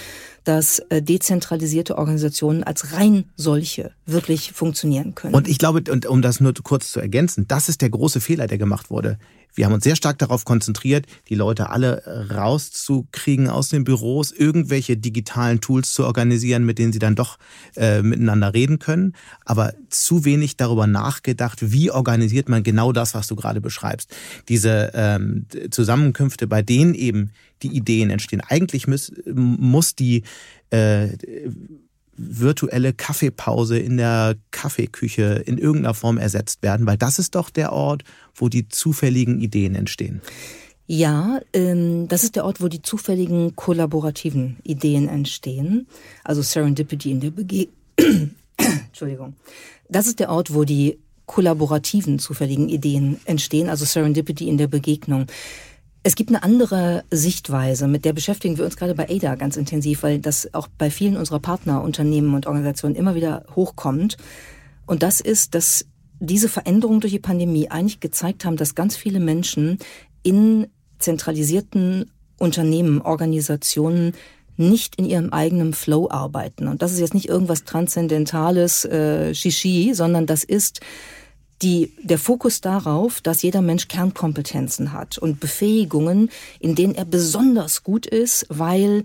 dass 0.44 0.80
äh, 0.90 1.02
dezentralisierte 1.02 1.98
Organisationen 1.98 2.64
als 2.64 2.94
rein 2.94 3.26
solche 3.38 3.92
wirklich 4.06 4.52
funktionieren 4.52 5.16
können. 5.16 5.34
Und 5.34 5.48
ich 5.48 5.58
glaube, 5.58 5.90
und 5.90 6.06
um 6.06 6.22
das 6.22 6.42
nur 6.42 6.54
kurz 6.64 6.92
zu 6.92 7.00
ergänzen, 7.00 7.48
das 7.48 7.70
ist 7.70 7.82
der 7.82 7.90
große 7.90 8.20
Fehler, 8.20 8.48
der 8.48 8.58
gemacht 8.58 8.90
wurde. 8.90 9.18
Wir 9.54 9.66
haben 9.66 9.74
uns 9.74 9.84
sehr 9.84 9.96
stark 9.96 10.18
darauf 10.18 10.46
konzentriert, 10.46 11.06
die 11.30 11.36
Leute 11.36 11.70
alle 11.70 12.30
rauszukriegen 12.32 13.50
aus 13.50 13.70
den 13.70 13.84
Büros, 13.84 14.32
irgendwelche 14.32 14.98
digitalen 14.98 15.62
Tools 15.62 15.94
zu 15.94 16.06
organisieren, 16.06 16.66
mit 16.66 16.80
denen 16.80 16.94
sie 16.94 17.00
dann 17.00 17.16
doch 17.16 17.38
äh, 17.76 18.02
miteinander 18.02 18.54
reden 18.54 18.80
können, 18.80 19.14
aber 19.46 19.74
zu 19.90 20.26
wenig 20.26 20.58
darüber 20.58 20.88
nachgedacht, 20.88 21.72
wie 21.72 21.92
organisiert 21.92 22.50
man 22.50 22.64
genau 22.64 22.92
das, 22.92 23.14
was 23.14 23.28
du 23.28 23.36
gerade 23.36 23.62
beschreibst. 23.62 24.16
Diese 24.50 24.92
ähm, 24.94 25.46
Zusammenkünfte, 25.70 26.48
bei 26.48 26.62
denen 26.62 26.94
eben 26.94 27.32
die 27.64 27.76
Ideen 27.76 28.10
entstehen. 28.10 28.42
Eigentlich 28.48 28.88
muss, 28.88 29.12
muss 29.26 29.96
die 29.96 30.24
äh, 30.72 31.10
virtuelle 32.18 32.94
Kaffeepause 32.94 33.78
in 33.78 33.98
der 33.98 34.36
Kaffeeküche 34.52 35.44
in 35.46 35.58
irgendeiner 35.58 35.94
Form 35.94 36.18
ersetzt 36.18 36.62
werden, 36.62 36.86
weil 36.86 36.98
das 36.98 37.20
ist 37.20 37.36
doch 37.36 37.50
der 37.50 37.72
Ort, 37.72 38.04
wo 38.36 38.50
die 38.50 38.68
zufälligen 38.68 39.40
Ideen 39.40 39.76
entstehen. 39.76 40.22
Ja, 40.88 41.40
ähm, 41.54 42.08
das 42.08 42.24
ist 42.24 42.36
der 42.36 42.46
Ort, 42.46 42.62
wo 42.62 42.68
die 42.68 42.82
zufälligen 42.82 43.56
kollaborativen 43.56 44.58
Ideen 44.64 45.08
entstehen. 45.08 45.88
Also 46.24 46.42
Serendipity 46.42 47.12
in 47.12 47.22
der 47.22 47.32
Begegnung. 47.32 47.74
Entschuldigung. 48.88 49.36
Das 49.90 50.08
ist 50.08 50.20
der 50.20 50.30
Ort, 50.30 50.54
wo 50.54 50.64
die 50.64 50.98
kollaborativen 51.26 52.20
zufälligen 52.20 52.68
Ideen 52.68 53.20
entstehen, 53.24 53.70
also 53.70 53.86
Serendipity 53.86 54.50
in 54.50 54.58
der 54.58 54.68
Begegnung. 54.68 55.28
Es 56.04 56.16
gibt 56.16 56.30
eine 56.30 56.44
andere 56.44 57.06
Sichtweise, 57.10 57.88
mit 57.88 58.04
der 58.06 58.12
beschäftigen 58.12 58.58
wir 58.58 58.66
uns 58.66 58.76
gerade 58.76 58.96
bei 58.96 59.08
ADA 59.08 59.36
ganz 59.36 59.56
intensiv, 59.56 60.04
weil 60.04 60.20
das 60.20 60.54
auch 60.54 60.68
bei 60.68 60.90
vielen 60.90 61.16
unserer 61.16 61.40
Partnerunternehmen 61.40 62.34
und 62.34 62.48
Organisationen 62.48 62.96
immer 62.96 63.16
wieder 63.16 63.46
hochkommt. 63.56 64.18
Und 64.88 65.04
das 65.04 65.22
ist, 65.22 65.56
dass 65.56 65.86
diese 66.22 66.50
Veränderungen 66.50 67.02
durch 67.02 67.14
die 67.14 67.20
Pandemie 67.20 67.70
eigentlich 67.70 68.00
gezeigt 68.00 68.46
haben, 68.46 68.56
dass 68.56 68.76
ganz 68.76 68.96
viele 68.96 69.20
Menschen 69.20 69.80
in 70.24 70.68
zentralisierten 71.00 72.12
Unternehmen, 72.38 73.02
Organisationen 73.02 74.14
nicht 74.56 74.96
in 74.98 75.06
ihrem 75.06 75.34
eigenen 75.34 75.74
Flow 75.74 76.08
arbeiten. 76.10 76.68
Und 76.68 76.84
das 76.84 76.92
ist 76.92 77.00
jetzt 77.00 77.16
nicht 77.16 77.28
irgendwas 77.28 77.64
Transzendentales, 77.64 78.86
äh, 78.86 79.34
Shishi, 79.34 79.94
sondern 79.96 80.28
das 80.28 80.44
ist 80.44 80.82
die, 81.64 81.94
der 82.04 82.20
Fokus 82.20 82.62
darauf, 82.62 83.22
dass 83.22 83.42
jeder 83.42 83.62
Mensch 83.62 83.88
Kernkompetenzen 83.88 84.94
hat 84.94 85.18
und 85.18 85.40
Befähigungen, 85.40 86.30
in 86.60 86.76
denen 86.76 86.96
er 86.96 87.06
besonders 87.06 87.84
gut 87.84 88.06
ist, 88.06 88.46
weil 88.50 89.04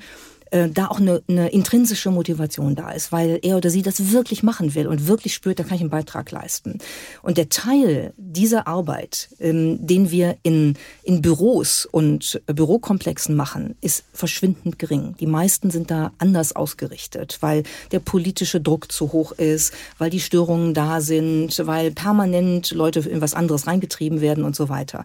äh, 0.50 0.68
da 0.68 0.86
auch 0.88 1.00
eine, 1.00 1.22
eine 1.28 1.48
intrinsische 1.48 2.10
Motivation 2.10 2.74
da 2.74 2.90
ist, 2.90 3.12
weil 3.12 3.38
er 3.42 3.56
oder 3.56 3.70
sie 3.70 3.82
das 3.82 4.12
wirklich 4.12 4.42
machen 4.42 4.74
will 4.74 4.86
und 4.86 5.06
wirklich 5.06 5.34
spürt, 5.34 5.58
da 5.58 5.64
kann 5.64 5.76
ich 5.76 5.80
einen 5.80 5.90
Beitrag 5.90 6.30
leisten. 6.30 6.78
Und 7.22 7.36
der 7.38 7.48
Teil 7.48 8.12
dieser 8.16 8.66
Arbeit, 8.66 9.28
ähm, 9.40 9.84
den 9.86 10.10
wir 10.10 10.36
in, 10.42 10.74
in 11.02 11.22
Büros 11.22 11.86
und 11.90 12.40
Bürokomplexen 12.46 13.34
machen, 13.34 13.76
ist 13.80 14.04
verschwindend 14.12 14.78
gering. 14.78 15.14
Die 15.18 15.26
meisten 15.26 15.70
sind 15.70 15.90
da 15.90 16.12
anders 16.18 16.54
ausgerichtet, 16.54 17.38
weil 17.40 17.62
der 17.92 18.00
politische 18.00 18.60
Druck 18.60 18.92
zu 18.92 19.12
hoch 19.12 19.32
ist, 19.32 19.72
weil 19.98 20.10
die 20.10 20.20
Störungen 20.20 20.74
da 20.74 21.00
sind, 21.00 21.60
weil 21.66 21.90
permanent 21.90 22.70
Leute 22.70 23.00
in 23.00 23.20
was 23.20 23.34
anderes 23.34 23.66
reingetrieben 23.66 24.20
werden 24.20 24.44
und 24.44 24.54
so 24.54 24.68
weiter. 24.68 25.04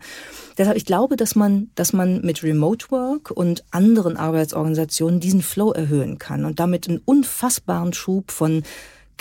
Deshalb, 0.57 0.77
ich 0.77 0.85
glaube, 0.85 1.15
dass 1.15 1.35
man, 1.35 1.69
dass 1.75 1.93
man 1.93 2.21
mit 2.21 2.43
Remote 2.43 2.91
Work 2.91 3.31
und 3.31 3.63
anderen 3.71 4.17
Arbeitsorganisationen 4.17 5.19
diesen 5.19 5.41
Flow 5.41 5.71
erhöhen 5.71 6.17
kann 6.19 6.45
und 6.45 6.59
damit 6.59 6.87
einen 6.87 7.01
unfassbaren 7.03 7.93
Schub 7.93 8.31
von 8.31 8.63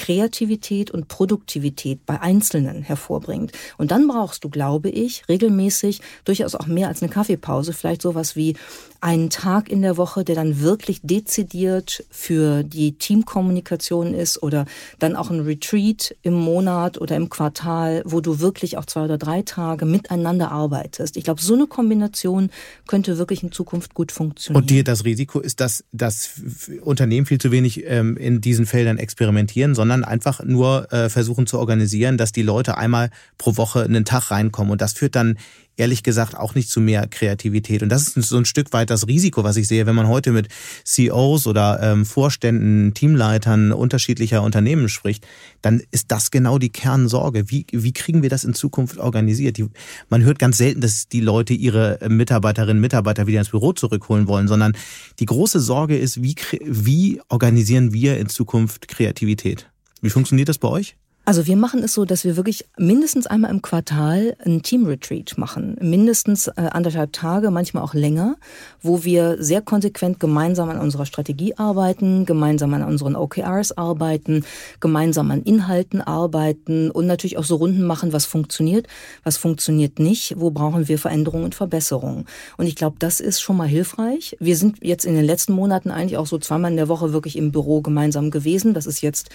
Kreativität 0.00 0.90
und 0.90 1.08
Produktivität 1.08 2.06
bei 2.06 2.22
Einzelnen 2.22 2.82
hervorbringt. 2.82 3.52
Und 3.76 3.90
dann 3.90 4.08
brauchst 4.08 4.42
du, 4.44 4.48
glaube 4.48 4.88
ich, 4.88 5.28
regelmäßig 5.28 6.00
durchaus 6.24 6.54
auch 6.54 6.66
mehr 6.66 6.88
als 6.88 7.02
eine 7.02 7.12
Kaffeepause, 7.12 7.74
vielleicht 7.74 8.00
sowas 8.00 8.34
wie 8.34 8.56
einen 9.02 9.30
Tag 9.30 9.70
in 9.70 9.82
der 9.82 9.96
Woche, 9.96 10.24
der 10.24 10.34
dann 10.34 10.60
wirklich 10.60 11.00
dezidiert 11.02 12.04
für 12.10 12.62
die 12.62 12.92
Teamkommunikation 12.92 14.14
ist 14.14 14.42
oder 14.42 14.66
dann 14.98 15.16
auch 15.16 15.30
ein 15.30 15.40
Retreat 15.40 16.14
im 16.22 16.34
Monat 16.34 16.98
oder 16.98 17.16
im 17.16 17.30
Quartal, 17.30 18.02
wo 18.04 18.20
du 18.20 18.40
wirklich 18.40 18.76
auch 18.76 18.84
zwei 18.84 19.04
oder 19.04 19.18
drei 19.18 19.42
Tage 19.42 19.86
miteinander 19.86 20.50
arbeitest. 20.50 21.16
Ich 21.16 21.24
glaube, 21.24 21.40
so 21.40 21.54
eine 21.54 21.66
Kombination 21.66 22.50
könnte 22.86 23.18
wirklich 23.18 23.42
in 23.42 23.52
Zukunft 23.52 23.94
gut 23.94 24.12
funktionieren. 24.12 24.62
Und 24.62 24.70
dir 24.70 24.84
das 24.84 25.04
Risiko 25.04 25.40
ist, 25.40 25.60
dass, 25.60 25.84
dass 25.92 26.40
Unternehmen 26.82 27.26
viel 27.26 27.38
zu 27.38 27.50
wenig 27.50 27.84
ähm, 27.86 28.16
in 28.16 28.40
diesen 28.40 28.66
Feldern 28.66 28.98
experimentieren, 28.98 29.74
sondern 29.74 29.89
einfach 29.90 30.42
nur 30.44 30.92
äh, 30.92 31.08
versuchen 31.08 31.46
zu 31.46 31.58
organisieren, 31.58 32.16
dass 32.16 32.32
die 32.32 32.42
Leute 32.42 32.76
einmal 32.76 33.10
pro 33.38 33.56
Woche 33.56 33.82
einen 33.82 34.04
Tag 34.04 34.30
reinkommen. 34.30 34.72
Und 34.72 34.80
das 34.80 34.92
führt 34.92 35.16
dann 35.16 35.36
ehrlich 35.80 36.02
gesagt 36.02 36.36
auch 36.36 36.54
nicht 36.54 36.68
zu 36.68 36.80
mehr 36.80 37.08
Kreativität. 37.08 37.82
Und 37.82 37.88
das 37.88 38.08
ist 38.08 38.28
so 38.28 38.36
ein 38.36 38.44
Stück 38.44 38.72
weit 38.72 38.90
das 38.90 39.08
Risiko, 39.08 39.42
was 39.44 39.56
ich 39.56 39.66
sehe, 39.66 39.86
wenn 39.86 39.94
man 39.94 40.08
heute 40.08 40.30
mit 40.30 40.48
CEOs 40.84 41.46
oder 41.46 41.80
ähm, 41.82 42.04
Vorständen, 42.04 42.92
Teamleitern 42.92 43.72
unterschiedlicher 43.72 44.42
Unternehmen 44.42 44.88
spricht, 44.88 45.26
dann 45.62 45.82
ist 45.90 46.12
das 46.12 46.30
genau 46.30 46.58
die 46.58 46.68
Kernsorge. 46.68 47.50
Wie, 47.50 47.66
wie 47.72 47.92
kriegen 47.92 48.22
wir 48.22 48.28
das 48.28 48.44
in 48.44 48.52
Zukunft 48.52 48.98
organisiert? 48.98 49.56
Die, 49.56 49.66
man 50.10 50.22
hört 50.22 50.38
ganz 50.38 50.58
selten, 50.58 50.82
dass 50.82 51.08
die 51.08 51.20
Leute 51.20 51.54
ihre 51.54 51.98
Mitarbeiterinnen 52.06 52.76
und 52.76 52.82
Mitarbeiter 52.82 53.26
wieder 53.26 53.38
ins 53.38 53.50
Büro 53.50 53.72
zurückholen 53.72 54.28
wollen, 54.28 54.48
sondern 54.48 54.76
die 55.18 55.26
große 55.26 55.60
Sorge 55.60 55.96
ist, 55.96 56.22
wie, 56.22 56.34
wie 56.62 57.20
organisieren 57.30 57.92
wir 57.92 58.18
in 58.18 58.28
Zukunft 58.28 58.86
Kreativität? 58.88 59.70
Wie 60.00 60.10
funktioniert 60.10 60.48
das 60.48 60.58
bei 60.58 60.68
euch? 60.68 60.96
Also 61.26 61.46
wir 61.46 61.56
machen 61.56 61.84
es 61.84 61.94
so, 61.94 62.04
dass 62.04 62.24
wir 62.24 62.36
wirklich 62.36 62.64
mindestens 62.76 63.26
einmal 63.26 63.52
im 63.52 63.62
Quartal 63.62 64.36
ein 64.44 64.62
Team-Retreat 64.62 65.36
machen. 65.36 65.76
Mindestens 65.80 66.48
äh, 66.48 66.54
anderthalb 66.56 67.12
Tage, 67.12 67.52
manchmal 67.52 67.84
auch 67.84 67.94
länger, 67.94 68.36
wo 68.82 69.04
wir 69.04 69.36
sehr 69.40 69.60
konsequent 69.60 70.18
gemeinsam 70.18 70.70
an 70.70 70.80
unserer 70.80 71.06
Strategie 71.06 71.56
arbeiten, 71.56 72.24
gemeinsam 72.24 72.74
an 72.74 72.82
unseren 72.82 73.14
OKRs 73.14 73.72
arbeiten, 73.72 74.44
gemeinsam 74.80 75.30
an 75.30 75.42
Inhalten 75.42 76.00
arbeiten 76.00 76.90
und 76.90 77.06
natürlich 77.06 77.38
auch 77.38 77.44
so 77.44 77.56
Runden 77.56 77.84
machen, 77.84 78.12
was 78.12 78.24
funktioniert, 78.24 78.88
was 79.22 79.36
funktioniert 79.36 80.00
nicht, 80.00 80.34
wo 80.38 80.50
brauchen 80.50 80.88
wir 80.88 80.98
Veränderungen 80.98 81.44
und 81.44 81.54
Verbesserungen. 81.54 82.24
Und 82.56 82.66
ich 82.66 82.74
glaube, 82.74 82.96
das 82.98 83.20
ist 83.20 83.40
schon 83.40 83.58
mal 83.58 83.68
hilfreich. 83.68 84.36
Wir 84.40 84.56
sind 84.56 84.78
jetzt 84.82 85.04
in 85.04 85.14
den 85.14 85.26
letzten 85.26 85.52
Monaten 85.52 85.90
eigentlich 85.90 86.16
auch 86.16 86.26
so 86.26 86.38
zweimal 86.38 86.72
in 86.72 86.76
der 86.76 86.88
Woche 86.88 87.12
wirklich 87.12 87.36
im 87.36 87.52
Büro 87.52 87.82
gemeinsam 87.82 88.32
gewesen. 88.32 88.74
Das 88.74 88.86
ist 88.86 89.00
jetzt 89.00 89.28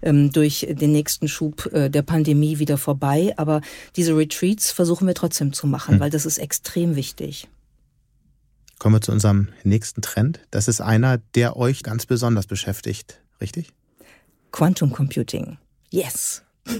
ähm, 0.00 0.32
durch 0.32 0.66
den 0.70 0.92
nächsten 0.92 1.28
Schub 1.28 1.41
äh, 1.72 1.90
der 1.90 2.02
Pandemie 2.02 2.58
wieder 2.58 2.78
vorbei. 2.78 3.34
Aber 3.36 3.60
diese 3.96 4.16
Retreats 4.16 4.70
versuchen 4.70 5.06
wir 5.06 5.14
trotzdem 5.14 5.52
zu 5.52 5.66
machen, 5.66 5.94
hm. 5.94 6.00
weil 6.00 6.10
das 6.10 6.26
ist 6.26 6.38
extrem 6.38 6.96
wichtig. 6.96 7.48
Kommen 8.78 8.96
wir 8.96 9.00
zu 9.00 9.12
unserem 9.12 9.48
nächsten 9.62 10.02
Trend. 10.02 10.40
Das 10.50 10.66
ist 10.68 10.80
einer, 10.80 11.18
der 11.34 11.56
euch 11.56 11.82
ganz 11.82 12.06
besonders 12.06 12.46
beschäftigt, 12.46 13.20
richtig? 13.40 13.72
Quantum 14.50 14.92
Computing. 14.92 15.58
Yes. 15.90 16.42
Das 16.64 16.76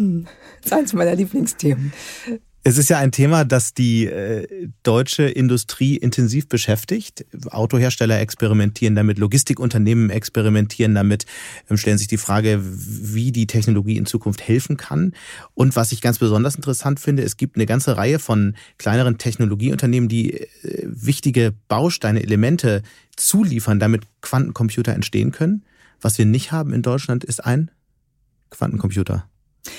ist 0.64 0.72
eins 0.72 0.92
meiner 0.92 1.14
Lieblingsthemen. 1.14 1.92
Es 2.64 2.78
ist 2.78 2.88
ja 2.88 2.98
ein 2.98 3.10
Thema, 3.10 3.44
das 3.44 3.74
die 3.74 4.06
äh, 4.06 4.68
deutsche 4.84 5.24
Industrie 5.24 5.96
intensiv 5.96 6.48
beschäftigt. 6.48 7.26
Autohersteller 7.50 8.20
experimentieren 8.20 8.94
damit, 8.94 9.18
Logistikunternehmen 9.18 10.10
experimentieren 10.10 10.94
damit, 10.94 11.26
ähm, 11.68 11.76
stellen 11.76 11.98
sich 11.98 12.06
die 12.06 12.18
Frage, 12.18 12.60
wie 12.62 13.32
die 13.32 13.48
Technologie 13.48 13.96
in 13.96 14.06
Zukunft 14.06 14.46
helfen 14.46 14.76
kann. 14.76 15.12
Und 15.54 15.74
was 15.74 15.90
ich 15.90 16.00
ganz 16.00 16.20
besonders 16.20 16.54
interessant 16.54 17.00
finde, 17.00 17.24
es 17.24 17.36
gibt 17.36 17.56
eine 17.56 17.66
ganze 17.66 17.96
Reihe 17.96 18.20
von 18.20 18.54
kleineren 18.78 19.18
Technologieunternehmen, 19.18 20.08
die 20.08 20.34
äh, 20.34 20.46
wichtige 20.86 21.52
Bausteine, 21.66 22.22
Elemente 22.22 22.82
zuliefern, 23.16 23.80
damit 23.80 24.04
Quantencomputer 24.20 24.92
entstehen 24.92 25.32
können. 25.32 25.64
Was 26.00 26.16
wir 26.16 26.26
nicht 26.26 26.52
haben 26.52 26.72
in 26.72 26.82
Deutschland, 26.82 27.24
ist 27.24 27.44
ein 27.44 27.72
Quantencomputer. 28.50 29.26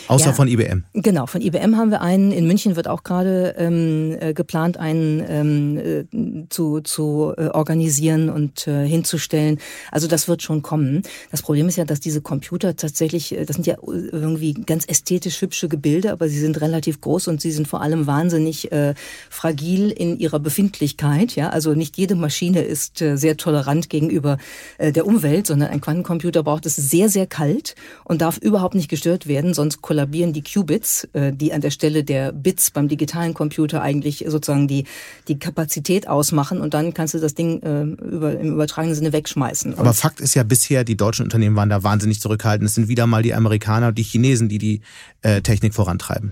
Außer 0.08 0.28
ja, 0.28 0.34
von 0.34 0.48
IBM. 0.48 0.84
Genau, 0.94 1.26
von 1.26 1.42
IBM 1.42 1.76
haben 1.76 1.92
wir 1.92 2.02
einen. 2.02 2.32
In 2.32 2.48
München 2.48 2.76
wird 2.76 2.88
auch 2.88 3.04
gerade 3.04 3.56
ähm, 3.58 4.16
äh, 4.20 4.34
geplant, 4.34 4.78
einen 4.78 5.24
ähm, 5.28 5.78
äh, 5.78 6.48
zu, 6.50 6.80
zu 6.82 7.34
äh, 7.38 7.48
organisieren 7.48 8.30
und 8.30 8.68
äh, 8.68 8.88
hinzustellen. 8.88 9.60
Also 9.92 10.08
das 10.08 10.28
wird 10.28 10.42
schon 10.42 10.62
kommen. 10.62 11.04
Das 11.32 11.42
Problem 11.42 11.68
ist 11.68 11.76
ja, 11.76 11.84
dass 11.84 12.00
diese 12.00 12.22
Computer 12.22 12.76
tatsächlich, 12.76 13.36
äh, 13.36 13.46
das 13.46 13.56
sind 13.58 13.68
ja 13.68 13.76
irgendwie 13.84 14.54
ganz 14.54 14.86
ästhetisch 14.86 15.42
hübsche 15.42 15.68
Gebilde, 15.68 16.12
aber 16.12 16.30
sie 16.30 16.40
sind 16.40 16.62
relativ 16.62 17.02
groß 17.02 17.28
und 17.28 17.42
sie 17.42 17.52
sind 17.52 17.68
vor 17.68 17.82
allem 17.82 18.08
wahnsinnig 18.08 18.72
äh, 18.72 18.94
fragil 19.30 19.90
in 19.92 20.18
ihrer 20.18 20.40
Befindlichkeit. 20.40 21.36
Ja, 21.36 21.50
also 21.50 21.74
nicht 21.74 21.98
jede 21.98 22.16
Maschine 22.16 22.62
ist 22.62 23.02
äh, 23.02 23.18
sehr 23.18 23.36
tolerant 23.36 23.90
gegenüber 23.90 24.38
äh, 24.78 24.94
der 24.94 25.06
Umwelt, 25.06 25.48
sondern 25.48 25.70
ein 25.70 25.82
Quantencomputer 25.82 26.44
braucht 26.44 26.66
es 26.66 26.78
sehr, 26.78 27.10
sehr 27.10 27.28
kalt 27.28 27.76
und 28.06 28.22
darf 28.22 28.38
überhaupt 28.38 28.76
nicht 28.76 28.90
gestört 28.90 29.28
werden, 29.28 29.54
sonst 29.54 29.73
kollabieren 29.82 30.34
die 30.34 30.44
Qubits, 30.44 31.08
äh, 31.14 31.32
die 31.34 31.54
an 31.54 31.62
der 31.62 31.72
Stelle 31.72 32.04
der 32.04 32.32
Bits 32.32 32.72
beim 32.72 32.88
digitalen 32.88 33.34
Computer 33.34 33.82
eigentlich 33.82 34.26
sozusagen 34.28 34.68
die, 34.68 34.86
die 35.28 35.40
Kapazität 35.40 36.08
ausmachen 36.08 36.62
und 36.62 36.74
dann 36.74 36.94
kannst 36.94 37.14
du 37.14 37.20
das 37.20 37.36
Ding 37.36 37.62
äh, 37.62 37.84
über, 37.84 38.38
im 38.40 38.54
übertragenen 38.54 38.96
Sinne 38.96 39.14
wegschmeißen. 39.14 39.78
Aber 39.78 39.90
und 39.90 39.96
Fakt 39.96 40.20
ist 40.20 40.34
ja 40.34 40.44
bisher, 40.44 40.84
die 40.84 40.98
deutschen 40.98 41.24
Unternehmen 41.24 41.56
waren 41.56 41.70
da 41.70 41.84
wahnsinnig 41.84 42.20
zurückhaltend. 42.20 42.70
Es 42.70 42.76
sind 42.76 42.88
wieder 42.88 43.08
mal 43.08 43.24
die 43.24 43.34
Amerikaner 43.34 43.88
und 43.90 43.98
die 43.98 44.04
Chinesen, 44.04 44.50
die 44.50 44.58
die 44.58 44.82
äh, 45.22 45.42
Technik 45.42 45.74
vorantreiben. 45.74 46.32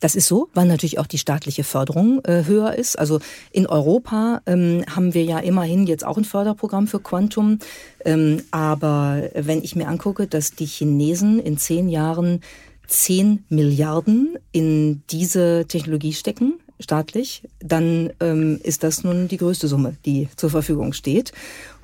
Das 0.00 0.14
ist 0.14 0.26
so, 0.26 0.48
weil 0.54 0.66
natürlich 0.66 0.98
auch 0.98 1.06
die 1.06 1.18
staatliche 1.18 1.62
Förderung 1.62 2.24
äh, 2.24 2.44
höher 2.46 2.74
ist. 2.74 2.98
Also 2.98 3.20
in 3.52 3.66
Europa 3.66 4.40
ähm, 4.46 4.84
haben 4.88 5.14
wir 5.14 5.24
ja 5.24 5.38
immerhin 5.38 5.86
jetzt 5.86 6.04
auch 6.04 6.16
ein 6.16 6.24
Förderprogramm 6.24 6.86
für 6.86 7.00
Quantum. 7.00 7.58
Ähm, 8.04 8.42
aber 8.50 9.22
wenn 9.34 9.62
ich 9.62 9.76
mir 9.76 9.88
angucke, 9.88 10.26
dass 10.26 10.52
die 10.52 10.66
Chinesen 10.66 11.38
in 11.38 11.58
zehn 11.58 11.88
Jahren 11.88 12.40
10 12.86 13.44
Milliarden 13.48 14.36
in 14.50 15.02
diese 15.10 15.66
Technologie 15.68 16.12
stecken, 16.12 16.54
staatlich, 16.80 17.42
dann 17.60 18.10
ähm, 18.20 18.58
ist 18.62 18.82
das 18.82 19.04
nun 19.04 19.28
die 19.28 19.36
größte 19.36 19.68
Summe, 19.68 19.96
die 20.04 20.28
zur 20.36 20.50
Verfügung 20.50 20.92
steht. 20.92 21.32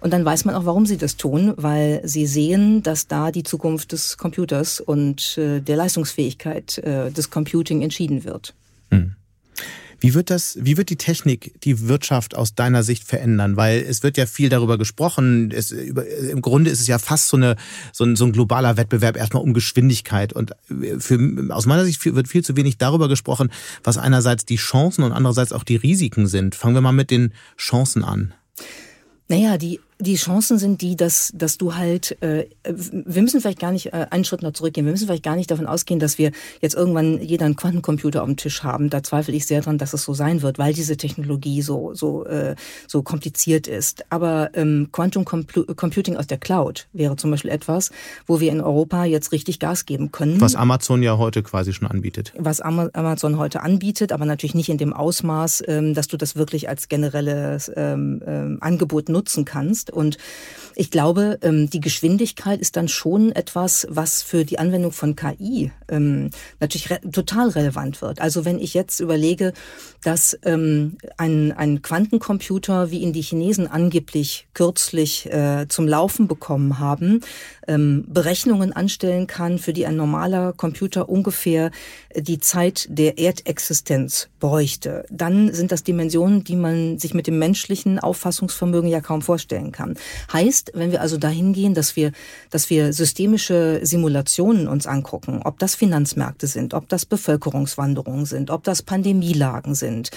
Und 0.07 0.12
dann 0.12 0.24
weiß 0.24 0.44
man 0.44 0.54
auch, 0.54 0.64
warum 0.66 0.86
sie 0.86 0.98
das 0.98 1.16
tun, 1.16 1.52
weil 1.57 2.00
sie 2.04 2.28
sehen, 2.28 2.80
dass 2.84 3.09
da 3.09 3.32
die 3.32 3.42
Zukunft 3.42 3.90
des 3.90 4.16
Computers 4.16 4.78
und 4.78 5.36
äh, 5.36 5.59
der 5.59 5.74
Leistungsfähigkeit 5.74 6.78
äh, 6.78 7.11
des 7.11 7.28
Computing 7.28 7.82
entschieden 7.82 8.22
wird. 8.22 8.54
Mhm. 8.90 9.16
Wie 9.98 10.14
wird 10.14 10.30
das, 10.30 10.59
wie 10.61 10.76
wird 10.76 10.90
die 10.90 10.96
Technik 10.96 11.61
die 11.62 11.88
Wirtschaft 11.88 12.36
aus 12.36 12.54
deiner 12.54 12.84
Sicht 12.84 13.02
verändern? 13.02 13.57
Weil 13.57 13.80
es 13.80 14.04
wird 14.04 14.16
ja 14.16 14.26
viel 14.26 14.48
darüber 14.48 14.78
gesprochen. 14.78 15.50
Es, 15.50 15.72
über, 15.72 16.07
Im 16.07 16.40
Grunde 16.40 16.70
ist 16.70 16.80
es 16.80 16.86
ja 16.86 17.00
fast 17.00 17.26
so, 17.26 17.36
eine, 17.36 17.57
so, 17.92 18.04
ein, 18.04 18.14
so 18.14 18.26
ein 18.26 18.32
globaler 18.32 18.76
Wettbewerb 18.76 19.16
erstmal 19.16 19.42
um 19.42 19.54
Geschwindigkeit. 19.54 20.32
Und 20.32 20.52
für, 21.00 21.18
aus 21.48 21.66
meiner 21.66 21.84
Sicht 21.84 22.04
wird 22.04 22.28
viel 22.28 22.44
zu 22.44 22.57
wenig 22.57 22.78
darüber 22.78 23.09
gesprochen, 23.09 23.50
was 23.82 23.98
einerseits 23.98 24.44
die 24.44 24.54
Chancen 24.54 25.02
und 25.02 25.11
andererseits 25.11 25.50
auch 25.50 25.64
die 25.64 25.74
Risiken 25.74 26.28
sind. 26.28 26.54
Fangen 26.54 26.76
wir 26.76 26.80
mal 26.80 26.92
mit 26.92 27.11
den 27.11 27.32
Chancen 27.57 28.04
an. 28.04 28.34
Naja, 29.28 29.59
die 29.59 29.80
die 29.99 30.16
Chancen 30.16 30.59
sind 30.59 30.82
die, 30.82 30.94
dass, 30.94 31.32
dass 31.34 31.57
du 31.57 31.74
halt, 31.74 32.20
äh, 32.22 32.47
wir 32.64 33.22
müssen 33.22 33.40
vielleicht 33.40 33.61
gar 33.61 33.72
nicht 33.72 33.86
äh, 33.86 34.07
einen 34.11 34.24
Schritt 34.24 34.42
noch 34.42 34.53
zurückgehen, 34.53 34.84
wir 34.84 34.92
müssen 34.92 35.07
vielleicht 35.07 35.22
gar 35.22 35.36
nicht 35.36 35.51
davon 35.51 35.66
ausgehen, 35.66 36.01
dass 36.01 36.18
wir 36.18 36.32
jetzt 36.61 36.74
irgendwann 36.74 37.20
jeder 37.22 37.47
einen 37.47 37.57
Quantencomputer 37.57 38.22
auf 38.22 38.26
dem 38.28 38.36
Tisch 38.36 38.62
haben. 38.62 38.90
Da 38.90 39.03
zweifle 39.03 39.34
ich 39.34 39.47
sehr 39.47 39.62
dran, 39.62 39.78
dass 39.78 39.94
es 39.94 40.03
so 40.03 40.12
sein 40.12 40.42
wird, 40.42 40.59
weil 40.59 40.74
diese 40.74 40.97
Technologie 40.97 41.62
so, 41.62 41.94
so, 41.94 42.26
äh, 42.26 42.57
so 42.86 43.03
kompliziert 43.03 43.68
ist. 43.68 44.05
Aber 44.11 44.51
ähm, 44.55 44.88
Quantum 44.92 45.24
Computing 45.24 46.16
aus 46.16 46.26
der 46.26 46.38
Cloud 46.38 46.88
wäre 46.92 47.16
zum 47.16 47.30
Beispiel 47.30 47.51
etwas, 47.51 47.90
wo 48.26 48.38
wir 48.40 48.53
in 48.53 48.61
Europa 48.61 49.05
jetzt 49.05 49.32
richtig 49.32 49.61
Gas 49.61 49.86
geben 49.86 50.12
können. 50.12 50.40
Was 50.40 50.57
Amazon 50.57 51.03
ja 51.03 51.16
heute 51.16 51.42
quasi 51.42 51.72
schon 51.72 51.88
anbietet. 51.88 52.34
Was 52.36 52.61
Amazon 52.61 53.38
heute 53.38 53.62
anbietet, 53.62 54.12
aber 54.12 54.26
natürlich 54.26 54.55
nicht 54.55 54.68
in 54.68 54.78
dem 54.78 54.92
Ausmaß, 54.92 55.62
ähm, 55.66 55.94
dass 55.94 56.09
du 56.09 56.18
das 56.18 56.36
wirklich 56.36 56.68
als 56.68 56.88
generelles 56.88 57.70
ähm, 57.74 58.22
ähm, 58.26 58.59
Angebot 58.61 59.09
nutzen 59.09 59.47
kannst 59.47 59.86
ist. 59.89 59.93
Und 59.93 60.18
ich 60.78 60.91
glaube, 60.91 61.39
ähm, 61.41 61.70
die 61.70 61.80
Geschwindigkeit 61.80 62.61
ist 62.61 62.76
dann 62.76 62.89
schon 62.89 63.32
etwas, 63.32 63.87
was 63.89 64.22
für 64.22 64.45
die 64.45 64.59
Anwendung 64.59 64.93
von 64.93 65.16
KI 65.16 65.72
ähm, 65.89 66.30
natürlich 66.61 66.89
total 67.12 67.49
relevant 67.49 68.03
wird. 68.03 68.20
Also 68.20 68.45
wenn 68.45 68.59
ich 68.59 68.74
jetzt 68.74 69.01
überlege, 69.01 69.55
dass 70.05 70.39
ähm, 70.45 70.99
ein, 71.16 71.53
ein 71.53 71.80
Quantencomputer, 71.80 72.91
wie 72.91 72.99
ihn 72.99 73.14
die 73.14 73.22
Chinesen 73.22 73.66
angeblich 73.66 74.49
kürzlich 74.53 75.32
äh, 75.32 75.66
zum 75.68 75.89
Laufen 75.89 76.28
bekommen 76.28 76.78
haben, 76.78 77.20
Berechnungen 77.68 78.72
anstellen 78.72 79.26
kann, 79.26 79.59
für 79.59 79.72
die 79.72 79.87
ein 79.87 79.97
normaler 79.97 80.53
Computer 80.53 81.09
ungefähr 81.09 81.72
die 82.14 82.39
Zeit 82.39 82.87
der 82.89 83.18
Erdexistenz 83.18 84.28
bräuchte, 84.39 85.05
dann 85.11 85.53
sind 85.53 85.72
das 85.72 85.82
Dimensionen, 85.82 86.45
die 86.45 86.55
man 86.55 87.01
sich 87.01 87.12
mit 87.12 87.26
dem 87.26 87.41
menschlichen 87.41 87.99
Auffassungsvermögen 87.99 88.89
ja 88.89 89.01
kaum 89.01 89.20
vorstellen 89.20 89.72
kann. 89.72 89.76
Heißt, 90.33 90.72
wenn 90.74 90.91
wir 90.93 91.01
also 91.01 91.16
dahin 91.16 91.53
gehen, 91.53 91.74
dass 91.74 91.97
wir, 91.97 92.12
dass 92.51 92.70
wir 92.70 92.93
systemische 92.93 93.81
Simulationen 93.83 94.68
uns 94.68 94.87
angucken, 94.87 95.41
ob 95.45 95.59
das 95.59 95.74
Finanzmärkte 95.74 96.47
sind, 96.47 96.74
ob 96.74 96.89
das 96.89 97.07
Bevölkerungswanderungen 97.07 98.27
sind, 98.27 98.51
ob 98.51 98.64
das 98.64 98.83
Pandemielagen 98.83 99.74
sind, 99.74 100.11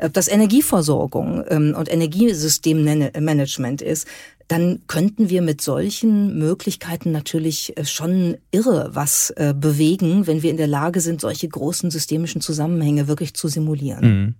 ob 0.00 0.12
das 0.12 0.28
Energieversorgung 0.28 1.44
ähm, 1.48 1.74
und 1.76 1.92
Energiesystemmanagement 1.92 3.82
ist, 3.82 4.06
dann 4.48 4.82
könnten 4.86 5.28
wir 5.28 5.42
mit 5.42 5.60
solchen 5.60 6.38
Möglichkeiten 6.38 7.10
natürlich 7.10 7.76
äh, 7.76 7.84
schon 7.84 8.36
irre 8.50 8.90
was 8.92 9.30
äh, 9.30 9.54
bewegen, 9.56 10.26
wenn 10.26 10.42
wir 10.42 10.50
in 10.50 10.56
der 10.56 10.68
Lage 10.68 11.00
sind, 11.00 11.20
solche 11.20 11.48
großen 11.48 11.90
systemischen 11.90 12.40
Zusammenhänge 12.40 13.08
wirklich 13.08 13.34
zu 13.34 13.48
simulieren. 13.48 14.04
Mhm. 14.04 14.34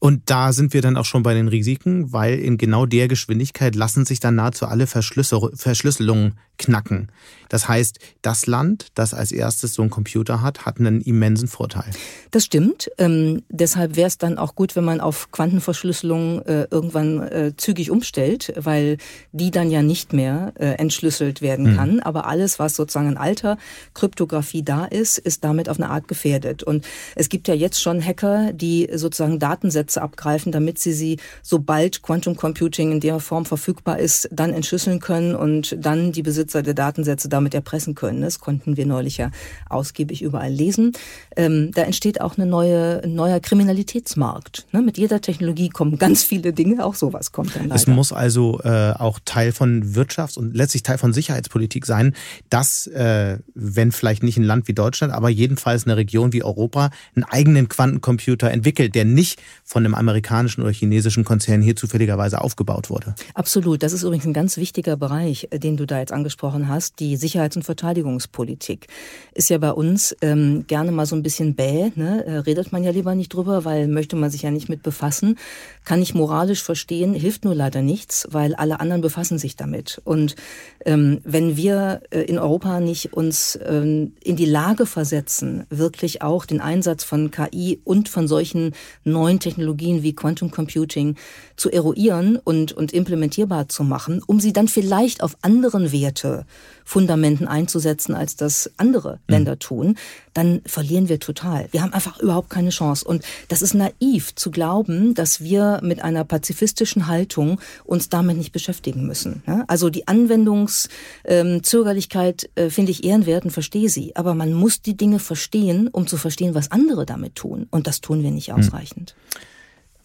Und 0.00 0.30
da 0.30 0.52
sind 0.52 0.72
wir 0.72 0.80
dann 0.80 0.96
auch 0.96 1.04
schon 1.04 1.22
bei 1.22 1.34
den 1.34 1.46
Risiken, 1.46 2.10
weil 2.10 2.38
in 2.38 2.56
genau 2.56 2.86
der 2.86 3.06
Geschwindigkeit 3.06 3.74
lassen 3.74 4.06
sich 4.06 4.18
dann 4.18 4.34
nahezu 4.34 4.66
alle 4.66 4.86
Verschlüsselungen 4.86 6.34
knacken. 6.60 7.08
Das 7.48 7.68
heißt, 7.68 7.98
das 8.22 8.46
Land, 8.46 8.88
das 8.94 9.12
als 9.12 9.32
erstes 9.32 9.74
so 9.74 9.82
einen 9.82 9.90
Computer 9.90 10.40
hat, 10.40 10.66
hat 10.66 10.78
einen 10.78 11.00
immensen 11.00 11.48
Vorteil. 11.48 11.90
Das 12.30 12.44
stimmt. 12.44 12.90
Ähm, 12.96 13.42
deshalb 13.48 13.96
wäre 13.96 14.06
es 14.06 14.18
dann 14.18 14.38
auch 14.38 14.54
gut, 14.54 14.76
wenn 14.76 14.84
man 14.84 15.00
auf 15.00 15.32
Quantenverschlüsselung 15.32 16.42
äh, 16.42 16.66
irgendwann 16.70 17.22
äh, 17.22 17.52
zügig 17.56 17.90
umstellt, 17.90 18.52
weil 18.56 18.98
die 19.32 19.50
dann 19.50 19.70
ja 19.70 19.82
nicht 19.82 20.12
mehr 20.12 20.52
äh, 20.56 20.74
entschlüsselt 20.74 21.42
werden 21.42 21.72
mhm. 21.72 21.76
kann. 21.76 22.00
Aber 22.00 22.26
alles, 22.26 22.58
was 22.58 22.76
sozusagen 22.76 23.08
in 23.08 23.16
alter 23.16 23.58
Kryptographie 23.94 24.62
da 24.62 24.84
ist, 24.84 25.18
ist 25.18 25.42
damit 25.42 25.68
auf 25.68 25.78
eine 25.78 25.90
Art 25.90 26.08
gefährdet. 26.08 26.62
Und 26.62 26.86
es 27.16 27.28
gibt 27.28 27.48
ja 27.48 27.54
jetzt 27.54 27.82
schon 27.82 28.04
Hacker, 28.04 28.52
die 28.52 28.88
sozusagen 28.94 29.38
Datensätze 29.38 29.89
abgreifen, 29.98 30.52
damit 30.52 30.78
sie 30.78 30.92
sie, 30.92 31.18
sobald 31.42 32.02
Quantum 32.02 32.36
Computing 32.36 32.92
in 32.92 33.00
der 33.00 33.20
Form 33.20 33.44
verfügbar 33.44 33.98
ist, 33.98 34.28
dann 34.32 34.52
entschlüsseln 34.52 35.00
können 35.00 35.34
und 35.34 35.76
dann 35.78 36.12
die 36.12 36.22
Besitzer 36.22 36.40
Besitzer 36.40 36.62
der 36.62 36.74
Datensätze 36.74 37.28
damit 37.28 37.54
erpressen 37.54 37.94
können. 37.94 38.22
Das 38.22 38.40
konnten 38.40 38.76
wir 38.76 38.86
neulich 38.86 39.18
ja 39.18 39.30
ausgiebig 39.68 40.22
überall 40.22 40.50
lesen. 40.50 40.92
Ähm, 41.36 41.70
da 41.74 41.82
entsteht 41.82 42.20
auch 42.20 42.38
eine 42.38 42.46
neue, 42.46 43.02
ein 43.04 43.14
neuer 43.14 43.40
Kriminalitätsmarkt. 43.40 44.66
Ne? 44.72 44.80
Mit 44.80 44.96
jeder 44.96 45.20
Technologie 45.20 45.68
kommen 45.68 45.98
ganz 45.98 46.22
viele 46.22 46.52
Dinge, 46.52 46.84
auch 46.84 46.94
sowas 46.94 47.32
kommt 47.32 47.54
dann 47.54 47.64
leider. 47.64 47.74
Es 47.74 47.86
muss 47.86 48.12
also 48.12 48.60
äh, 48.62 48.92
auch 48.92 49.18
Teil 49.24 49.52
von 49.52 49.94
Wirtschafts- 49.94 50.38
und 50.38 50.56
letztlich 50.56 50.82
Teil 50.82 50.98
von 50.98 51.12
Sicherheitspolitik 51.12 51.84
sein, 51.84 52.14
dass, 52.48 52.86
äh, 52.86 53.38
wenn 53.54 53.92
vielleicht 53.92 54.22
nicht 54.22 54.38
ein 54.38 54.44
Land 54.44 54.66
wie 54.66 54.74
Deutschland, 54.74 55.12
aber 55.12 55.28
jedenfalls 55.28 55.84
eine 55.84 55.96
Region 55.96 56.32
wie 56.32 56.42
Europa 56.42 56.90
einen 57.14 57.24
eigenen 57.24 57.68
Quantencomputer 57.68 58.50
entwickelt, 58.50 58.94
der 58.94 59.04
nicht 59.04 59.40
von 59.64 59.79
einem 59.80 59.94
amerikanischen 59.94 60.62
oder 60.62 60.72
chinesischen 60.72 61.24
Konzern 61.24 61.62
hier 61.62 61.76
zufälligerweise 61.76 62.40
aufgebaut 62.40 62.90
wurde. 62.90 63.14
Absolut. 63.34 63.82
Das 63.82 63.92
ist 63.92 64.02
übrigens 64.02 64.26
ein 64.26 64.32
ganz 64.32 64.56
wichtiger 64.56 64.96
Bereich, 64.96 65.48
den 65.52 65.76
du 65.76 65.86
da 65.86 65.98
jetzt 65.98 66.12
angesprochen 66.12 66.30
angesprochen 66.30 66.68
hast, 66.68 67.00
die 67.00 67.16
Sicherheits- 67.16 67.56
und 67.56 67.62
Verteidigungspolitik, 67.62 68.86
ist 69.34 69.50
ja 69.50 69.58
bei 69.58 69.72
uns 69.72 70.16
ähm, 70.22 70.64
gerne 70.66 70.92
mal 70.92 71.06
so 71.06 71.16
ein 71.16 71.22
bisschen 71.22 71.54
bäh. 71.54 71.90
Ne? 71.94 72.24
Äh, 72.24 72.38
redet 72.38 72.72
man 72.72 72.84
ja 72.84 72.90
lieber 72.90 73.14
nicht 73.14 73.34
drüber, 73.34 73.64
weil 73.64 73.88
möchte 73.88 74.16
man 74.16 74.30
sich 74.30 74.42
ja 74.42 74.50
nicht 74.50 74.68
mit 74.68 74.82
befassen. 74.82 75.38
Kann 75.84 76.02
ich 76.02 76.14
moralisch 76.14 76.62
verstehen, 76.62 77.14
hilft 77.14 77.44
nur 77.44 77.54
leider 77.54 77.82
nichts, 77.82 78.26
weil 78.30 78.54
alle 78.54 78.80
anderen 78.80 79.02
befassen 79.02 79.38
sich 79.38 79.56
damit. 79.56 80.00
Und 80.04 80.36
ähm, 80.84 81.20
wenn 81.24 81.56
wir 81.56 82.02
äh, 82.10 82.20
in 82.20 82.38
Europa 82.38 82.80
nicht 82.80 83.12
uns 83.12 83.58
ähm, 83.66 84.12
in 84.22 84.36
die 84.36 84.46
Lage 84.46 84.86
versetzen, 84.86 85.66
wirklich 85.70 86.22
auch 86.22 86.46
den 86.46 86.60
Einsatz 86.60 87.04
von 87.04 87.30
KI 87.30 87.80
und 87.84 88.08
von 88.08 88.28
solchen 88.28 88.72
neuen 89.04 89.40
Technologien 89.40 89.69
Technologien 89.70 90.02
wie 90.02 90.14
Quantum 90.14 90.50
Computing 90.50 91.16
zu 91.56 91.70
eruieren 91.70 92.36
und, 92.36 92.72
und 92.72 92.92
implementierbar 92.92 93.68
zu 93.68 93.84
machen, 93.84 94.22
um 94.26 94.40
sie 94.40 94.52
dann 94.52 94.66
vielleicht 94.68 95.22
auf 95.22 95.36
anderen 95.42 95.92
Werte, 95.92 96.44
Fundamenten 96.84 97.46
einzusetzen, 97.46 98.16
als 98.16 98.34
das 98.34 98.72
andere 98.76 99.12
mhm. 99.12 99.18
Länder 99.28 99.60
tun, 99.60 99.94
dann 100.34 100.60
verlieren 100.66 101.08
wir 101.08 101.20
total. 101.20 101.68
Wir 101.70 101.82
haben 101.82 101.92
einfach 101.92 102.18
überhaupt 102.18 102.50
keine 102.50 102.70
Chance. 102.70 103.04
Und 103.04 103.22
das 103.48 103.62
ist 103.62 103.74
naiv 103.74 104.34
zu 104.34 104.50
glauben, 104.50 105.14
dass 105.14 105.40
wir 105.40 105.78
mit 105.84 106.02
einer 106.02 106.24
pazifistischen 106.24 107.06
Haltung 107.06 107.60
uns 107.84 108.08
damit 108.08 108.38
nicht 108.38 108.50
beschäftigen 108.50 109.06
müssen. 109.06 109.44
Also 109.68 109.88
die 109.88 110.08
Anwendungszögerlichkeit 110.08 112.50
ähm, 112.56 112.66
äh, 112.66 112.70
finde 112.70 112.90
ich 112.90 113.04
ehrenwert 113.04 113.44
und 113.44 113.52
verstehe 113.52 113.88
sie. 113.88 114.16
Aber 114.16 114.34
man 114.34 114.52
muss 114.52 114.82
die 114.82 114.96
Dinge 114.96 115.20
verstehen, 115.20 115.86
um 115.88 116.08
zu 116.08 116.16
verstehen, 116.16 116.56
was 116.56 116.72
andere 116.72 117.06
damit 117.06 117.36
tun. 117.36 117.68
Und 117.70 117.86
das 117.86 118.00
tun 118.00 118.24
wir 118.24 118.32
nicht 118.32 118.48
hm. 118.48 118.56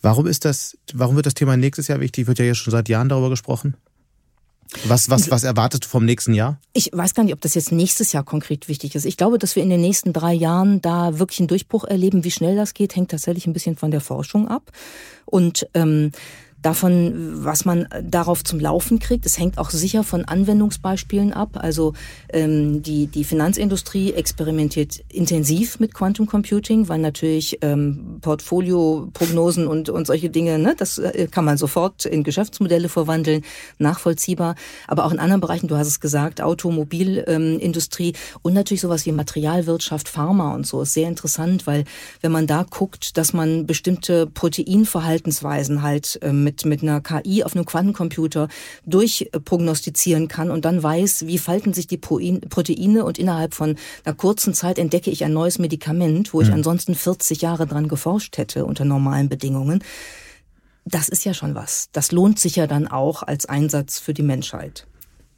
Warum 0.05 0.27
ist 0.27 0.45
das, 0.45 0.77
warum 0.93 1.15
wird 1.15 1.25
das 1.25 1.33
Thema 1.33 1.57
nächstes 1.57 1.87
Jahr 1.87 1.99
wichtig? 1.99 2.27
Wird 2.27 2.37
ja 2.37 2.45
jetzt 2.45 2.59
schon 2.59 2.69
seit 2.69 2.89
Jahren 2.89 3.09
darüber 3.09 3.31
gesprochen. 3.31 3.75
Was, 4.83 5.09
was, 5.09 5.31
was 5.31 5.43
erwartest 5.43 5.85
du 5.85 5.87
vom 5.87 6.05
nächsten 6.05 6.35
Jahr? 6.35 6.59
Ich 6.73 6.91
weiß 6.93 7.15
gar 7.15 7.23
nicht, 7.23 7.33
ob 7.33 7.41
das 7.41 7.55
jetzt 7.55 7.71
nächstes 7.71 8.11
Jahr 8.11 8.23
konkret 8.23 8.67
wichtig 8.67 8.93
ist. 8.93 9.05
Ich 9.05 9.17
glaube, 9.17 9.39
dass 9.39 9.55
wir 9.55 9.63
in 9.63 9.69
den 9.71 9.81
nächsten 9.81 10.13
drei 10.13 10.31
Jahren 10.31 10.79
da 10.79 11.17
wirklich 11.17 11.39
einen 11.39 11.47
Durchbruch 11.47 11.85
erleben. 11.85 12.23
Wie 12.23 12.29
schnell 12.29 12.55
das 12.55 12.75
geht, 12.75 12.95
hängt 12.95 13.09
tatsächlich 13.09 13.47
ein 13.47 13.53
bisschen 13.53 13.77
von 13.77 13.89
der 13.89 13.99
Forschung 13.99 14.47
ab. 14.47 14.71
Und 15.25 15.67
ähm, 15.73 16.11
davon, 16.65 17.43
was 17.45 17.63
man 17.63 17.87
darauf 18.01 18.43
zum 18.43 18.59
Laufen 18.59 18.97
kriegt. 18.97 19.25
Es 19.27 19.37
hängt 19.37 19.59
auch 19.59 19.69
sicher 19.69 20.03
von 20.03 20.25
Anwendungsbeispielen 20.25 21.31
ab. 21.31 21.59
Also 21.61 21.93
ähm, 22.33 22.81
die, 22.81 23.05
die 23.05 23.23
Finanzindustrie 23.23 24.13
experimentiert 24.13 25.03
intensiv 25.09 25.79
mit 25.79 25.93
Quantum 25.93 26.25
Computing, 26.25 26.89
weil 26.89 26.97
natürlich 26.97 27.59
ähm, 27.61 28.17
Portfolioprognosen 28.21 29.67
und, 29.67 29.89
und 29.89 30.07
solche 30.07 30.31
Dinge, 30.31 30.57
ne, 30.57 30.73
das 30.75 30.97
äh, 30.97 31.27
kann 31.29 31.45
man 31.45 31.57
sofort 31.57 32.05
in 32.05 32.23
Geschäftsmodelle 32.23 32.89
verwandeln, 32.89 33.43
nachvollziehbar. 33.77 34.55
Aber 34.87 35.05
auch 35.05 35.11
in 35.11 35.19
anderen 35.19 35.41
Bereichen, 35.41 35.67
du 35.67 35.75
hast 35.75 35.87
es 35.87 35.99
gesagt, 35.99 36.41
Automobilindustrie 36.41 38.09
ähm, 38.09 38.39
und 38.41 38.53
natürlich 38.53 38.81
sowas 38.81 39.05
wie 39.05 39.11
Materialwirtschaft, 39.11 40.09
Pharma 40.09 40.55
und 40.55 40.65
so 40.65 40.81
ist 40.81 40.93
sehr 40.93 41.09
interessant, 41.09 41.67
weil 41.67 41.83
wenn 42.21 42.31
man 42.31 42.47
da 42.47 42.65
guckt, 42.67 43.17
dass 43.17 43.33
man 43.33 43.67
bestimmte 43.67 44.25
Proteinverhaltensweisen 44.25 45.83
halt 45.83 46.17
ähm, 46.23 46.43
mit 46.43 46.54
mit, 46.63 46.81
mit 46.81 46.83
einer 46.83 47.01
KI 47.01 47.43
auf 47.43 47.55
einem 47.55 47.65
Quantencomputer 47.65 48.47
durchprognostizieren 48.85 50.27
kann 50.27 50.51
und 50.51 50.65
dann 50.65 50.81
weiß, 50.81 51.27
wie 51.27 51.37
falten 51.37 51.73
sich 51.73 51.87
die 51.87 51.97
Proteine 51.97 53.03
und 53.03 53.19
innerhalb 53.19 53.53
von 53.53 53.75
einer 54.03 54.15
kurzen 54.15 54.53
Zeit 54.53 54.77
entdecke 54.77 55.09
ich 55.11 55.23
ein 55.23 55.33
neues 55.33 55.59
Medikament, 55.59 56.33
wo 56.33 56.41
ich 56.41 56.47
mhm. 56.47 56.55
ansonsten 56.55 56.95
40 56.95 57.41
Jahre 57.41 57.67
dran 57.67 57.87
geforscht 57.87 58.37
hätte 58.37 58.65
unter 58.65 58.85
normalen 58.85 59.29
Bedingungen. 59.29 59.83
Das 60.85 61.09
ist 61.09 61.25
ja 61.25 61.33
schon 61.33 61.55
was. 61.55 61.89
Das 61.91 62.11
lohnt 62.11 62.39
sich 62.39 62.55
ja 62.55 62.67
dann 62.67 62.87
auch 62.87 63.23
als 63.23 63.47
Einsatz 63.47 63.99
für 63.99 64.13
die 64.13 64.21
Menschheit. 64.21 64.85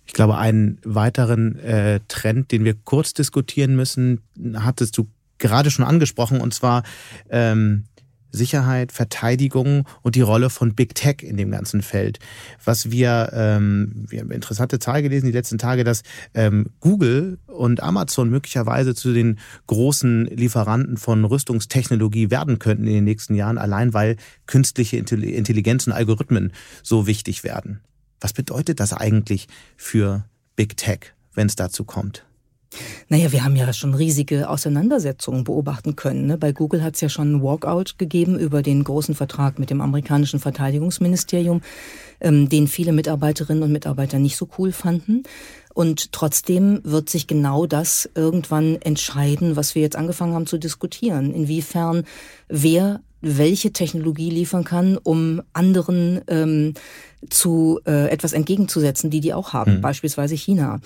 Ich 0.05 0.13
glaube, 0.13 0.37
einen 0.37 0.79
weiteren 0.83 1.57
äh, 1.59 1.99
Trend, 2.07 2.51
den 2.51 2.63
wir 2.63 2.75
kurz 2.75 3.13
diskutieren 3.13 3.75
müssen, 3.75 4.21
hattest 4.55 4.97
du 4.97 5.07
gerade 5.37 5.69
schon 5.71 5.85
angesprochen, 5.85 6.41
und 6.41 6.53
zwar 6.53 6.83
ähm, 7.29 7.85
Sicherheit, 8.31 8.91
Verteidigung 8.91 9.87
und 10.01 10.15
die 10.15 10.21
Rolle 10.21 10.49
von 10.49 10.75
Big 10.75 10.95
Tech 10.95 11.17
in 11.21 11.37
dem 11.37 11.51
ganzen 11.51 11.81
Feld. 11.81 12.19
Was 12.63 12.91
wir, 12.91 13.31
ähm, 13.33 14.05
wir 14.09 14.21
haben 14.21 14.31
interessante 14.31 14.79
Zahl 14.79 15.01
gelesen 15.01 15.27
die 15.27 15.31
letzten 15.31 15.57
Tage, 15.57 15.83
dass 15.83 16.03
ähm, 16.33 16.67
Google 16.79 17.39
und 17.47 17.81
Amazon 17.81 18.29
möglicherweise 18.29 18.95
zu 18.95 19.13
den 19.13 19.39
großen 19.67 20.25
Lieferanten 20.25 20.97
von 20.97 21.25
Rüstungstechnologie 21.25 22.29
werden 22.29 22.59
könnten 22.59 22.85
in 22.87 22.93
den 22.93 23.03
nächsten 23.05 23.35
Jahren, 23.35 23.57
allein 23.57 23.93
weil 23.93 24.17
künstliche 24.45 24.97
Intelligenz 24.97 25.87
und 25.87 25.93
Algorithmen 25.93 26.53
so 26.83 27.07
wichtig 27.07 27.43
werden. 27.43 27.79
Was 28.19 28.33
bedeutet 28.33 28.79
das 28.79 28.93
eigentlich 28.93 29.47
für 29.75 30.25
Big 30.55 30.77
Tech, 30.77 31.13
wenn 31.33 31.47
es 31.47 31.55
dazu 31.55 31.83
kommt? 31.83 32.26
Naja, 33.09 33.31
wir 33.31 33.43
haben 33.43 33.55
ja 33.55 33.71
schon 33.73 33.93
riesige 33.93 34.49
Auseinandersetzungen 34.49 35.43
beobachten 35.43 35.95
können. 35.95 36.25
Ne? 36.25 36.37
Bei 36.37 36.51
Google 36.51 36.83
hat 36.83 36.95
es 36.95 37.01
ja 37.01 37.09
schon 37.09 37.27
einen 37.27 37.43
Walkout 37.43 37.97
gegeben 37.97 38.37
über 38.37 38.61
den 38.61 38.83
großen 38.83 39.15
Vertrag 39.15 39.59
mit 39.59 39.69
dem 39.69 39.81
amerikanischen 39.81 40.39
Verteidigungsministerium, 40.39 41.61
ähm, 42.19 42.49
den 42.49 42.67
viele 42.67 42.91
Mitarbeiterinnen 42.91 43.63
und 43.63 43.71
Mitarbeiter 43.71 44.19
nicht 44.19 44.37
so 44.37 44.49
cool 44.57 44.71
fanden. 44.71 45.23
Und 45.73 46.11
trotzdem 46.11 46.81
wird 46.83 47.09
sich 47.09 47.27
genau 47.27 47.67
das 47.67 48.09
irgendwann 48.15 48.81
entscheiden, 48.81 49.55
was 49.55 49.75
wir 49.75 49.83
jetzt 49.83 49.95
angefangen 49.95 50.33
haben 50.33 50.47
zu 50.47 50.57
diskutieren. 50.57 51.33
Inwiefern 51.33 52.03
wer 52.47 53.01
welche 53.21 53.71
Technologie 53.71 54.29
liefern 54.29 54.63
kann, 54.63 54.97
um 54.97 55.41
anderen 55.53 56.21
ähm, 56.27 56.73
zu 57.29 57.79
äh, 57.85 58.09
etwas 58.09 58.33
entgegenzusetzen, 58.33 59.09
die 59.09 59.21
die 59.21 59.33
auch 59.33 59.53
haben, 59.53 59.77
mhm. 59.77 59.81
beispielsweise 59.81 60.35
China. 60.35 60.79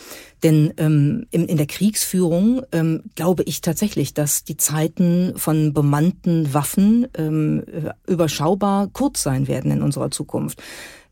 Denn 0.44 0.74
ähm, 0.78 1.26
in, 1.30 1.46
in 1.48 1.58
der 1.58 1.66
Kriegsführung 1.66 2.62
ähm, 2.72 3.04
glaube 3.16 3.44
ich 3.44 3.62
tatsächlich, 3.62 4.14
dass 4.14 4.44
die 4.44 4.58
Zeiten 4.58 5.34
von 5.36 5.74
bemannten 5.74 6.54
Waffen 6.54 7.08
ähm, 7.18 7.64
überschaubar 8.08 8.88
kurz 8.94 9.24
sein 9.24 9.48
werden 9.48 9.72
in 9.72 9.82
unserer 9.82 10.10
Zukunft. 10.10 10.62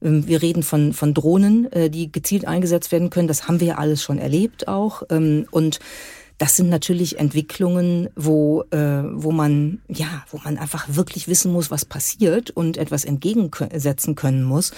Ähm, 0.01 0.25
wir 0.27 0.41
reden 0.41 0.63
von, 0.63 0.93
von 0.93 1.13
Drohnen, 1.13 1.71
äh, 1.71 1.89
die 1.89 2.11
gezielt 2.11 2.47
eingesetzt 2.47 2.91
werden 2.91 3.09
können. 3.09 3.27
Das 3.27 3.47
haben 3.47 3.59
wir 3.59 3.79
alles 3.79 4.01
schon 4.01 4.17
erlebt 4.19 4.67
auch. 4.67 5.03
Ähm, 5.09 5.45
und 5.51 5.79
das 6.39 6.55
sind 6.55 6.69
natürlich 6.69 7.19
Entwicklungen, 7.19 8.09
wo, 8.15 8.63
äh, 8.71 9.03
wo 9.03 9.31
man, 9.31 9.81
ja, 9.89 10.23
wo 10.31 10.39
man 10.43 10.57
einfach 10.57 10.87
wirklich 10.87 11.27
wissen 11.27 11.51
muss, 11.51 11.69
was 11.69 11.83
passiert 11.83 12.49
und 12.49 12.77
etwas 12.77 13.03
entgegensetzen 13.03 14.15
können 14.15 14.43
muss. 14.43 14.71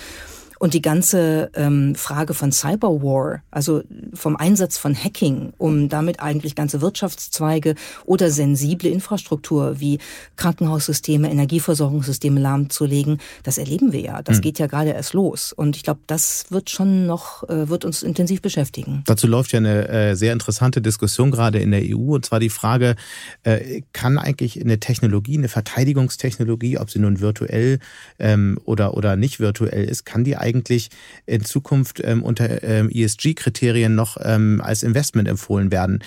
Und 0.62 0.76
die 0.76 0.82
ganze 0.84 1.50
ähm, 1.56 1.96
Frage 1.96 2.36
von 2.36 2.52
Cyberwar, 2.52 3.42
also 3.50 3.82
vom 4.14 4.36
Einsatz 4.36 4.78
von 4.78 4.94
Hacking, 4.94 5.54
um 5.58 5.90
damit 5.90 6.20
eigentlich 6.20 6.54
ganze 6.54 6.82
Wirtschaftszweige 6.82 7.74
oder 8.06 8.30
sensible 8.30 8.88
Infrastruktur 8.88 9.80
wie 9.80 9.98
Krankenhaussysteme, 10.36 11.32
Energieversorgungssysteme 11.32 12.40
lahmzulegen, 12.40 13.18
das 13.42 13.58
erleben 13.58 13.92
wir 13.92 14.02
ja. 14.02 14.22
Das 14.22 14.38
mhm. 14.38 14.42
geht 14.42 14.60
ja 14.60 14.68
gerade 14.68 14.92
erst 14.92 15.14
los. 15.14 15.52
Und 15.52 15.78
ich 15.78 15.82
glaube, 15.82 16.02
das 16.06 16.46
wird 16.50 16.70
schon 16.70 17.08
noch, 17.08 17.42
äh, 17.50 17.68
wird 17.68 17.84
uns 17.84 18.04
intensiv 18.04 18.44
beschäftigen. 18.44 19.02
Dazu 19.08 19.26
läuft 19.26 19.54
ja 19.54 19.58
eine 19.58 19.88
äh, 19.88 20.16
sehr 20.16 20.32
interessante 20.32 20.80
Diskussion 20.80 21.32
gerade 21.32 21.58
in 21.58 21.72
der 21.72 21.82
EU. 21.82 22.14
Und 22.14 22.26
zwar 22.26 22.40
die 22.40 22.52
Frage, 22.52 22.98
äh, 23.42 23.82
kann 23.94 24.20
eigentlich 24.20 24.62
eine 24.62 24.80
Technologie, 24.80 25.40
eine 25.40 25.50
Verteidigungstechnologie, 25.50 26.78
ob 26.78 26.92
sie 26.92 27.00
nun 27.00 27.20
virtuell 27.20 27.80
ähm, 28.20 28.60
oder, 28.64 28.96
oder 28.96 29.16
nicht 29.16 29.40
virtuell 29.40 29.86
ist, 29.86 30.06
kann 30.06 30.24
die 30.24 30.38
eigentlich 30.38 30.51
eigentlich 30.52 30.90
in 31.26 31.44
Zukunft 31.44 32.02
ähm, 32.04 32.24
unter 32.24 32.64
ähm, 32.64 32.90
ESG-Kriterien 32.90 33.96
noch 33.96 34.18
ähm, 34.22 34.62
als 34.64 34.84
Investment 34.84 35.28
empfohlen 35.28 35.72
werden. 35.72 36.04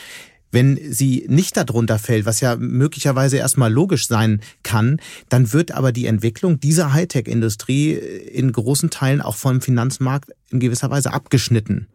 Wenn 0.51 0.79
sie 0.93 1.27
nicht 1.29 1.57
darunter 1.57 1.99
fällt, 1.99 2.27
was 2.27 2.41
ja 2.41 2.55
möglicherweise 2.57 3.39
erstmal 3.39 3.73
logisch 3.73 4.07
sein 4.07 4.41
kann, 4.63 5.01
dann 5.29 5.53
wird 5.53 5.73
aber 5.73 5.91
die 5.91 6.07
Entwicklung 6.07 6.61
dieser 6.61 6.93
Hightech-Industrie 6.93 7.95
in 7.95 8.53
großen 8.53 8.91
Teilen 8.91 9.21
auch 9.21 9.35
vom 9.35 9.61
Finanzmarkt 9.61 10.31
in 10.51 10.61
gewisser 10.61 10.91
Weise 10.91 11.13
abgeschnitten. 11.13 11.89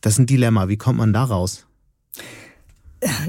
Das 0.00 0.12
ist 0.12 0.18
ein 0.20 0.26
Dilemma. 0.26 0.68
Wie 0.68 0.76
kommt 0.76 0.98
man 0.98 1.12
da 1.12 1.24
raus? 1.24 1.66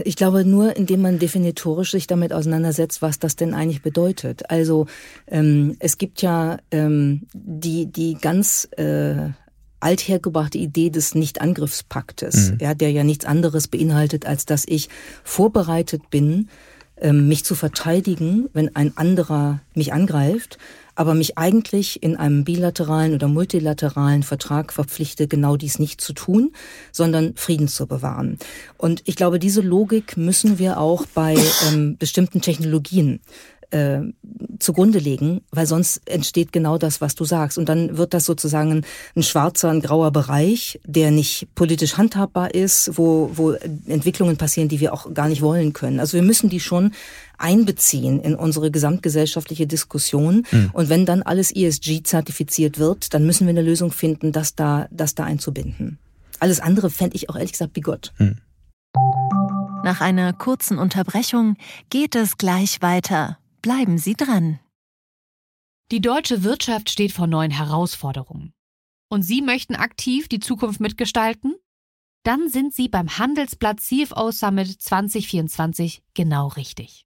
Ich 0.04 0.16
glaube 0.16 0.46
nur, 0.46 0.76
indem 0.76 1.02
man 1.02 1.20
definitorisch 1.20 1.92
sich 1.92 2.08
damit 2.08 2.32
auseinandersetzt, 2.32 3.02
was 3.02 3.20
das 3.20 3.36
denn 3.36 3.54
eigentlich 3.54 3.82
bedeutet. 3.82 4.50
Also 4.50 4.86
ähm, 5.28 5.76
es 5.80 5.98
gibt 5.98 6.22
ja 6.22 6.58
ähm, 6.72 7.24
die 7.34 7.88
die 7.88 8.16
ganz 8.16 8.68
äh, 8.78 9.30
althergebrachte 9.80 10.58
Idee 10.58 10.90
des 10.90 11.16
Nichtangriffspaktes, 11.16 12.52
mhm. 12.52 12.58
ja, 12.62 12.74
der 12.74 12.92
ja 12.92 13.04
nichts 13.04 13.26
anderes 13.26 13.68
beinhaltet, 13.68 14.26
als 14.26 14.46
dass 14.46 14.64
ich 14.66 14.90
vorbereitet 15.24 16.10
bin, 16.10 16.50
ähm, 16.98 17.28
mich 17.28 17.44
zu 17.44 17.56
verteidigen, 17.56 18.50
wenn 18.54 18.76
ein 18.76 18.96
anderer 18.96 19.62
mich 19.74 19.92
angreift 19.92 20.58
aber 20.96 21.14
mich 21.14 21.38
eigentlich 21.38 22.04
in 22.04 22.16
einem 22.16 22.44
bilateralen 22.44 23.14
oder 23.14 23.28
multilateralen 23.28 24.24
Vertrag 24.24 24.74
verpflichte, 24.74 25.28
genau 25.28 25.58
dies 25.58 25.80
nicht 25.80 26.02
zu 26.02 26.14
tun, 26.14 26.54
sondern 26.92 27.36
Frieden 27.36 27.68
zu 27.68 27.88
bewahren. 27.88 28.38
Und 28.78 29.02
ich 29.06 29.16
glaube, 29.16 29.40
diese 29.40 29.62
Logik 29.62 30.18
müssen 30.18 30.60
wir 30.60 30.80
auch 30.80 31.06
bei 31.06 31.36
ähm, 31.68 31.98
bestimmten 31.98 32.42
Technologien 32.42 33.22
äh, 33.74 34.02
zugrunde 34.60 35.00
legen, 35.00 35.42
weil 35.52 35.66
sonst 35.66 36.02
entsteht 36.06 36.52
genau 36.52 36.78
das, 36.78 37.02
was 37.02 37.16
du 37.16 37.26
sagst. 37.26 37.58
Und 37.58 37.68
dann 37.70 37.98
wird 37.98 38.14
das 38.14 38.26
sozusagen 38.26 38.72
ein, 38.72 38.86
ein 39.16 39.24
schwarzer, 39.24 39.72
ein 39.72 39.82
grauer 39.82 40.12
Bereich, 40.12 40.80
der 40.86 41.12
nicht 41.12 41.48
politisch 41.56 41.98
handhabbar 41.98 42.54
ist, 42.54 42.92
wo, 42.98 43.32
wo 43.34 43.52
Entwicklungen 43.52 44.38
passieren, 44.38 44.70
die 44.70 44.80
wir 44.80 44.94
auch 44.94 45.14
gar 45.14 45.28
nicht 45.28 45.42
wollen 45.42 45.74
können. 45.74 46.00
Also 46.00 46.14
wir 46.14 46.22
müssen 46.22 46.50
die 46.50 46.60
schon 46.60 46.94
einbeziehen 47.38 48.20
in 48.20 48.36
unsere 48.36 48.72
gesamtgesellschaftliche 48.72 49.68
Diskussion. 49.68 50.46
Mhm. 50.52 50.70
Und 50.74 50.90
wenn 50.90 51.06
dann 51.06 51.22
alles 51.24 51.52
ESG-zertifiziert 51.56 52.80
wird, 52.80 53.14
dann 53.14 53.26
müssen 53.26 53.48
wir 53.48 53.52
eine 53.52 53.62
Lösung 53.62 53.92
finden, 53.92 54.32
das 54.32 54.56
da, 54.56 54.88
das 54.92 55.16
da 55.16 55.24
einzubinden. 55.24 56.00
Alles 56.40 56.60
andere 56.60 56.90
fände 56.90 57.16
ich 57.16 57.30
auch 57.30 57.36
ehrlich 57.36 57.54
gesagt 57.54 57.74
bigott. 57.74 58.14
Mhm. 58.18 58.38
Nach 59.84 60.00
einer 60.00 60.32
kurzen 60.32 60.78
Unterbrechung 60.78 61.58
geht 61.90 62.16
es 62.16 62.38
gleich 62.38 62.82
weiter. 62.82 63.38
Bleiben 63.62 63.98
Sie 63.98 64.14
dran. 64.14 64.60
Die 65.92 66.00
deutsche 66.02 66.44
Wirtschaft 66.44 66.90
steht 66.90 67.12
vor 67.12 67.28
neuen 67.28 67.52
Herausforderungen. 67.52 68.54
Und 69.10 69.24
Sie 69.24 69.42
möchten 69.42 69.76
aktiv 69.76 70.28
die 70.28 70.40
Zukunft 70.40 70.80
mitgestalten? 70.80 71.56
Dann 72.24 72.50
sind 72.50 72.74
Sie 72.74 72.88
beim 72.88 73.18
Handelsblatt 73.18 73.82
CFO 73.82 74.32
Summit 74.32 74.82
2024 74.82 76.02
genau 76.14 76.48
richtig. 76.48 77.06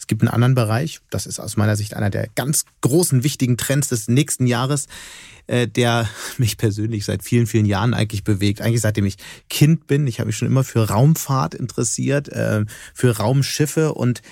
Es 0.00 0.06
gibt 0.06 0.22
einen 0.22 0.30
anderen 0.30 0.54
Bereich, 0.54 1.00
das 1.10 1.26
ist 1.26 1.38
aus 1.38 1.58
meiner 1.58 1.76
Sicht 1.76 1.94
einer 1.94 2.08
der 2.08 2.26
ganz 2.34 2.64
großen, 2.80 3.22
wichtigen 3.22 3.58
Trends 3.58 3.88
des 3.88 4.08
nächsten 4.08 4.46
Jahres, 4.46 4.86
äh, 5.46 5.68
der 5.68 6.08
mich 6.38 6.56
persönlich 6.56 7.04
seit 7.04 7.22
vielen, 7.22 7.46
vielen 7.46 7.66
Jahren 7.66 7.92
eigentlich 7.92 8.24
bewegt. 8.24 8.62
Eigentlich 8.62 8.80
seitdem 8.80 9.04
ich 9.04 9.18
Kind 9.50 9.86
bin. 9.86 10.06
Ich 10.06 10.18
habe 10.18 10.28
mich 10.28 10.38
schon 10.38 10.48
immer 10.48 10.64
für 10.64 10.88
Raumfahrt 10.88 11.54
interessiert, 11.54 12.30
äh, 12.30 12.64
für 12.94 13.18
Raumschiffe 13.18 13.92
und 13.92 14.22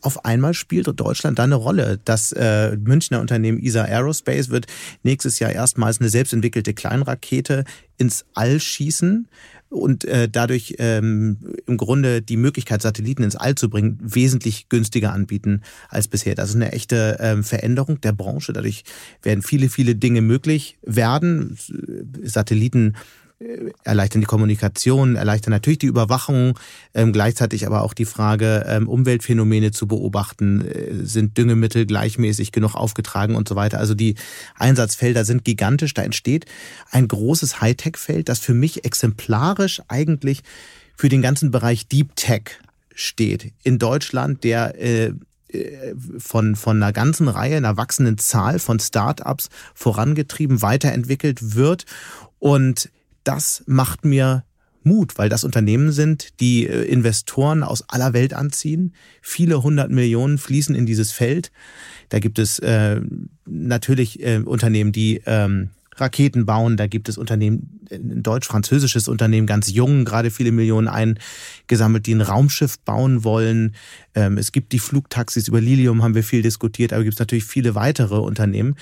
auf 0.00 0.24
einmal 0.24 0.54
spielt 0.54 0.88
Deutschland 1.00 1.40
da 1.40 1.42
eine 1.42 1.56
Rolle. 1.56 1.98
Das 2.04 2.30
äh, 2.30 2.76
Münchner 2.76 3.20
Unternehmen 3.20 3.58
ESA 3.60 3.82
Aerospace 3.82 4.50
wird 4.50 4.66
nächstes 5.02 5.40
Jahr 5.40 5.50
erstmals 5.50 5.98
eine 5.98 6.08
selbstentwickelte 6.08 6.72
Kleinrakete 6.72 7.64
ins 7.96 8.24
All 8.34 8.60
schießen 8.60 9.26
und 9.68 10.04
äh, 10.04 10.28
dadurch 10.28 10.76
ähm, 10.78 11.38
im 11.66 11.76
Grunde 11.76 12.22
die 12.22 12.36
Möglichkeit, 12.36 12.82
Satelliten 12.82 13.22
ins 13.22 13.36
All 13.36 13.54
zu 13.54 13.68
bringen, 13.68 13.98
wesentlich 14.00 14.68
günstiger 14.68 15.12
anbieten 15.12 15.62
als 15.88 16.08
bisher. 16.08 16.34
Das 16.34 16.50
ist 16.50 16.56
eine 16.56 16.72
echte 16.72 17.18
ähm, 17.20 17.44
Veränderung 17.44 18.00
der 18.00 18.12
Branche. 18.12 18.52
Dadurch 18.52 18.84
werden 19.22 19.42
viele, 19.42 19.68
viele 19.68 19.94
Dinge 19.94 20.20
möglich 20.20 20.78
werden. 20.82 21.58
Satelliten 22.22 22.94
äh, 22.94 23.25
erleichtern 23.84 24.22
die 24.22 24.26
Kommunikation, 24.26 25.16
erleichtern 25.16 25.50
natürlich 25.50 25.78
die 25.78 25.86
Überwachung, 25.86 26.58
ähm, 26.94 27.12
gleichzeitig 27.12 27.66
aber 27.66 27.82
auch 27.82 27.92
die 27.92 28.06
Frage, 28.06 28.64
ähm, 28.66 28.88
Umweltphänomene 28.88 29.72
zu 29.72 29.86
beobachten, 29.86 30.62
äh, 30.62 31.04
sind 31.04 31.36
Düngemittel 31.36 31.84
gleichmäßig 31.84 32.50
genug 32.50 32.74
aufgetragen 32.74 33.34
und 33.34 33.46
so 33.46 33.54
weiter. 33.54 33.78
Also 33.78 33.94
die 33.94 34.14
Einsatzfelder 34.54 35.26
sind 35.26 35.44
gigantisch, 35.44 35.92
da 35.92 36.02
entsteht 36.02 36.46
ein 36.90 37.08
großes 37.08 37.60
Hightech-Feld, 37.60 38.30
das 38.30 38.38
für 38.38 38.54
mich 38.54 38.86
exemplarisch 38.86 39.82
eigentlich 39.88 40.42
für 40.96 41.10
den 41.10 41.20
ganzen 41.20 41.50
Bereich 41.50 41.88
Deep 41.88 42.16
Tech 42.16 42.58
steht. 42.94 43.52
In 43.62 43.78
Deutschland, 43.78 44.44
der 44.44 44.80
äh, 44.80 45.12
äh 45.52 45.94
von, 46.18 46.56
von 46.56 46.82
einer 46.82 46.94
ganzen 46.94 47.28
Reihe, 47.28 47.58
einer 47.58 47.76
wachsenden 47.76 48.16
Zahl 48.16 48.58
von 48.58 48.80
Startups 48.80 49.50
vorangetrieben, 49.74 50.62
weiterentwickelt 50.62 51.54
wird 51.54 51.84
und 52.38 52.88
das 53.26 53.62
macht 53.66 54.04
mir 54.04 54.44
Mut, 54.82 55.18
weil 55.18 55.28
das 55.28 55.44
Unternehmen 55.44 55.90
sind, 55.90 56.40
die 56.40 56.66
äh, 56.66 56.84
Investoren 56.84 57.62
aus 57.62 57.88
aller 57.88 58.12
Welt 58.12 58.32
anziehen. 58.32 58.94
Viele 59.20 59.62
hundert 59.62 59.90
Millionen 59.90 60.38
fließen 60.38 60.74
in 60.74 60.86
dieses 60.86 61.10
Feld. 61.10 61.50
Da 62.08 62.20
gibt 62.20 62.38
es 62.38 62.60
äh, 62.60 63.00
natürlich 63.44 64.22
äh, 64.22 64.38
Unternehmen, 64.38 64.92
die 64.92 65.22
ähm, 65.26 65.70
Raketen 65.96 66.46
bauen. 66.46 66.76
Da 66.76 66.86
gibt 66.86 67.08
es 67.08 67.18
Unternehmen, 67.18 67.80
ein 67.90 68.22
deutsch-französisches 68.22 69.08
Unternehmen, 69.08 69.48
ganz 69.48 69.72
jung, 69.72 70.04
gerade 70.04 70.30
viele 70.30 70.52
Millionen 70.52 70.88
eingesammelt, 70.88 72.06
die 72.06 72.14
ein 72.14 72.20
Raumschiff 72.20 72.78
bauen 72.78 73.24
wollen. 73.24 73.74
Ähm, 74.14 74.38
es 74.38 74.52
gibt 74.52 74.72
die 74.72 74.78
Flugtaxis, 74.78 75.48
über 75.48 75.60
Lilium 75.60 76.04
haben 76.04 76.14
wir 76.14 76.22
viel 76.22 76.42
diskutiert, 76.42 76.92
aber 76.92 77.02
es 77.02 77.06
gibt 77.06 77.18
natürlich 77.18 77.44
viele 77.44 77.74
weitere 77.74 78.16
Unternehmen. 78.18 78.76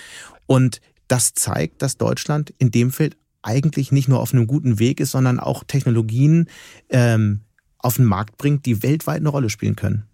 Und 0.47 0.83
das 1.09 1.33
zeigt, 1.33 1.81
dass 1.81 1.97
Deutschland 1.97 2.53
in 2.59 2.71
dem 2.71 2.91
Feld 2.91 3.17
eigentlich 3.45 3.93
nicht 3.93 4.09
nur 4.09 4.21
auf 4.21 4.33
einem 4.33 4.47
guten 4.47 4.79
Weg 4.79 5.01
ist, 5.01 5.13
sondern 5.13 5.39
auch 5.39 5.65
Technologien 5.65 6.49
ähm, 6.89 7.43
auf 7.79 7.97
den 7.97 8.07
Markt 8.07 8.39
bringt, 8.39 8.67
die 8.67 8.83
weltweit 8.83 9.19
eine 9.21 9.29
Rolle 9.29 9.51
spielen 9.51 9.77
können. 9.77 10.05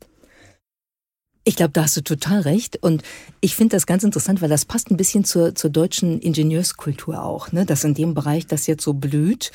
Ich 1.44 1.56
glaube, 1.56 1.72
da 1.72 1.84
hast 1.84 1.96
du 1.96 2.02
total 2.02 2.40
recht. 2.40 2.76
Und 2.82 3.02
ich 3.40 3.56
finde 3.56 3.76
das 3.76 3.86
ganz 3.86 4.04
interessant, 4.04 4.42
weil 4.42 4.48
das 4.48 4.64
passt 4.64 4.90
ein 4.90 4.96
bisschen 4.96 5.24
zur, 5.24 5.54
zur 5.54 5.70
deutschen 5.70 6.20
Ingenieurskultur 6.20 7.22
auch, 7.22 7.52
ne? 7.52 7.64
dass 7.64 7.84
in 7.84 7.94
dem 7.94 8.14
Bereich 8.14 8.46
das 8.46 8.66
jetzt 8.66 8.84
so 8.84 8.92
blüht 8.92 9.52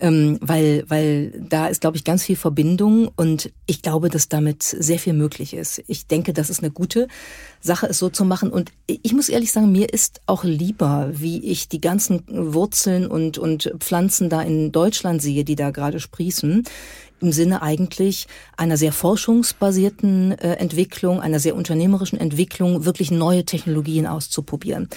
ähm, 0.00 0.38
weil, 0.40 0.84
weil 0.88 1.32
da 1.48 1.66
ist, 1.66 1.80
glaube 1.80 1.96
ich, 1.96 2.04
ganz 2.04 2.24
viel 2.24 2.36
Verbindung 2.36 3.10
und 3.16 3.50
ich 3.66 3.82
glaube, 3.82 4.08
dass 4.08 4.28
damit 4.28 4.62
sehr 4.62 4.98
viel 4.98 5.12
möglich 5.12 5.54
ist. 5.54 5.82
Ich 5.86 6.06
denke, 6.06 6.32
das 6.32 6.50
ist 6.50 6.60
eine 6.62 6.70
gute 6.70 7.08
Sache, 7.60 7.86
es 7.86 7.98
so 7.98 8.08
zu 8.08 8.24
machen. 8.24 8.50
Und 8.50 8.72
ich 8.86 9.12
muss 9.12 9.28
ehrlich 9.28 9.52
sagen, 9.52 9.72
mir 9.72 9.92
ist 9.92 10.20
auch 10.26 10.44
lieber, 10.44 11.10
wie 11.12 11.44
ich 11.44 11.68
die 11.68 11.80
ganzen 11.80 12.24
Wurzeln 12.28 13.06
und, 13.06 13.38
und 13.38 13.72
Pflanzen 13.78 14.28
da 14.28 14.42
in 14.42 14.72
Deutschland 14.72 15.22
sehe, 15.22 15.44
die 15.44 15.56
da 15.56 15.70
gerade 15.70 16.00
sprießen 16.00 16.64
im 17.20 17.32
Sinne 17.32 17.62
eigentlich 17.62 18.26
einer 18.56 18.76
sehr 18.76 18.92
forschungsbasierten 18.92 20.32
äh, 20.32 20.54
Entwicklung, 20.54 21.20
einer 21.20 21.40
sehr 21.40 21.56
unternehmerischen 21.56 22.18
Entwicklung, 22.18 22.84
wirklich 22.84 23.10
neue 23.10 23.44
Technologien 23.44 24.06
auszuprobieren. 24.06 24.88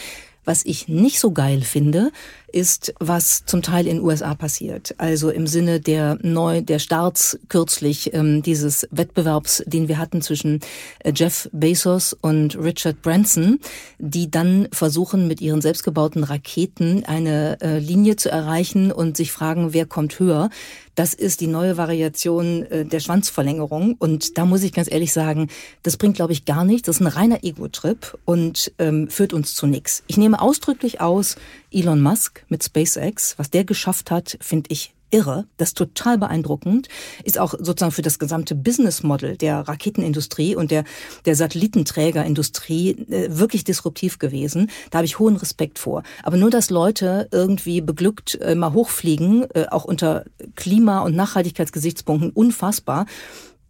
Was 0.43 0.66
ich 0.66 0.88
nicht 0.88 1.20
so 1.20 1.32
geil 1.32 1.62
finde, 1.62 2.12
ist, 2.54 2.93
was 2.99 3.45
zum 3.45 3.62
Teil 3.62 3.88
in 3.88 4.02
USA 4.02 4.36
passiert. 4.36 4.95
Also 4.97 5.30
im 5.30 5.47
Sinne 5.47 5.80
der 5.80 6.18
neu, 6.22 6.62
der 6.62 6.80
Starts 6.80 7.39
kürzlich 7.49 8.14
ähm, 8.14 8.41
dieses 8.41 8.88
Wettbewerbs, 8.91 9.64
den 9.66 9.88
wir 9.88 9.97
hatten 9.97 10.22
zwischen 10.22 10.60
äh, 10.99 11.12
Jeff 11.16 11.49
Bezos 11.52 12.14
und 12.14 12.58
Richard 12.58 13.02
Branson, 13.02 13.60
die 13.99 14.30
dann 14.30 14.68
versuchen, 14.72 15.28
mit 15.28 15.41
ihren 15.41 15.62
selbstgebauten 15.62 16.24
Raketen 16.24 17.04
eine 17.06 17.60
äh, 17.62 17.80
Linie 17.80 18.16
zu 18.16 18.30
erreichen 18.30 18.91
und 18.91 19.18
sich 19.18 19.32
fragen, 19.32 19.74
wer 19.74 19.86
kommt 19.86 20.20
höher. 20.20 20.49
Das 20.95 21.14
ist 21.14 21.39
die 21.39 21.47
neue 21.47 21.78
Variation 21.78 22.64
äh, 22.64 22.86
der 22.86 22.99
Schwanzverlängerung. 22.99 23.95
Und 23.97 24.38
da 24.38 24.45
muss 24.45 24.64
ich 24.64 24.74
ganz 24.74 24.91
ehrlich 24.91 25.14
sagen, 25.14 25.47
das 25.84 25.97
bringt, 25.97 26.16
glaube 26.16 26.34
ich, 26.34 26.45
gar 26.45 26.66
nichts. 26.66 26.86
Das 26.86 26.97
ist 26.97 27.02
ein 27.02 27.08
reiner 27.08 27.43
Ego-Trip 27.43 28.18
und 28.26 28.72
ähm, 28.78 29.10
führt 29.10 29.34
uns 29.34 29.56
zu 29.56 29.68
nichts. 29.68 30.04
Ich 30.08 30.18
nehme 30.18 30.41
ausdrücklich 30.41 30.99
aus, 30.99 31.38
Elon 31.72 32.02
Musk 32.02 32.44
mit 32.50 32.64
SpaceX, 32.64 33.38
was 33.38 33.50
der 33.50 33.64
geschafft 33.64 34.12
hat, 34.12 34.38
finde 34.42 34.70
ich 34.72 34.94
irre. 35.12 35.46
Das 35.58 35.70
ist 35.70 35.78
total 35.78 36.18
beeindruckend. 36.18 36.88
Ist 37.24 37.38
auch 37.38 37.54
sozusagen 37.60 37.92
für 37.92 38.02
das 38.02 38.18
gesamte 38.18 38.56
Business 38.56 39.04
Model 39.04 39.38
der 39.38 39.60
Raketenindustrie 39.60 40.56
und 40.56 40.72
der, 40.72 40.84
der 41.26 41.36
Satellitenträgerindustrie 41.36 42.92
äh, 42.92 43.38
wirklich 43.38 43.64
disruptiv 43.64 44.20
gewesen. 44.20 44.72
Da 44.90 45.00
habe 45.00 45.06
ich 45.06 45.20
hohen 45.20 45.36
Respekt 45.36 45.80
vor. 45.80 46.04
Aber 46.24 46.38
nur, 46.38 46.50
dass 46.50 46.70
Leute 46.70 47.28
irgendwie 47.32 47.82
beglückt 47.82 48.40
äh, 48.42 48.56
mal 48.56 48.74
hochfliegen, 48.74 49.46
äh, 49.54 49.68
auch 49.70 49.86
unter 49.86 50.26
Klima- 50.56 51.02
und 51.02 51.16
Nachhaltigkeitsgesichtspunkten, 51.16 52.32
unfassbar 52.32 53.06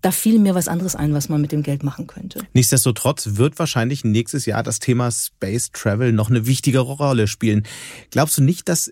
da 0.02 0.12
fiel 0.12 0.39
mir 0.39 0.56
was 0.56 0.68
anderes 0.68 0.95
ein, 0.95 1.14
was 1.14 1.30
man 1.30 1.41
mit 1.41 1.52
dem 1.52 1.64
Geld 1.64 1.84
machen 1.84 2.08
könnte. 2.08 2.41
Nichtsdestotrotz 2.54 3.32
wird 3.34 3.60
wahrscheinlich 3.60 4.04
nächstes 4.04 4.45
Jahr 4.45 4.64
das 4.64 4.80
Thema 4.80 5.12
Space 5.12 5.72
Travel 5.72 6.12
noch 6.12 6.30
eine 6.30 6.47
wichtigere 6.47 6.93
Rolle 6.93 7.28
spielen. 7.28 7.64
Glaubst 8.10 8.38
du 8.38 8.43
nicht, 8.43 8.68
dass 8.68 8.91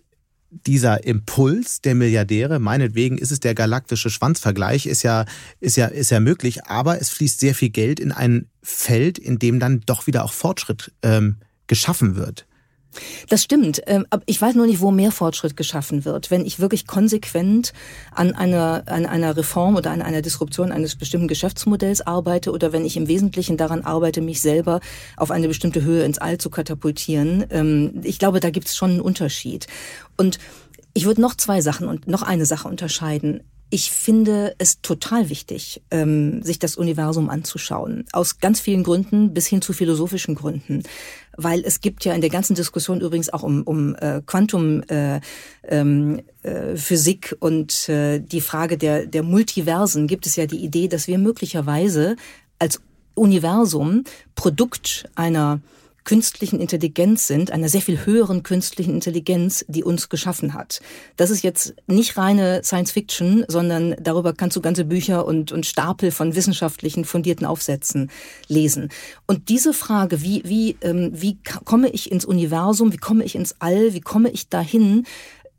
dieser 0.51 1.03
Impuls 1.03 1.81
der 1.81 1.95
Milliardäre, 1.95 2.59
meinetwegen 2.59 3.17
ist 3.17 3.31
es 3.31 3.39
der 3.39 3.53
galaktische 3.53 4.09
Schwanzvergleich, 4.09 4.87
ist 4.87 5.03
ja, 5.03 5.25
ist 5.59 5.77
ja, 5.77 5.85
ist 5.87 6.09
ja 6.09 6.19
möglich, 6.19 6.65
aber 6.65 6.99
es 6.99 7.09
fließt 7.09 7.39
sehr 7.39 7.53
viel 7.53 7.69
Geld 7.69 7.99
in 7.99 8.11
ein 8.11 8.47
Feld, 8.63 9.19
in 9.19 9.37
dem 9.37 9.59
dann 9.59 9.81
doch 9.81 10.07
wieder 10.07 10.23
auch 10.23 10.33
Fortschritt 10.33 10.91
ähm, 11.03 11.37
geschaffen 11.67 12.15
wird. 12.15 12.47
Das 13.29 13.43
stimmt. 13.43 13.81
Ähm, 13.85 14.05
ich 14.25 14.41
weiß 14.41 14.55
nur 14.55 14.65
nicht, 14.65 14.81
wo 14.81 14.91
mehr 14.91 15.11
Fortschritt 15.11 15.55
geschaffen 15.55 16.05
wird. 16.05 16.31
Wenn 16.31 16.45
ich 16.45 16.59
wirklich 16.59 16.87
konsequent 16.87 17.73
an 18.11 18.33
einer, 18.33 18.83
an 18.87 19.05
einer 19.05 19.37
Reform 19.37 19.75
oder 19.75 19.91
an 19.91 20.01
einer 20.01 20.21
Disruption 20.21 20.71
eines 20.71 20.95
bestimmten 20.95 21.27
Geschäftsmodells 21.27 22.01
arbeite 22.01 22.51
oder 22.51 22.73
wenn 22.73 22.85
ich 22.85 22.97
im 22.97 23.07
Wesentlichen 23.07 23.57
daran 23.57 23.83
arbeite, 23.83 24.21
mich 24.21 24.41
selber 24.41 24.79
auf 25.17 25.31
eine 25.31 25.47
bestimmte 25.47 25.83
Höhe 25.83 26.03
ins 26.03 26.17
All 26.17 26.37
zu 26.37 26.49
katapultieren. 26.49 27.45
Ähm, 27.51 28.01
ich 28.03 28.19
glaube, 28.19 28.39
da 28.39 28.49
gibt 28.49 28.67
es 28.67 28.75
schon 28.75 28.91
einen 28.91 29.01
Unterschied. 29.01 29.67
Und 30.17 30.39
ich 30.93 31.05
würde 31.05 31.21
noch 31.21 31.35
zwei 31.35 31.61
Sachen 31.61 31.87
und 31.87 32.07
noch 32.07 32.23
eine 32.23 32.45
Sache 32.45 32.67
unterscheiden. 32.67 33.43
Ich 33.71 33.91
finde 33.91 34.55
es 34.57 34.81
total 34.81 35.29
wichtig, 35.29 35.81
ähm, 35.91 36.41
sich 36.41 36.57
das 36.57 36.75
Universum 36.75 37.29
anzuschauen. 37.29 38.05
Aus 38.11 38.39
ganz 38.39 38.59
vielen 38.59 38.83
Gründen 38.83 39.33
bis 39.33 39.45
hin 39.45 39.61
zu 39.61 39.73
philosophischen 39.73 40.33
Gründen. 40.33 40.81
Weil 41.37 41.61
es 41.63 41.79
gibt 41.79 42.03
ja 42.03 42.13
in 42.13 42.21
der 42.21 42.31
ganzen 42.31 42.55
Diskussion 42.55 42.99
übrigens 42.99 43.29
auch 43.29 43.43
um, 43.43 43.61
um 43.63 43.95
äh, 43.95 44.21
Quantum 44.25 44.81
äh, 44.89 45.21
ähm, 45.67 46.21
äh, 46.41 46.75
Physik 46.75 47.35
und 47.39 47.87
äh, 47.89 48.19
die 48.19 48.41
Frage 48.41 48.77
der, 48.77 49.05
der 49.05 49.21
Multiversen 49.21 50.07
gibt 50.07 50.25
es 50.25 50.35
ja 50.35 50.47
die 50.47 50.63
Idee, 50.63 50.87
dass 50.87 51.07
wir 51.07 51.19
möglicherweise 51.19 52.15
als 52.57 52.81
Universum 53.13 54.03
Produkt 54.33 55.07
einer 55.13 55.61
künstlichen 56.09 56.59
Intelligenz 56.59 57.27
sind, 57.27 57.51
einer 57.51 57.69
sehr 57.69 57.83
viel 57.83 58.03
höheren 58.03 58.41
künstlichen 58.41 58.95
Intelligenz, 58.95 59.63
die 59.67 59.83
uns 59.83 60.09
geschaffen 60.09 60.55
hat. 60.55 60.81
Das 61.17 61.29
ist 61.29 61.43
jetzt 61.43 61.75
nicht 61.85 62.17
reine 62.17 62.63
Science 62.63 62.89
Fiction, 62.89 63.45
sondern 63.47 63.95
darüber 64.01 64.33
kannst 64.33 64.57
du 64.57 64.61
ganze 64.61 64.85
Bücher 64.85 65.27
und, 65.27 65.51
und 65.51 65.67
Stapel 65.67 66.09
von 66.09 66.33
wissenschaftlichen 66.33 67.05
fundierten 67.05 67.45
Aufsätzen 67.45 68.09
lesen. 68.47 68.89
Und 69.27 69.49
diese 69.49 69.71
Frage, 69.71 70.23
wie, 70.23 70.41
wie, 70.45 70.77
ähm, 70.81 71.11
wie 71.13 71.37
komme 71.63 71.89
ich 71.89 72.11
ins 72.11 72.25
Universum, 72.25 72.91
wie 72.91 72.97
komme 72.97 73.23
ich 73.23 73.35
ins 73.35 73.57
All, 73.59 73.93
wie 73.93 74.01
komme 74.01 74.31
ich 74.31 74.49
dahin, 74.49 75.05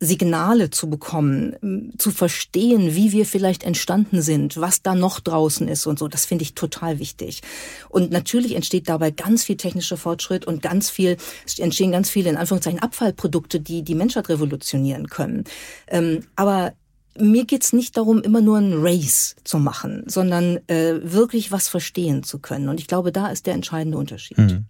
Signale 0.03 0.71
zu 0.71 0.89
bekommen, 0.89 1.93
zu 1.99 2.11
verstehen, 2.11 2.95
wie 2.95 3.13
wir 3.13 3.27
vielleicht 3.27 3.63
entstanden 3.63 4.23
sind, 4.23 4.57
was 4.57 4.81
da 4.81 4.95
noch 4.95 5.21
draußen 5.21 5.69
ist 5.69 5.87
und 5.87 5.99
so, 5.99 6.09
das 6.09 6.25
finde 6.25 6.43
ich 6.43 6.55
total 6.55 6.99
wichtig. 6.99 7.43
Und 7.91 8.11
natürlich 8.11 8.57
entsteht 8.57 8.89
dabei 8.89 9.11
ganz 9.11 9.45
viel 9.45 9.57
technischer 9.57 9.99
Fortschritt 9.99 10.47
und 10.47 10.63
ganz 10.63 10.89
viel, 10.89 11.19
entstehen 11.59 11.93
ganz 11.93 12.09
viele, 12.09 12.31
in 12.31 12.39
Anführungszeichen, 12.39 12.81
Abfallprodukte, 12.81 13.61
die 13.61 13.83
die 13.83 13.95
Menschheit 13.95 14.31
revolutionieren 14.31 15.09
können. 15.09 15.45
Ähm, 15.87 16.25
aber 16.35 16.73
mir 17.19 17.45
geht's 17.45 17.75
nicht 17.75 17.99
darum, 17.99 18.23
immer 18.23 18.41
nur 18.41 18.57
ein 18.57 18.73
Race 18.77 19.37
zu 19.45 19.59
machen, 19.59 20.05
sondern 20.07 20.59
äh, 20.69 21.01
wirklich 21.03 21.53
was 21.53 21.69
verstehen 21.69 22.23
zu 22.23 22.39
können. 22.39 22.71
Und 22.71 22.81
ich 22.81 22.87
glaube, 22.87 23.13
da 23.13 23.29
ist 23.29 23.47
der 23.47 23.53
entscheidende 23.53 23.99
Unterschied. 23.99 24.39
Mhm. 24.39 24.65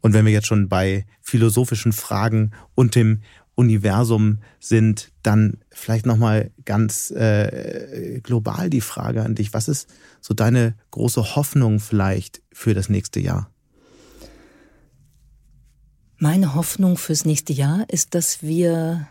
Und 0.00 0.12
wenn 0.12 0.26
wir 0.26 0.32
jetzt 0.32 0.46
schon 0.46 0.68
bei 0.68 1.06
philosophischen 1.22 1.92
Fragen 1.92 2.52
und 2.74 2.94
dem 2.94 3.22
Universum 3.54 4.38
sind, 4.58 5.12
dann 5.22 5.58
vielleicht 5.70 6.06
nochmal 6.06 6.50
ganz 6.64 7.10
äh, 7.10 8.20
global 8.22 8.70
die 8.70 8.80
Frage 8.80 9.22
an 9.22 9.34
dich. 9.34 9.54
Was 9.54 9.68
ist 9.68 9.88
so 10.20 10.34
deine 10.34 10.74
große 10.90 11.36
Hoffnung 11.36 11.80
vielleicht 11.80 12.42
für 12.52 12.74
das 12.74 12.88
nächste 12.88 13.20
Jahr? 13.20 13.50
Meine 16.16 16.54
Hoffnung 16.54 16.96
fürs 16.96 17.24
nächste 17.24 17.52
Jahr 17.52 17.84
ist, 17.88 18.14
dass 18.14 18.42
wir 18.42 19.06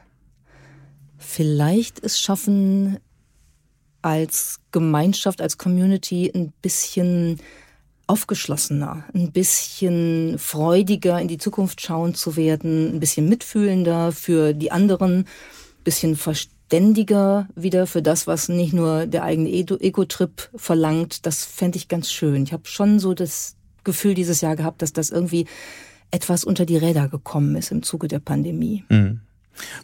vielleicht 1.17 2.03
es 2.03 2.19
schaffen, 2.19 2.97
als 4.01 4.59
Gemeinschaft, 4.71 5.41
als 5.41 5.57
Community 5.57 6.31
ein 6.33 6.51
bisschen 6.61 7.39
aufgeschlossener, 8.07 9.05
ein 9.13 9.31
bisschen 9.31 10.37
freudiger 10.37 11.19
in 11.21 11.27
die 11.27 11.37
Zukunft 11.37 11.81
schauen 11.81 12.15
zu 12.15 12.35
werden, 12.35 12.95
ein 12.95 12.99
bisschen 12.99 13.29
mitfühlender 13.29 14.11
für 14.11 14.53
die 14.53 14.71
anderen, 14.71 15.19
ein 15.19 15.83
bisschen 15.83 16.15
verständiger 16.15 17.47
wieder 17.55 17.87
für 17.87 18.01
das, 18.01 18.27
was 18.27 18.49
nicht 18.49 18.73
nur 18.73 19.05
der 19.05 19.23
eigene 19.23 19.49
Ego-Trip 19.49 20.49
verlangt. 20.55 21.25
Das 21.25 21.45
fände 21.45 21.77
ich 21.77 21.87
ganz 21.87 22.11
schön. 22.11 22.43
Ich 22.43 22.53
habe 22.53 22.67
schon 22.67 22.99
so 22.99 23.13
das 23.13 23.55
Gefühl 23.83 24.13
dieses 24.13 24.41
Jahr 24.41 24.55
gehabt, 24.55 24.81
dass 24.81 24.93
das 24.93 25.09
irgendwie 25.09 25.45
etwas 26.11 26.43
unter 26.43 26.65
die 26.65 26.77
Räder 26.77 27.09
gekommen 27.09 27.55
ist 27.55 27.71
im 27.71 27.83
Zuge 27.83 28.07
der 28.07 28.19
Pandemie. 28.19 28.83
Mhm. 28.89 29.21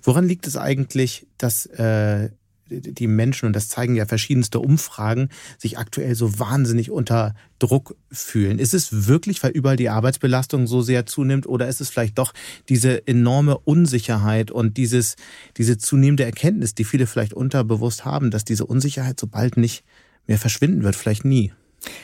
Woran 0.03 0.27
liegt 0.27 0.47
es 0.47 0.57
eigentlich, 0.57 1.27
dass 1.37 1.65
äh, 1.67 2.29
die 2.69 3.07
Menschen, 3.07 3.45
und 3.45 3.55
das 3.55 3.67
zeigen 3.67 3.95
ja 3.95 4.05
verschiedenste 4.05 4.59
Umfragen, 4.59 5.29
sich 5.57 5.77
aktuell 5.77 6.15
so 6.15 6.39
wahnsinnig 6.39 6.91
unter 6.91 7.35
Druck 7.59 7.95
fühlen. 8.11 8.59
Ist 8.59 8.73
es 8.73 9.07
wirklich, 9.07 9.43
weil 9.43 9.51
überall 9.51 9.75
die 9.75 9.89
Arbeitsbelastung 9.89 10.67
so 10.67 10.81
sehr 10.81 11.05
zunimmt, 11.05 11.47
oder 11.47 11.67
ist 11.67 11.81
es 11.81 11.89
vielleicht 11.89 12.17
doch 12.17 12.33
diese 12.69 13.07
enorme 13.07 13.57
Unsicherheit 13.57 14.51
und 14.51 14.77
dieses, 14.77 15.15
diese 15.57 15.77
zunehmende 15.77 16.23
Erkenntnis, 16.23 16.75
die 16.75 16.85
viele 16.85 17.07
vielleicht 17.07 17.33
unterbewusst 17.33 18.05
haben, 18.05 18.31
dass 18.31 18.45
diese 18.45 18.65
Unsicherheit 18.65 19.19
so 19.19 19.27
bald 19.27 19.57
nicht 19.57 19.83
mehr 20.27 20.37
verschwinden 20.37 20.83
wird, 20.83 20.95
vielleicht 20.95 21.25
nie? 21.25 21.51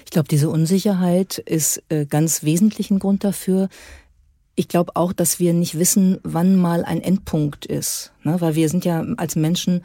Ich 0.05 0.11
glaube, 0.11 0.27
diese 0.27 0.49
Unsicherheit 0.49 1.37
ist 1.37 1.83
äh, 1.89 2.05
ganz 2.05 2.43
wesentlich 2.43 2.91
ein 2.91 2.99
Grund 2.99 3.23
dafür. 3.23 3.69
Ich 4.55 4.67
glaube 4.67 4.95
auch, 4.95 5.11
dass 5.11 5.39
wir 5.39 5.53
nicht 5.53 5.77
wissen, 5.77 6.19
wann 6.23 6.55
mal 6.55 6.85
ein 6.85 7.01
Endpunkt 7.01 7.65
ist, 7.65 8.13
ne? 8.23 8.39
weil 8.39 8.55
wir 8.55 8.69
sind 8.69 8.85
ja 8.85 9.05
als 9.17 9.35
Menschen 9.35 9.83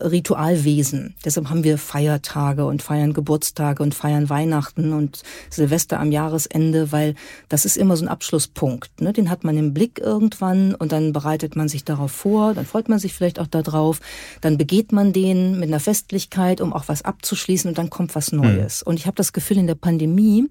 Ritualwesen. 0.00 1.14
Deshalb 1.24 1.48
haben 1.48 1.64
wir 1.64 1.78
Feiertage 1.78 2.64
und 2.66 2.82
feiern 2.82 3.12
Geburtstage 3.12 3.82
und 3.82 3.94
feiern 3.94 4.28
Weihnachten 4.28 4.92
und 4.92 5.22
Silvester 5.50 6.00
am 6.00 6.12
Jahresende, 6.12 6.92
weil 6.92 7.14
das 7.48 7.64
ist 7.64 7.76
immer 7.76 7.96
so 7.96 8.04
ein 8.04 8.08
Abschlusspunkt. 8.08 9.00
Ne? 9.00 9.12
Den 9.12 9.30
hat 9.30 9.44
man 9.44 9.56
im 9.56 9.74
Blick 9.74 9.98
irgendwann 9.98 10.74
und 10.74 10.92
dann 10.92 11.12
bereitet 11.12 11.56
man 11.56 11.68
sich 11.68 11.84
darauf 11.84 12.12
vor, 12.12 12.54
dann 12.54 12.66
freut 12.66 12.88
man 12.88 12.98
sich 12.98 13.14
vielleicht 13.14 13.38
auch 13.38 13.46
darauf, 13.46 14.00
dann 14.40 14.58
begeht 14.58 14.92
man 14.92 15.12
den 15.12 15.58
mit 15.58 15.68
einer 15.68 15.80
Festlichkeit, 15.80 16.60
um 16.60 16.72
auch 16.72 16.84
was 16.88 17.02
abzuschließen 17.02 17.68
und 17.68 17.78
dann 17.78 17.90
kommt 17.90 18.14
was 18.14 18.32
Neues. 18.32 18.82
Mhm. 18.84 18.90
Und 18.90 18.98
ich 18.98 19.06
habe 19.06 19.16
das 19.16 19.32
Gefühl, 19.32 19.58
in 19.58 19.66
der 19.66 19.74
Pandemie 19.74 20.48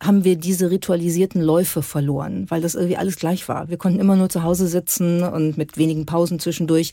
haben 0.00 0.24
wir 0.24 0.36
diese 0.36 0.70
ritualisierten 0.70 1.42
Läufe 1.42 1.82
verloren, 1.82 2.46
weil 2.48 2.60
das 2.60 2.74
irgendwie 2.74 2.96
alles 2.96 3.16
gleich 3.16 3.48
war. 3.48 3.68
Wir 3.68 3.78
konnten 3.78 3.98
immer 3.98 4.14
nur 4.14 4.28
zu 4.28 4.44
Hause 4.44 4.68
sitzen 4.68 5.22
und 5.22 5.58
mit 5.58 5.76
wenigen 5.76 6.06
Pausen 6.06 6.38
zwischendurch 6.38 6.92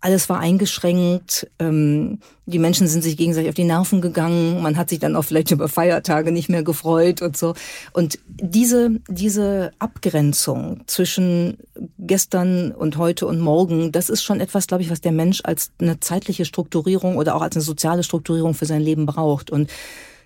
alles 0.00 0.28
war 0.28 0.38
eingeschränkt. 0.40 1.50
Ähm, 1.58 2.20
die 2.46 2.58
Menschen 2.58 2.88
sind 2.88 3.02
sich 3.02 3.16
gegenseitig 3.16 3.50
auf 3.50 3.54
die 3.54 3.64
Nerven 3.64 4.00
gegangen. 4.00 4.62
Man 4.62 4.76
hat 4.76 4.88
sich 4.88 4.98
dann 4.98 5.14
auch 5.14 5.22
vielleicht 5.22 5.50
über 5.50 5.68
Feiertage 5.68 6.32
nicht 6.32 6.48
mehr 6.48 6.62
gefreut 6.62 7.22
und 7.22 7.36
so. 7.36 7.54
Und 7.92 8.18
diese, 8.26 8.90
diese 9.08 9.72
Abgrenzung 9.78 10.82
zwischen 10.86 11.58
gestern 11.98 12.72
und 12.72 12.96
heute 12.96 13.26
und 13.26 13.40
morgen, 13.40 13.92
das 13.92 14.10
ist 14.10 14.22
schon 14.22 14.40
etwas, 14.40 14.66
glaube 14.66 14.82
ich, 14.82 14.90
was 14.90 15.00
der 15.00 15.12
Mensch 15.12 15.40
als 15.44 15.70
eine 15.80 16.00
zeitliche 16.00 16.44
Strukturierung 16.44 17.16
oder 17.16 17.36
auch 17.36 17.42
als 17.42 17.56
eine 17.56 17.62
soziale 17.62 18.02
Strukturierung 18.02 18.54
für 18.54 18.66
sein 18.66 18.80
Leben 18.80 19.06
braucht. 19.06 19.50
Und 19.50 19.70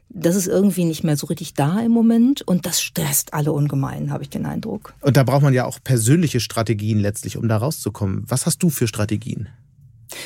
das 0.08 0.36
ist 0.36 0.46
irgendwie 0.46 0.84
nicht 0.84 1.04
mehr 1.04 1.16
so 1.16 1.26
richtig 1.26 1.54
da 1.54 1.80
im 1.80 1.90
Moment 1.90 2.42
und 2.42 2.66
das 2.66 2.80
stresst 2.80 3.34
alle 3.34 3.52
ungemein, 3.52 4.10
habe 4.10 4.22
ich 4.22 4.30
den 4.30 4.46
Eindruck. 4.46 4.94
Und 5.00 5.16
da 5.16 5.24
braucht 5.24 5.42
man 5.42 5.54
ja 5.54 5.64
auch 5.64 5.78
persönliche 5.82 6.40
Strategien 6.40 7.00
letztlich, 7.00 7.36
um 7.36 7.48
da 7.48 7.56
rauszukommen. 7.56 8.24
Was 8.28 8.46
hast 8.46 8.62
du 8.62 8.70
für 8.70 8.86
Strategien? 8.86 9.48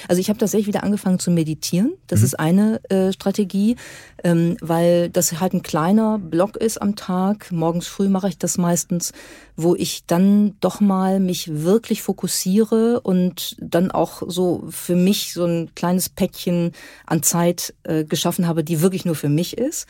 Also 0.07 0.21
ich 0.21 0.29
habe 0.29 0.39
tatsächlich 0.39 0.69
wieder 0.69 0.85
angefangen 0.85 1.19
zu 1.19 1.31
meditieren. 1.31 1.95
Das 2.07 2.21
mhm. 2.21 2.25
ist 2.25 2.39
eine 2.39 2.81
äh, 2.91 3.13
Strategie, 3.13 3.77
ähm, 4.23 4.57
weil 4.61 5.11
das 5.11 5.41
halt 5.41 5.55
ein 5.55 5.63
kleiner 5.63 6.19
Block 6.19 6.57
ist 6.57 6.81
am 6.81 6.97
Tag. 6.97 7.51
Morgens 7.51 7.87
früh 7.87 8.09
mache 8.09 8.29
ich 8.29 8.39
das 8.39 8.59
meistens, 8.59 9.13
wo 9.57 9.75
ich 9.75 10.05
dann 10.07 10.57
doch 10.61 10.81
mal 10.81 11.21
mich 11.21 11.63
wirklich 11.63 12.03
fokussiere 12.03 13.01
und 13.01 13.57
dann 13.61 13.91
auch 13.91 14.23
so 14.27 14.65
für 14.71 14.95
mich 14.95 15.33
so 15.33 15.45
ein 15.45 15.75
kleines 15.75 16.09
Päckchen 16.09 16.73
an 17.07 17.23
Zeit 17.23 17.75
äh, 17.83 18.05
geschaffen 18.05 18.47
habe, 18.47 18.65
die 18.65 18.81
wirklich 18.81 19.05
nur 19.05 19.15
für 19.15 19.29
mich 19.29 19.59
ist. 19.59 19.87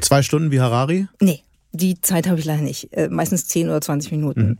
Zwei 0.00 0.22
Stunden 0.22 0.50
wie 0.50 0.60
Harari? 0.60 1.08
Nee. 1.20 1.42
Die 1.72 2.00
Zeit 2.00 2.26
habe 2.28 2.40
ich 2.40 2.44
leider 2.44 2.62
nicht. 2.62 2.92
Äh, 2.92 3.08
meistens 3.08 3.46
10 3.46 3.68
oder 3.68 3.80
20 3.80 4.10
Minuten. 4.10 4.40
Mhm. 4.40 4.58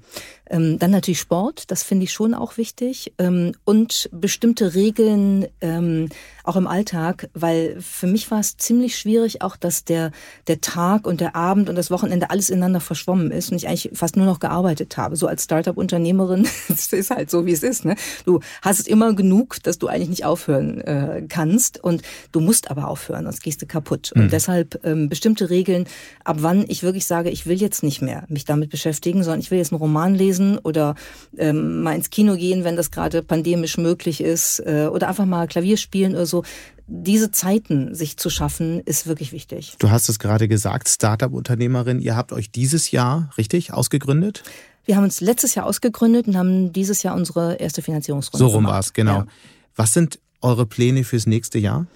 Ähm, 0.51 0.79
dann 0.79 0.91
natürlich 0.91 1.21
Sport, 1.21 1.71
das 1.71 1.85
finde 1.85 2.05
ich 2.05 2.13
schon 2.13 2.35
auch 2.35 2.57
wichtig. 2.57 3.13
Ähm, 3.19 3.53
und 3.65 4.11
bestimmte 4.13 4.75
Regeln 4.75 5.47
ähm, 5.61 6.09
auch 6.43 6.57
im 6.57 6.67
Alltag, 6.67 7.29
weil 7.35 7.77
für 7.81 8.09
mich 8.09 8.31
war 8.31 8.41
es 8.41 8.57
ziemlich 8.57 8.99
schwierig 8.99 9.43
auch, 9.43 9.57
dass 9.57 9.85
der, 9.85 10.11
der 10.49 10.61
Tag 10.61 11.07
und 11.07 11.21
der 11.21 11.37
Abend 11.37 11.69
und 11.69 11.77
das 11.77 11.91
Wochenende 11.91 12.31
alles 12.31 12.51
ineinander 12.51 12.81
verschwommen 12.81 13.31
ist 13.31 13.51
und 13.51 13.57
ich 13.57 13.69
eigentlich 13.69 13.91
fast 13.95 14.17
nur 14.17 14.27
noch 14.27 14.41
gearbeitet 14.41 14.97
habe. 14.97 15.15
So 15.15 15.29
als 15.29 15.45
Startup-Unternehmerin, 15.45 16.49
das 16.69 16.93
ist 16.93 17.11
halt 17.11 17.31
so, 17.31 17.47
wie 17.47 17.53
es 17.53 17.63
ist. 17.63 17.85
Ne? 17.85 17.95
Du 18.25 18.41
hast 18.63 18.89
immer 18.89 19.15
genug, 19.15 19.63
dass 19.63 19.79
du 19.79 19.87
eigentlich 19.87 20.09
nicht 20.09 20.25
aufhören 20.25 20.81
äh, 20.81 21.23
kannst 21.29 21.83
und 21.83 22.03
du 22.33 22.41
musst 22.41 22.71
aber 22.71 22.89
aufhören, 22.89 23.25
sonst 23.25 23.43
gehst 23.43 23.63
du 23.63 23.67
kaputt. 23.67 24.11
Mhm. 24.15 24.23
Und 24.23 24.33
deshalb 24.33 24.81
bestimmte 25.09 25.51
Regeln, 25.51 25.87
ab 26.25 26.39
wann 26.41 26.65
ich 26.67 26.83
wirklich 26.83 27.00
sage, 27.07 27.31
ich 27.31 27.47
will 27.47 27.61
jetzt 27.61 27.83
nicht 27.83 28.03
mehr 28.03 28.25
mich 28.29 28.45
damit 28.45 28.71
beschäftigen, 28.71 29.23
sondern 29.23 29.41
ich 29.41 29.51
will 29.51 29.59
jetzt 29.59 29.73
einen 29.73 29.81
Roman 29.81 30.15
lesen, 30.15 30.31
lesen 30.31 30.59
oder 30.59 30.95
ähm, 31.37 31.83
mal 31.83 31.95
ins 31.95 32.11
Kino 32.11 32.37
gehen, 32.37 32.65
wenn 32.65 32.77
das 32.77 32.91
gerade 32.91 33.23
pandemisch 33.23 33.77
möglich 33.77 34.21
ist 34.21 34.61
äh, 34.61 34.89
oder 34.91 35.09
einfach 35.09 35.27
mal 35.27 35.47
Klavier 35.47 35.77
spielen 35.77 36.13
oder 36.13 36.27
so. 36.27 36.45
Diese 36.87 37.31
Zeiten 37.31 37.95
sich 37.95 38.17
zu 38.17 38.31
schaffen, 38.31 38.81
ist 38.81 39.07
wirklich 39.07 39.33
wichtig. 39.33 39.75
Du 39.79 39.91
hast 39.91 40.09
es 40.09 40.19
gerade 40.19 40.49
gesagt, 40.49 40.89
Startup-Unternehmerin, 40.89 42.01
ihr 42.01 42.17
habt 42.17 42.33
euch 42.33 42.51
dieses 42.51 42.91
Jahr, 42.91 43.31
richtig, 43.39 43.73
ausgegründet? 43.73 44.43
Wir 44.85 44.97
haben 44.97 45.05
uns 45.05 45.21
letztes 45.21 45.55
Jahr 45.55 45.67
ausgegründet 45.67 46.27
und 46.27 46.37
haben 46.37 46.73
dieses 46.73 47.03
Jahr 47.03 47.15
unsere 47.15 47.55
erste 47.57 47.83
Finanzierungsrunde 47.83 48.45
So 48.45 48.53
rum 48.53 48.67
war 48.67 48.81
es, 48.81 48.93
genau. 48.93 49.19
Ja. 49.19 49.27
Was 49.77 49.93
sind 49.93 50.19
eure 50.41 50.67
Pläne 50.67 51.05
fürs 51.05 51.27
nächste 51.27 51.59
Jahr? 51.59 51.87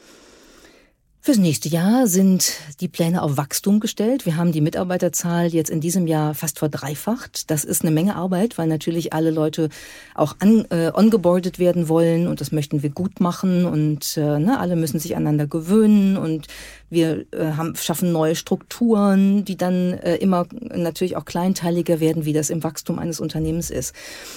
Fürs 1.27 1.39
nächste 1.39 1.70
Jahr 1.70 2.07
sind 2.07 2.53
die 2.81 2.89
Pläne 2.89 3.22
auf 3.22 3.39
Wachstum 3.39 3.81
gestellt. 3.81 4.27
Wir 4.27 4.37
haben 4.37 4.53
die 4.53 4.61
Mitarbeiterzahl 4.61 5.47
jetzt 5.47 5.70
in 5.70 5.81
diesem 5.81 6.07
Jahr 6.07 6.35
fast 6.35 6.59
verdreifacht. 6.59 7.51
Das 7.51 7.64
ist 7.64 7.81
eine 7.81 7.93
Menge 7.93 8.14
Arbeit, 8.14 8.59
weil 8.59 8.66
natürlich 8.66 9.14
alle 9.14 9.31
Leute 9.31 9.70
auch 10.14 10.37
an, 10.41 10.66
äh, 10.68 10.91
ongeboardet 10.93 11.59
werden 11.59 11.89
wollen 11.89 12.29
und 12.29 12.43
das 12.43 12.53
möchten 12.53 12.83
wir 12.83 12.91
gut 12.91 13.20
machen 13.20 13.64
und 13.64 14.18
äh, 14.18 14.39
ne, 14.39 14.61
alle 14.61 14.77
müssen 14.77 14.99
sich 14.99 15.16
aneinander 15.16 15.47
gewöhnen 15.47 16.18
und 16.18 16.47
wir 16.91 17.26
äh, 17.32 17.53
haben, 17.57 17.74
schaffen 17.76 18.12
neue 18.12 18.37
Strukturen, 18.37 19.45
die 19.45 19.57
dann 19.57 19.95
äh, 19.95 20.16
immer 20.16 20.47
natürlich 20.61 21.16
auch 21.16 21.24
kleinteiliger 21.24 22.01
werden, 22.01 22.24
wie 22.24 22.32
das 22.32 22.51
im 22.51 22.62
Wachstum 22.62 22.99
eines 22.99 23.20
Unternehmens 23.20 23.70
ist. 23.70 23.95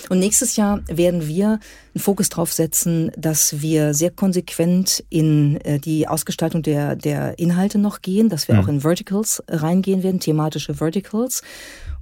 Und 0.09 0.19
nächstes 0.19 0.55
Jahr 0.55 0.81
werden 0.87 1.27
wir 1.27 1.59
einen 1.93 2.01
Fokus 2.01 2.29
darauf 2.29 2.53
setzen, 2.53 3.11
dass 3.17 3.61
wir 3.61 3.93
sehr 3.93 4.11
konsequent 4.11 5.03
in 5.09 5.57
äh, 5.61 5.79
die 5.79 6.07
Ausgestaltung 6.07 6.61
der, 6.61 6.95
der 6.95 7.39
Inhalte 7.39 7.77
noch 7.77 8.01
gehen, 8.01 8.29
dass 8.29 8.47
wir 8.47 8.55
mhm. 8.55 8.61
auch 8.61 8.67
in 8.67 8.81
Verticals 8.81 9.43
reingehen 9.47 10.03
werden, 10.03 10.19
thematische 10.19 10.75
Verticals 10.75 11.41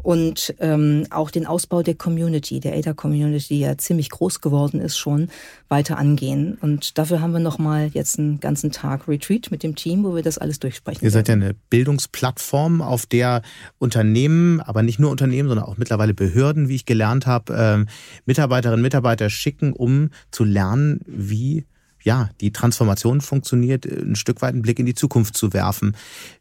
und 0.06 0.54
ähm, 0.60 1.08
auch 1.10 1.32
den 1.32 1.48
Ausbau 1.48 1.82
der 1.82 1.96
Community, 1.96 2.60
der 2.60 2.78
ADA-Community, 2.78 3.48
die 3.56 3.60
ja 3.62 3.76
ziemlich 3.76 4.12
groß 4.12 4.40
geworden 4.40 4.80
ist 4.80 5.00
schon, 5.00 5.30
weiter 5.68 5.98
angehen. 5.98 6.60
Und 6.62 7.00
dafür 7.00 7.22
haben 7.22 7.34
wir 7.34 7.40
nochmal 7.40 7.88
jetzt 7.88 8.20
einen 8.20 8.40
ganzen 8.40 8.72
Tag 8.72 9.08
Retreat 9.08 9.50
mit 9.50 9.64
dem 9.64 9.74
Team, 9.76 10.04
wo 10.04 10.16
wir 10.16 10.22
das 10.22 10.38
alles 10.38 10.60
durchsprechen. 10.60 11.04
Ihr 11.04 11.10
seid 11.10 11.28
ja 11.28 11.34
eine 11.34 11.56
Bildungsplattform, 11.72 12.84
auf 12.84 13.08
der 13.08 13.42
Unternehmen, 13.80 14.62
aber 14.62 14.84
nicht 14.84 15.00
nur 15.00 15.10
Unternehmen, 15.10 15.50
sondern 15.50 15.66
auch 15.66 15.78
mittlerweile 15.78 16.14
Behörden, 16.14 16.70
wie 16.70 16.76
ich 16.76 16.86
gelernt 16.86 17.26
habe, 17.26 17.88
äh, 17.88 17.92
Mitarbeiterinnen 18.28 18.82
und 18.82 18.84
Mitarbeiter 18.84 19.32
schicken, 19.32 19.74
um 19.74 20.12
zu 20.30 20.44
lernen, 20.44 21.02
wie 21.08 21.66
ja, 22.06 22.30
die 22.40 22.54
Transformation 22.54 23.20
funktioniert, 23.20 23.86
ein 23.86 24.16
Stück 24.16 24.44
weit 24.44 24.54
einen 24.54 24.62
Blick 24.62 24.78
in 24.78 24.86
die 24.86 24.94
Zukunft 24.94 25.36
zu 25.36 25.54
werfen. 25.54 25.98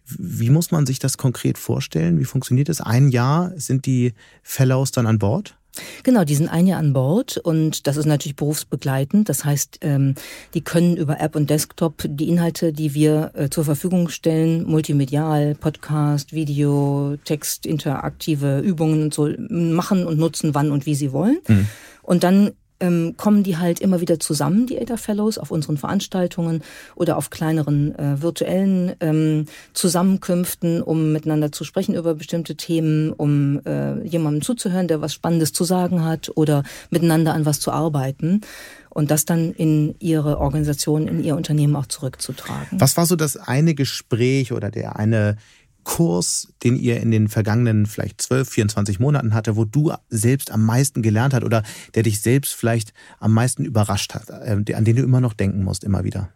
Wie 0.07 0.51
muss 0.51 0.71
man 0.71 0.85
sich 0.85 0.99
das 0.99 1.17
konkret 1.17 1.57
vorstellen? 1.57 2.21
Wie 2.21 2.27
funktioniert 2.27 2.69
das? 2.69 2.83
Ein 2.83 3.09
Jahr 3.09 3.51
sind 3.57 3.87
die 3.87 4.13
Fellows 4.43 4.93
dann 4.93 5.07
an 5.07 5.19
Bord? 5.19 5.57
Genau, 6.03 6.23
die 6.23 6.35
sind 6.35 6.49
ein 6.49 6.67
Jahr 6.67 6.79
an 6.79 6.93
Bord 6.93 7.39
und 7.39 7.87
das 7.87 7.97
ist 7.97 8.05
natürlich 8.05 8.37
berufsbegleitend. 8.37 9.29
Das 9.31 9.45
heißt, 9.45 9.79
ähm, 9.81 10.15
die 10.53 10.61
können 10.61 10.99
über 10.99 11.19
App 11.19 11.35
und 11.35 11.49
Desktop 11.49 12.05
die 12.07 12.29
Inhalte, 12.29 12.73
die 12.75 12.95
wir 12.95 13.33
äh, 13.35 13.49
zur 13.49 13.65
Verfügung 13.65 14.11
stellen, 14.11 14.65
multimedial, 14.65 15.55
Podcast, 15.55 16.35
Video, 16.35 17.17
Text, 17.25 17.65
interaktive 17.65 18.61
Übungen 18.61 19.05
und 19.05 19.15
so 19.15 19.31
machen 19.49 20.07
und 20.07 20.19
nutzen, 20.19 20.55
wann 20.55 20.71
und 20.71 20.85
wie 20.85 20.95
sie 20.95 21.11
wollen. 21.11 21.39
Mhm. 21.49 21.67
Und 22.03 22.23
dann 22.23 22.53
ähm, 22.81 23.15
kommen 23.17 23.43
die 23.43 23.57
halt 23.57 23.81
immer 23.81 24.01
wieder 24.01 24.19
zusammen, 24.19 24.67
die 24.67 24.81
ADA 24.81 24.97
Fellows, 24.97 25.39
auf 25.39 25.51
unseren 25.51 25.77
Veranstaltungen 25.77 26.63
oder 26.95 27.17
auf 27.17 27.31
kleineren 27.31 27.97
äh, 27.99 28.21
virtuellen 28.21 28.95
ähm, 29.01 29.47
Zusammenkünften, 29.73 30.83
um 30.83 31.13
miteinander 31.13 31.53
zu 31.53 31.65
sprechen 31.65 31.95
über 31.95 32.15
bestimmte 32.15 32.57
Themen, 32.57 33.13
um 33.13 33.61
äh, 33.65 34.03
jemandem 34.07 34.43
zuzuhören, 34.43 34.89
der 34.89 35.01
was 35.01 35.15
Spannendes 35.15 35.53
zu 35.53 35.65
sagen 35.65 36.05
hat 36.05 36.31
oder 36.35 36.63
miteinander 36.91 37.35
an 37.35 37.47
was 37.47 37.61
zu 37.61 37.71
arbeiten 37.71 38.41
und 38.91 39.11
das 39.11 39.25
dann 39.25 39.53
in 39.53 39.95
ihre 39.99 40.39
Organisation, 40.39 41.09
in 41.09 41.23
ihr 41.23 41.37
Unternehmen 41.37 41.77
auch 41.77 41.87
zurückzutragen. 41.87 42.81
Was 42.81 42.97
war 42.97 43.07
so 43.07 43.17
das 43.17 43.37
eine 43.37 43.75
Gespräch 43.75 44.53
oder 44.53 44.71
der 44.71 44.97
eine 44.97 45.37
Kurs, 45.85 46.49
den 46.63 46.77
ihr 46.77 47.01
in 47.01 47.11
den 47.11 47.29
vergangenen 47.29 47.87
vielleicht 47.87 48.21
12, 48.21 48.49
24 48.49 49.01
Monaten 49.01 49.35
hatte, 49.35 49.57
wo 49.57 49.65
du 49.65 49.93
selbst 50.09 50.51
am 50.51 50.65
meisten 50.65 51.03
gelernt 51.03 51.35
hast 51.35 51.45
oder 51.45 51.63
der 51.95 52.03
dich 52.03 52.21
selbst 52.21 52.55
vielleicht 52.55 52.93
am 53.21 53.33
meisten 53.33 53.65
überrascht 53.65 54.15
hat, 54.15 54.29
äh, 54.31 54.75
an 54.75 54.85
den 54.85 54.97
du 54.97 55.03
immer 55.03 55.21
noch 55.21 55.35
denken 55.35 55.63
musst, 55.63 55.85
immer 55.85 56.05
wieder? 56.05 56.31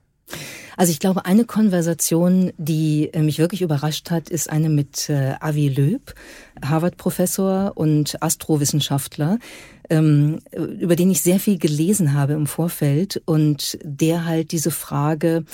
Also 0.78 0.92
ich 0.92 1.00
glaube, 1.00 1.24
eine 1.24 1.44
Konversation, 1.44 2.52
die 2.56 3.10
äh, 3.12 3.20
mich 3.22 3.40
wirklich 3.40 3.62
überrascht 3.62 4.12
hat, 4.12 4.28
ist 4.28 4.48
eine 4.48 4.68
mit 4.68 5.08
äh, 5.08 5.34
Avi 5.40 5.68
Löb, 5.68 6.14
Harvard-Professor 6.64 7.72
und 7.74 8.22
Astrowissenschaftler, 8.22 9.40
ähm, 9.90 10.38
über 10.52 10.94
den 10.94 11.10
ich 11.10 11.20
sehr 11.20 11.40
viel 11.40 11.58
gelesen 11.58 12.12
habe 12.12 12.34
im 12.34 12.46
Vorfeld 12.46 13.20
und 13.24 13.76
der 13.82 14.24
halt 14.24 14.52
diese 14.52 14.70
Frage 14.70 15.44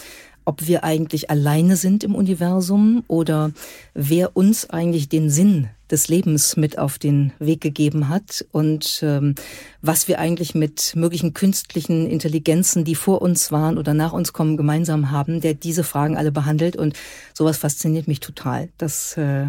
ob 0.45 0.67
wir 0.67 0.85
eigentlich 0.85 1.31
alleine 1.31 1.77
sind 1.77 2.05
im 2.05 2.15
Universum 2.15 3.05
oder 3.09 3.53
wer 3.95 4.37
uns 4.37 4.69
eigentlich 4.71 5.09
den 5.09 5.31
Sinn 5.31 5.69
des 5.91 6.09
Lebens 6.09 6.57
mit 6.57 6.79
auf 6.79 6.99
den 6.99 7.33
Weg 7.39 7.61
gegeben 7.61 8.09
hat 8.09 8.45
und 8.53 9.01
ähm, 9.03 9.35
was 9.83 10.09
wir 10.09 10.19
eigentlich 10.19 10.55
mit 10.55 10.95
möglichen 10.97 11.35
künstlichen 11.35 12.07
Intelligenzen, 12.09 12.85
die 12.85 12.95
vor 12.95 13.23
uns 13.23 13.53
waren 13.53 13.79
oder 13.79 13.95
nach 13.95 14.13
uns 14.13 14.33
kommen, 14.33 14.57
gemeinsam 14.57 15.11
haben, 15.11 15.41
der 15.41 15.55
diese 15.55 15.85
Fragen 15.85 16.17
alle 16.17 16.33
behandelt 16.33 16.77
und 16.77 16.95
sowas 17.33 17.59
fasziniert 17.59 18.09
mich 18.09 18.21
total. 18.21 18.71
Das, 18.79 19.17
äh, 19.17 19.49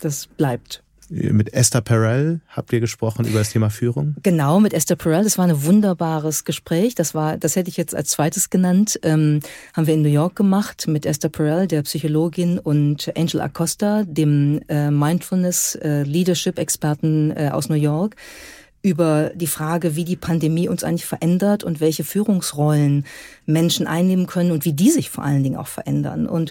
das 0.00 0.26
bleibt. 0.26 0.82
Mit 1.16 1.54
Esther 1.54 1.80
Perel 1.80 2.40
habt 2.48 2.72
ihr 2.72 2.80
gesprochen 2.80 3.24
über 3.24 3.38
das 3.38 3.50
Thema 3.50 3.70
Führung? 3.70 4.16
Genau, 4.24 4.58
mit 4.58 4.72
Esther 4.72 4.96
Perel. 4.96 5.22
Das 5.22 5.38
war 5.38 5.46
ein 5.46 5.64
wunderbares 5.64 6.44
Gespräch. 6.44 6.96
Das 6.96 7.14
war, 7.14 7.36
das 7.36 7.54
hätte 7.54 7.70
ich 7.70 7.76
jetzt 7.76 7.94
als 7.94 8.10
zweites 8.10 8.50
genannt. 8.50 8.98
Ähm, 9.04 9.38
haben 9.74 9.86
wir 9.86 9.94
in 9.94 10.02
New 10.02 10.08
York 10.08 10.34
gemacht 10.34 10.88
mit 10.88 11.06
Esther 11.06 11.28
Perel, 11.28 11.68
der 11.68 11.82
Psychologin, 11.82 12.58
und 12.58 13.12
Angel 13.16 13.40
Acosta, 13.42 14.02
dem 14.02 14.60
äh, 14.68 14.90
Mindfulness 14.90 15.76
äh, 15.76 16.02
Leadership 16.02 16.58
Experten 16.58 17.30
äh, 17.30 17.50
aus 17.52 17.68
New 17.68 17.76
York 17.76 18.16
über 18.82 19.30
die 19.34 19.46
Frage, 19.46 19.94
wie 19.94 20.04
die 20.04 20.16
Pandemie 20.16 20.68
uns 20.68 20.82
eigentlich 20.82 21.06
verändert 21.06 21.62
und 21.62 21.80
welche 21.80 22.02
Führungsrollen 22.02 23.06
Menschen 23.46 23.86
einnehmen 23.86 24.26
können 24.26 24.50
und 24.50 24.64
wie 24.64 24.72
die 24.72 24.90
sich 24.90 25.10
vor 25.10 25.22
allen 25.22 25.44
Dingen 25.44 25.56
auch 25.56 25.68
verändern. 25.68 26.26
Und 26.26 26.50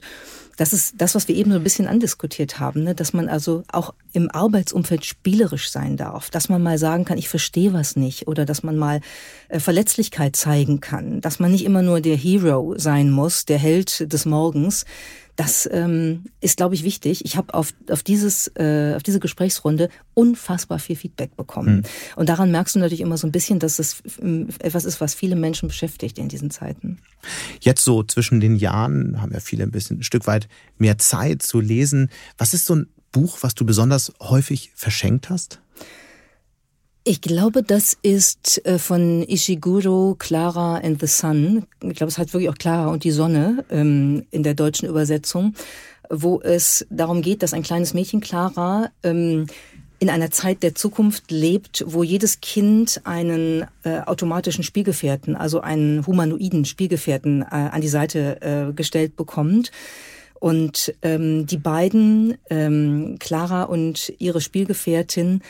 das 0.57 0.73
ist 0.73 0.95
das, 0.97 1.15
was 1.15 1.27
wir 1.27 1.35
eben 1.35 1.51
so 1.51 1.57
ein 1.57 1.63
bisschen 1.63 1.87
andiskutiert 1.87 2.59
haben, 2.59 2.83
ne? 2.83 2.95
dass 2.95 3.13
man 3.13 3.27
also 3.27 3.63
auch 3.71 3.93
im 4.11 4.29
Arbeitsumfeld 4.29 5.05
spielerisch 5.05 5.69
sein 5.69 5.97
darf, 5.97 6.29
dass 6.29 6.49
man 6.49 6.61
mal 6.61 6.77
sagen 6.77 7.05
kann, 7.05 7.17
ich 7.17 7.29
verstehe 7.29 7.73
was 7.73 7.95
nicht. 7.95 8.27
Oder 8.27 8.45
dass 8.45 8.63
man 8.63 8.77
mal 8.77 9.01
äh, 9.49 9.59
Verletzlichkeit 9.59 10.35
zeigen 10.35 10.79
kann, 10.79 11.21
dass 11.21 11.39
man 11.39 11.51
nicht 11.51 11.65
immer 11.65 11.81
nur 11.81 12.01
der 12.01 12.15
Hero 12.15 12.75
sein 12.77 13.09
muss, 13.09 13.45
der 13.45 13.57
Held 13.57 14.11
des 14.13 14.25
Morgens, 14.25 14.85
das 15.35 15.67
ähm, 15.71 16.25
ist, 16.41 16.57
glaube 16.57 16.75
ich, 16.75 16.83
wichtig. 16.83 17.25
Ich 17.25 17.37
habe 17.37 17.53
auf, 17.53 17.73
auf, 17.89 18.03
dieses, 18.03 18.47
äh, 18.55 18.93
auf 18.95 19.03
diese 19.03 19.19
Gesprächsrunde 19.19 19.89
unfassbar 20.13 20.77
viel 20.77 20.95
Feedback 20.95 21.35
bekommen. 21.35 21.77
Mhm. 21.77 21.83
Und 22.17 22.29
daran 22.29 22.51
merkst 22.51 22.75
du 22.75 22.79
natürlich 22.79 23.01
immer 23.01 23.17
so 23.17 23.25
ein 23.25 23.31
bisschen, 23.31 23.57
dass 23.59 23.79
es 23.79 24.03
ähm, 24.21 24.49
etwas 24.59 24.85
ist, 24.85 25.01
was 25.01 25.15
viele 25.15 25.35
Menschen 25.35 25.67
beschäftigt 25.69 26.19
in 26.19 26.29
diesen 26.29 26.51
Zeiten. 26.51 26.99
Jetzt 27.59 27.83
so 27.83 28.03
zwischen 28.03 28.39
den 28.39 28.55
Jahren 28.55 29.21
haben 29.21 29.33
ja 29.33 29.39
viele 29.39 29.63
ein 29.63 29.71
bisschen 29.71 29.99
ein 29.99 30.03
Stück 30.03 30.27
weit 30.27 30.47
mehr 30.77 30.99
Zeit 30.99 31.41
zu 31.41 31.59
lesen. 31.59 32.09
Was 32.37 32.53
ist 32.53 32.65
so 32.65 32.75
ein 32.75 32.87
Buch, 33.11 33.39
was 33.41 33.55
du 33.55 33.65
besonders 33.65 34.13
häufig 34.19 34.71
verschenkt 34.75 35.29
hast? 35.29 35.62
Ich 37.05 37.19
glaube, 37.19 37.63
das 37.63 37.97
ist 38.01 38.65
äh, 38.65 38.79
von 38.79 39.23
Ishiguro 39.23 40.15
Clara 40.17 40.77
and 40.77 41.01
the 41.01 41.07
Sun. 41.07 41.65
Ich 41.81 41.95
glaube, 41.95 42.09
es 42.09 42.17
heißt 42.17 42.33
wirklich 42.33 42.49
auch 42.49 42.57
Clara 42.57 42.87
und 42.87 43.03
die 43.03 43.11
Sonne 43.11 43.65
ähm, 43.69 44.25
in 44.31 44.41
der 44.41 44.53
deutschen 44.53 44.87
Übersetzung, 44.87 45.53
wo 46.09 46.39
es 46.39 46.87
darum 46.89 47.21
geht, 47.21 47.43
dass 47.43 47.53
ein 47.53 47.63
kleines 47.63 47.93
Mädchen 47.93 48.21
Clara 48.21 48.89
ähm, 49.03 49.47
in 49.99 50.09
einer 50.09 50.31
Zeit 50.31 50.63
der 50.63 50.75
Zukunft 50.75 51.29
lebt, 51.29 51.83
wo 51.85 52.03
jedes 52.03 52.39
Kind 52.39 53.01
einen 53.03 53.65
äh, 53.83 53.99
automatischen 53.99 54.63
Spielgefährten, 54.63 55.35
also 55.35 55.59
einen 55.59 56.07
humanoiden 56.07 56.63
Spielgefährten 56.63 57.41
äh, 57.41 57.45
an 57.49 57.81
die 57.81 57.89
Seite 57.89 58.71
gestellt 58.75 59.17
bekommt. 59.17 59.71
Und 60.39 60.93
ähm, 61.01 61.45
die 61.47 61.57
beiden, 61.57 62.37
Clara 63.19 63.63
und 63.63 64.13
ihre 64.19 64.41
Spielgefährtin, 64.41 65.41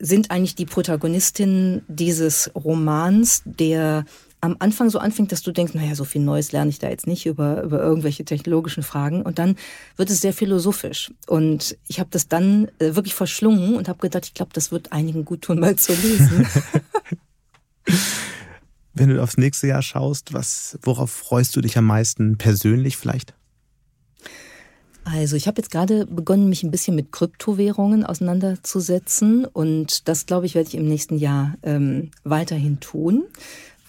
sind 0.00 0.30
eigentlich 0.30 0.54
die 0.54 0.66
Protagonistinnen 0.66 1.82
dieses 1.86 2.50
Romans, 2.54 3.42
der 3.44 4.04
am 4.40 4.56
Anfang 4.58 4.88
so 4.88 4.98
anfängt, 4.98 5.32
dass 5.32 5.42
du 5.42 5.52
denkst, 5.52 5.74
naja, 5.74 5.94
so 5.94 6.04
viel 6.04 6.22
Neues 6.22 6.52
lerne 6.52 6.70
ich 6.70 6.78
da 6.78 6.88
jetzt 6.88 7.06
nicht 7.06 7.26
über, 7.26 7.62
über 7.62 7.80
irgendwelche 7.80 8.24
technologischen 8.24 8.82
Fragen. 8.82 9.20
Und 9.22 9.38
dann 9.38 9.56
wird 9.96 10.08
es 10.08 10.22
sehr 10.22 10.32
philosophisch. 10.32 11.12
Und 11.26 11.76
ich 11.88 12.00
habe 12.00 12.08
das 12.10 12.26
dann 12.26 12.68
äh, 12.78 12.94
wirklich 12.94 13.14
verschlungen 13.14 13.76
und 13.76 13.88
habe 13.88 13.98
gedacht, 13.98 14.24
ich 14.24 14.34
glaube, 14.34 14.52
das 14.54 14.72
wird 14.72 14.92
einigen 14.92 15.26
gut 15.26 15.42
tun, 15.42 15.60
mal 15.60 15.76
zu 15.76 15.92
lesen. 15.92 16.46
Wenn 18.94 19.10
du 19.10 19.22
aufs 19.22 19.36
nächste 19.36 19.66
Jahr 19.66 19.82
schaust, 19.82 20.32
was, 20.32 20.78
worauf 20.82 21.10
freust 21.10 21.54
du 21.54 21.60
dich 21.60 21.76
am 21.76 21.84
meisten 21.84 22.38
persönlich 22.38 22.96
vielleicht? 22.96 23.34
Also 25.04 25.34
ich 25.36 25.46
habe 25.46 25.60
jetzt 25.60 25.70
gerade 25.70 26.06
begonnen, 26.06 26.48
mich 26.48 26.62
ein 26.62 26.70
bisschen 26.70 26.94
mit 26.94 27.10
Kryptowährungen 27.10 28.04
auseinanderzusetzen 28.04 29.44
und 29.44 30.08
das, 30.08 30.26
glaube 30.26 30.46
ich, 30.46 30.54
werde 30.54 30.68
ich 30.68 30.74
im 30.74 30.86
nächsten 30.86 31.16
Jahr 31.18 31.56
ähm, 31.62 32.10
weiterhin 32.22 32.80
tun 32.80 33.24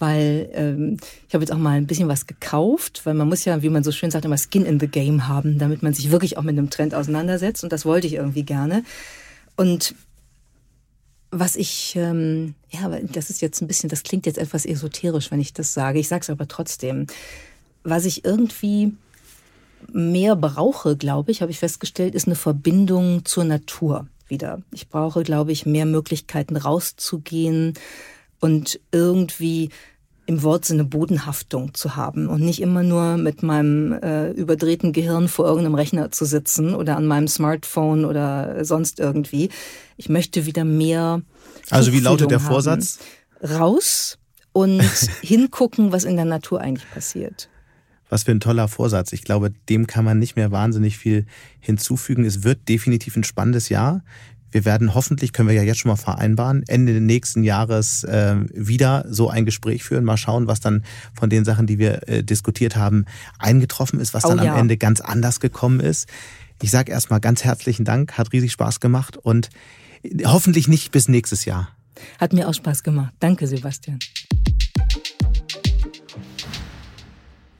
weil 0.02 0.50
ähm, 0.54 0.96
ich 1.28 1.32
habe 1.32 1.44
jetzt 1.44 1.52
auch 1.52 1.58
mal 1.58 1.76
ein 1.76 1.86
bisschen 1.86 2.08
was 2.08 2.26
gekauft, 2.26 3.02
weil 3.04 3.14
man 3.14 3.28
muss 3.28 3.44
ja, 3.44 3.62
wie 3.62 3.68
man 3.68 3.84
so 3.84 3.92
schön 3.92 4.10
sagt, 4.10 4.24
immer 4.24 4.36
Skin 4.36 4.66
in 4.66 4.80
the 4.80 4.88
Game 4.88 5.28
haben, 5.28 5.60
damit 5.60 5.84
man 5.84 5.94
sich 5.94 6.10
wirklich 6.10 6.36
auch 6.36 6.42
mit 6.42 6.58
einem 6.58 6.70
Trend 6.70 6.92
auseinandersetzt 6.92 7.62
und 7.62 7.72
das 7.72 7.84
wollte 7.84 8.08
ich 8.08 8.14
irgendwie 8.14 8.42
gerne. 8.42 8.82
Und 9.54 9.94
was 11.30 11.54
ich, 11.54 11.94
ähm, 11.94 12.56
ja, 12.70 12.90
das 13.12 13.30
ist 13.30 13.40
jetzt 13.40 13.62
ein 13.62 13.68
bisschen, 13.68 13.88
das 13.88 14.02
klingt 14.02 14.26
jetzt 14.26 14.38
etwas 14.38 14.66
esoterisch, 14.66 15.30
wenn 15.30 15.40
ich 15.40 15.52
das 15.52 15.72
sage, 15.72 16.00
ich 16.00 16.08
sage 16.08 16.22
es 16.22 16.30
aber 16.30 16.48
trotzdem, 16.48 17.06
was 17.84 18.04
ich 18.04 18.24
irgendwie 18.24 18.94
mehr 19.92 20.36
brauche, 20.36 20.96
glaube 20.96 21.30
ich, 21.30 21.42
habe 21.42 21.50
ich 21.50 21.58
festgestellt, 21.58 22.14
ist 22.14 22.26
eine 22.26 22.36
Verbindung 22.36 23.24
zur 23.24 23.44
Natur 23.44 24.06
wieder. 24.28 24.62
Ich 24.72 24.88
brauche, 24.88 25.22
glaube 25.22 25.52
ich, 25.52 25.66
mehr 25.66 25.86
Möglichkeiten 25.86 26.56
rauszugehen 26.56 27.74
und 28.40 28.80
irgendwie 28.90 29.70
im 30.26 30.42
Wortsinne 30.42 30.84
Bodenhaftung 30.84 31.74
zu 31.74 31.96
haben 31.96 32.28
und 32.28 32.40
nicht 32.40 32.60
immer 32.60 32.82
nur 32.82 33.16
mit 33.16 33.42
meinem 33.42 33.92
äh, 33.92 34.30
überdrehten 34.30 34.92
Gehirn 34.92 35.28
vor 35.28 35.46
irgendeinem 35.46 35.74
Rechner 35.74 36.10
zu 36.10 36.24
sitzen 36.24 36.74
oder 36.74 36.96
an 36.96 37.06
meinem 37.06 37.28
Smartphone 37.28 38.04
oder 38.04 38.64
sonst 38.64 39.00
irgendwie. 39.00 39.50
Ich 39.96 40.08
möchte 40.08 40.46
wieder 40.46 40.64
mehr. 40.64 41.22
Also 41.70 41.92
wie 41.92 42.00
lautet 42.00 42.30
der 42.30 42.40
Vorsatz? 42.40 42.98
Raus 43.42 44.18
und 44.52 44.80
hingucken, 45.22 45.92
was 45.92 46.04
in 46.04 46.16
der 46.16 46.24
Natur 46.24 46.60
eigentlich 46.60 46.88
passiert. 46.90 47.48
Was 48.12 48.24
für 48.24 48.32
ein 48.32 48.40
toller 48.40 48.68
Vorsatz. 48.68 49.14
Ich 49.14 49.22
glaube, 49.22 49.54
dem 49.70 49.86
kann 49.86 50.04
man 50.04 50.18
nicht 50.18 50.36
mehr 50.36 50.50
wahnsinnig 50.50 50.98
viel 50.98 51.24
hinzufügen. 51.60 52.26
Es 52.26 52.44
wird 52.44 52.68
definitiv 52.68 53.16
ein 53.16 53.24
spannendes 53.24 53.70
Jahr. 53.70 54.04
Wir 54.50 54.66
werden 54.66 54.94
hoffentlich, 54.94 55.32
können 55.32 55.48
wir 55.48 55.54
ja 55.56 55.62
jetzt 55.62 55.78
schon 55.78 55.88
mal 55.88 55.96
vereinbaren, 55.96 56.62
Ende 56.68 57.00
nächsten 57.00 57.42
Jahres 57.42 58.04
äh, 58.04 58.36
wieder 58.52 59.06
so 59.08 59.30
ein 59.30 59.46
Gespräch 59.46 59.82
führen. 59.82 60.04
Mal 60.04 60.18
schauen, 60.18 60.46
was 60.46 60.60
dann 60.60 60.84
von 61.14 61.30
den 61.30 61.46
Sachen, 61.46 61.66
die 61.66 61.78
wir 61.78 62.06
äh, 62.06 62.22
diskutiert 62.22 62.76
haben, 62.76 63.06
eingetroffen 63.38 63.98
ist, 63.98 64.12
was 64.12 64.26
oh, 64.26 64.28
dann 64.28 64.44
ja. 64.44 64.52
am 64.52 64.60
Ende 64.60 64.76
ganz 64.76 65.00
anders 65.00 65.40
gekommen 65.40 65.80
ist. 65.80 66.06
Ich 66.60 66.70
sage 66.70 66.92
erstmal 66.92 67.18
ganz 67.18 67.44
herzlichen 67.44 67.86
Dank, 67.86 68.18
hat 68.18 68.34
riesig 68.34 68.52
Spaß 68.52 68.80
gemacht 68.80 69.16
und 69.16 69.48
hoffentlich 70.26 70.68
nicht 70.68 70.92
bis 70.92 71.08
nächstes 71.08 71.46
Jahr. 71.46 71.70
Hat 72.18 72.34
mir 72.34 72.46
auch 72.46 72.54
Spaß 72.54 72.82
gemacht. 72.82 73.14
Danke, 73.20 73.46
Sebastian. 73.46 74.00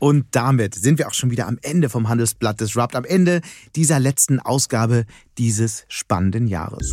Und 0.02 0.26
damit 0.32 0.74
sind 0.74 0.98
wir 0.98 1.06
auch 1.06 1.14
schon 1.14 1.30
wieder 1.30 1.46
am 1.46 1.60
Ende 1.62 1.88
vom 1.88 2.08
Handelsblatt 2.08 2.60
Disrupt, 2.60 2.96
am 2.96 3.04
Ende 3.04 3.40
dieser 3.76 4.00
letzten 4.00 4.40
Ausgabe 4.40 5.04
dieses 5.38 5.84
spannenden 5.86 6.48
Jahres. 6.48 6.92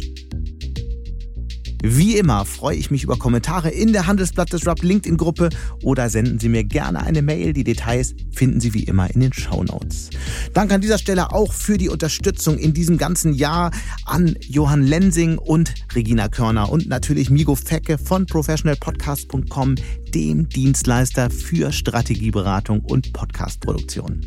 Wie 1.82 2.18
immer 2.18 2.44
freue 2.44 2.76
ich 2.76 2.92
mich 2.92 3.04
über 3.04 3.18
Kommentare 3.18 3.70
in 3.70 3.94
der 3.94 4.06
Handelsblatt 4.06 4.52
Disrupt 4.52 4.84
LinkedIn-Gruppe 4.84 5.50
oder 5.84 6.10
senden 6.10 6.38
Sie 6.38 6.50
mir 6.50 6.66
gerne 6.66 7.02
eine 7.02 7.22
Mail. 7.22 7.54
Die 7.54 7.64
Details 7.64 8.16
finden 8.32 8.60
Sie 8.60 8.74
wie 8.74 8.84
immer 8.84 9.10
in 9.14 9.22
den 9.22 9.32
Show 9.32 9.64
Notes. 9.64 10.10
Danke 10.54 10.76
an 10.76 10.82
dieser 10.82 10.98
Stelle 10.98 11.32
auch 11.32 11.54
für 11.54 11.78
die 11.78 11.88
Unterstützung 11.88 12.58
in 12.58 12.74
diesem 12.74 12.98
ganzen 12.98 13.34
Jahr 13.34 13.72
an 14.06 14.36
Johann 14.42 14.84
Lensing 14.84 15.38
und 15.38 15.74
Regina 15.96 16.28
Körner 16.28 16.70
und 16.70 16.88
natürlich 16.88 17.30
Migo 17.30 17.56
Fecke 17.56 17.98
von 17.98 18.26
professionalpodcast.com, 18.26 19.76
dem 20.14 20.50
Dienstleister 20.50 21.30
für 21.30 21.72
Strategieberatung 21.72 22.82
und 22.82 23.14
Podcastproduktion. 23.14 24.22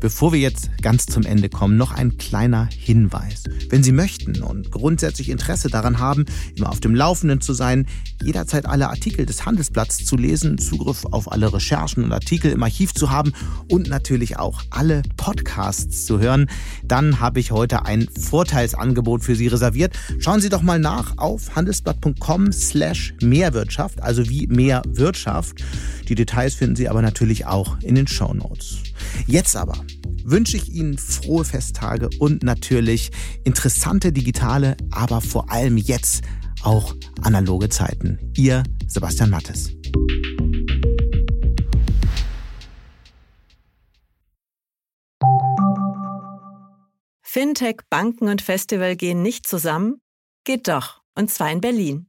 Bevor 0.00 0.32
wir 0.32 0.40
jetzt 0.40 0.70
ganz 0.82 1.06
zum 1.06 1.24
Ende 1.24 1.48
kommen, 1.48 1.76
noch 1.76 1.92
ein 1.92 2.18
kleiner 2.18 2.68
Hinweis. 2.70 3.44
Wenn 3.70 3.82
Sie 3.82 3.92
möchten 3.92 4.42
und 4.42 4.70
grundsätzlich 4.70 5.30
Interesse 5.30 5.68
daran 5.68 5.98
haben, 5.98 6.26
immer 6.54 6.68
auf 6.68 6.80
dem 6.80 6.94
Laufenden 6.94 7.40
zu 7.40 7.54
sein, 7.54 7.86
jederzeit 8.22 8.66
alle 8.66 8.88
Artikel 8.90 9.24
des 9.24 9.46
Handelsblatts 9.46 10.04
zu 10.04 10.16
lesen, 10.16 10.58
Zugriff 10.58 11.06
auf 11.10 11.32
alle 11.32 11.52
Recherchen 11.52 12.04
und 12.04 12.12
Artikel 12.12 12.52
im 12.52 12.62
Archiv 12.62 12.92
zu 12.92 13.10
haben 13.10 13.32
und 13.70 13.88
natürlich 13.88 14.38
auch 14.38 14.62
alle 14.70 15.02
Podcasts 15.16 16.04
zu 16.04 16.20
hören, 16.20 16.50
dann 16.84 17.20
habe 17.20 17.40
ich 17.40 17.50
heute 17.50 17.86
ein 17.86 18.06
Vorteilsangebot 18.08 19.24
für 19.24 19.34
Sie 19.34 19.46
reserviert. 19.46 19.96
Schauen 20.18 20.40
Sie 20.40 20.50
doch 20.50 20.62
mal 20.62 20.78
nach 20.78 21.16
auf 21.16 21.56
handelsblatt.com 21.56 22.52
slash 22.52 23.14
Mehrwirtschaft, 23.22 24.02
also 24.02 24.28
wie 24.28 24.46
mehr 24.46 24.82
Wirtschaft. 24.86 25.64
Die 26.08 26.14
Details 26.14 26.54
finden 26.54 26.76
Sie 26.76 26.88
aber 26.88 27.02
natürlich 27.02 27.46
auch 27.46 27.80
in 27.80 27.94
den 27.94 28.06
Show 28.06 28.34
Notes. 28.34 28.82
Jetzt 29.26 29.56
aber 29.56 29.84
wünsche 30.24 30.56
ich 30.56 30.72
Ihnen 30.72 30.98
frohe 30.98 31.44
Festtage 31.44 32.08
und 32.18 32.42
natürlich 32.42 33.10
interessante 33.44 34.12
digitale, 34.12 34.76
aber 34.90 35.20
vor 35.20 35.50
allem 35.50 35.76
jetzt 35.76 36.22
auch 36.62 36.94
analoge 37.22 37.68
Zeiten. 37.68 38.32
Ihr 38.36 38.64
Sebastian 38.88 39.30
Mattes. 39.30 39.70
Fintech, 47.22 47.82
Banken 47.90 48.28
und 48.28 48.40
Festival 48.40 48.96
gehen 48.96 49.20
nicht 49.22 49.46
zusammen? 49.46 50.00
Geht 50.44 50.68
doch, 50.68 51.02
und 51.14 51.30
zwar 51.30 51.50
in 51.52 51.60
Berlin. 51.60 52.08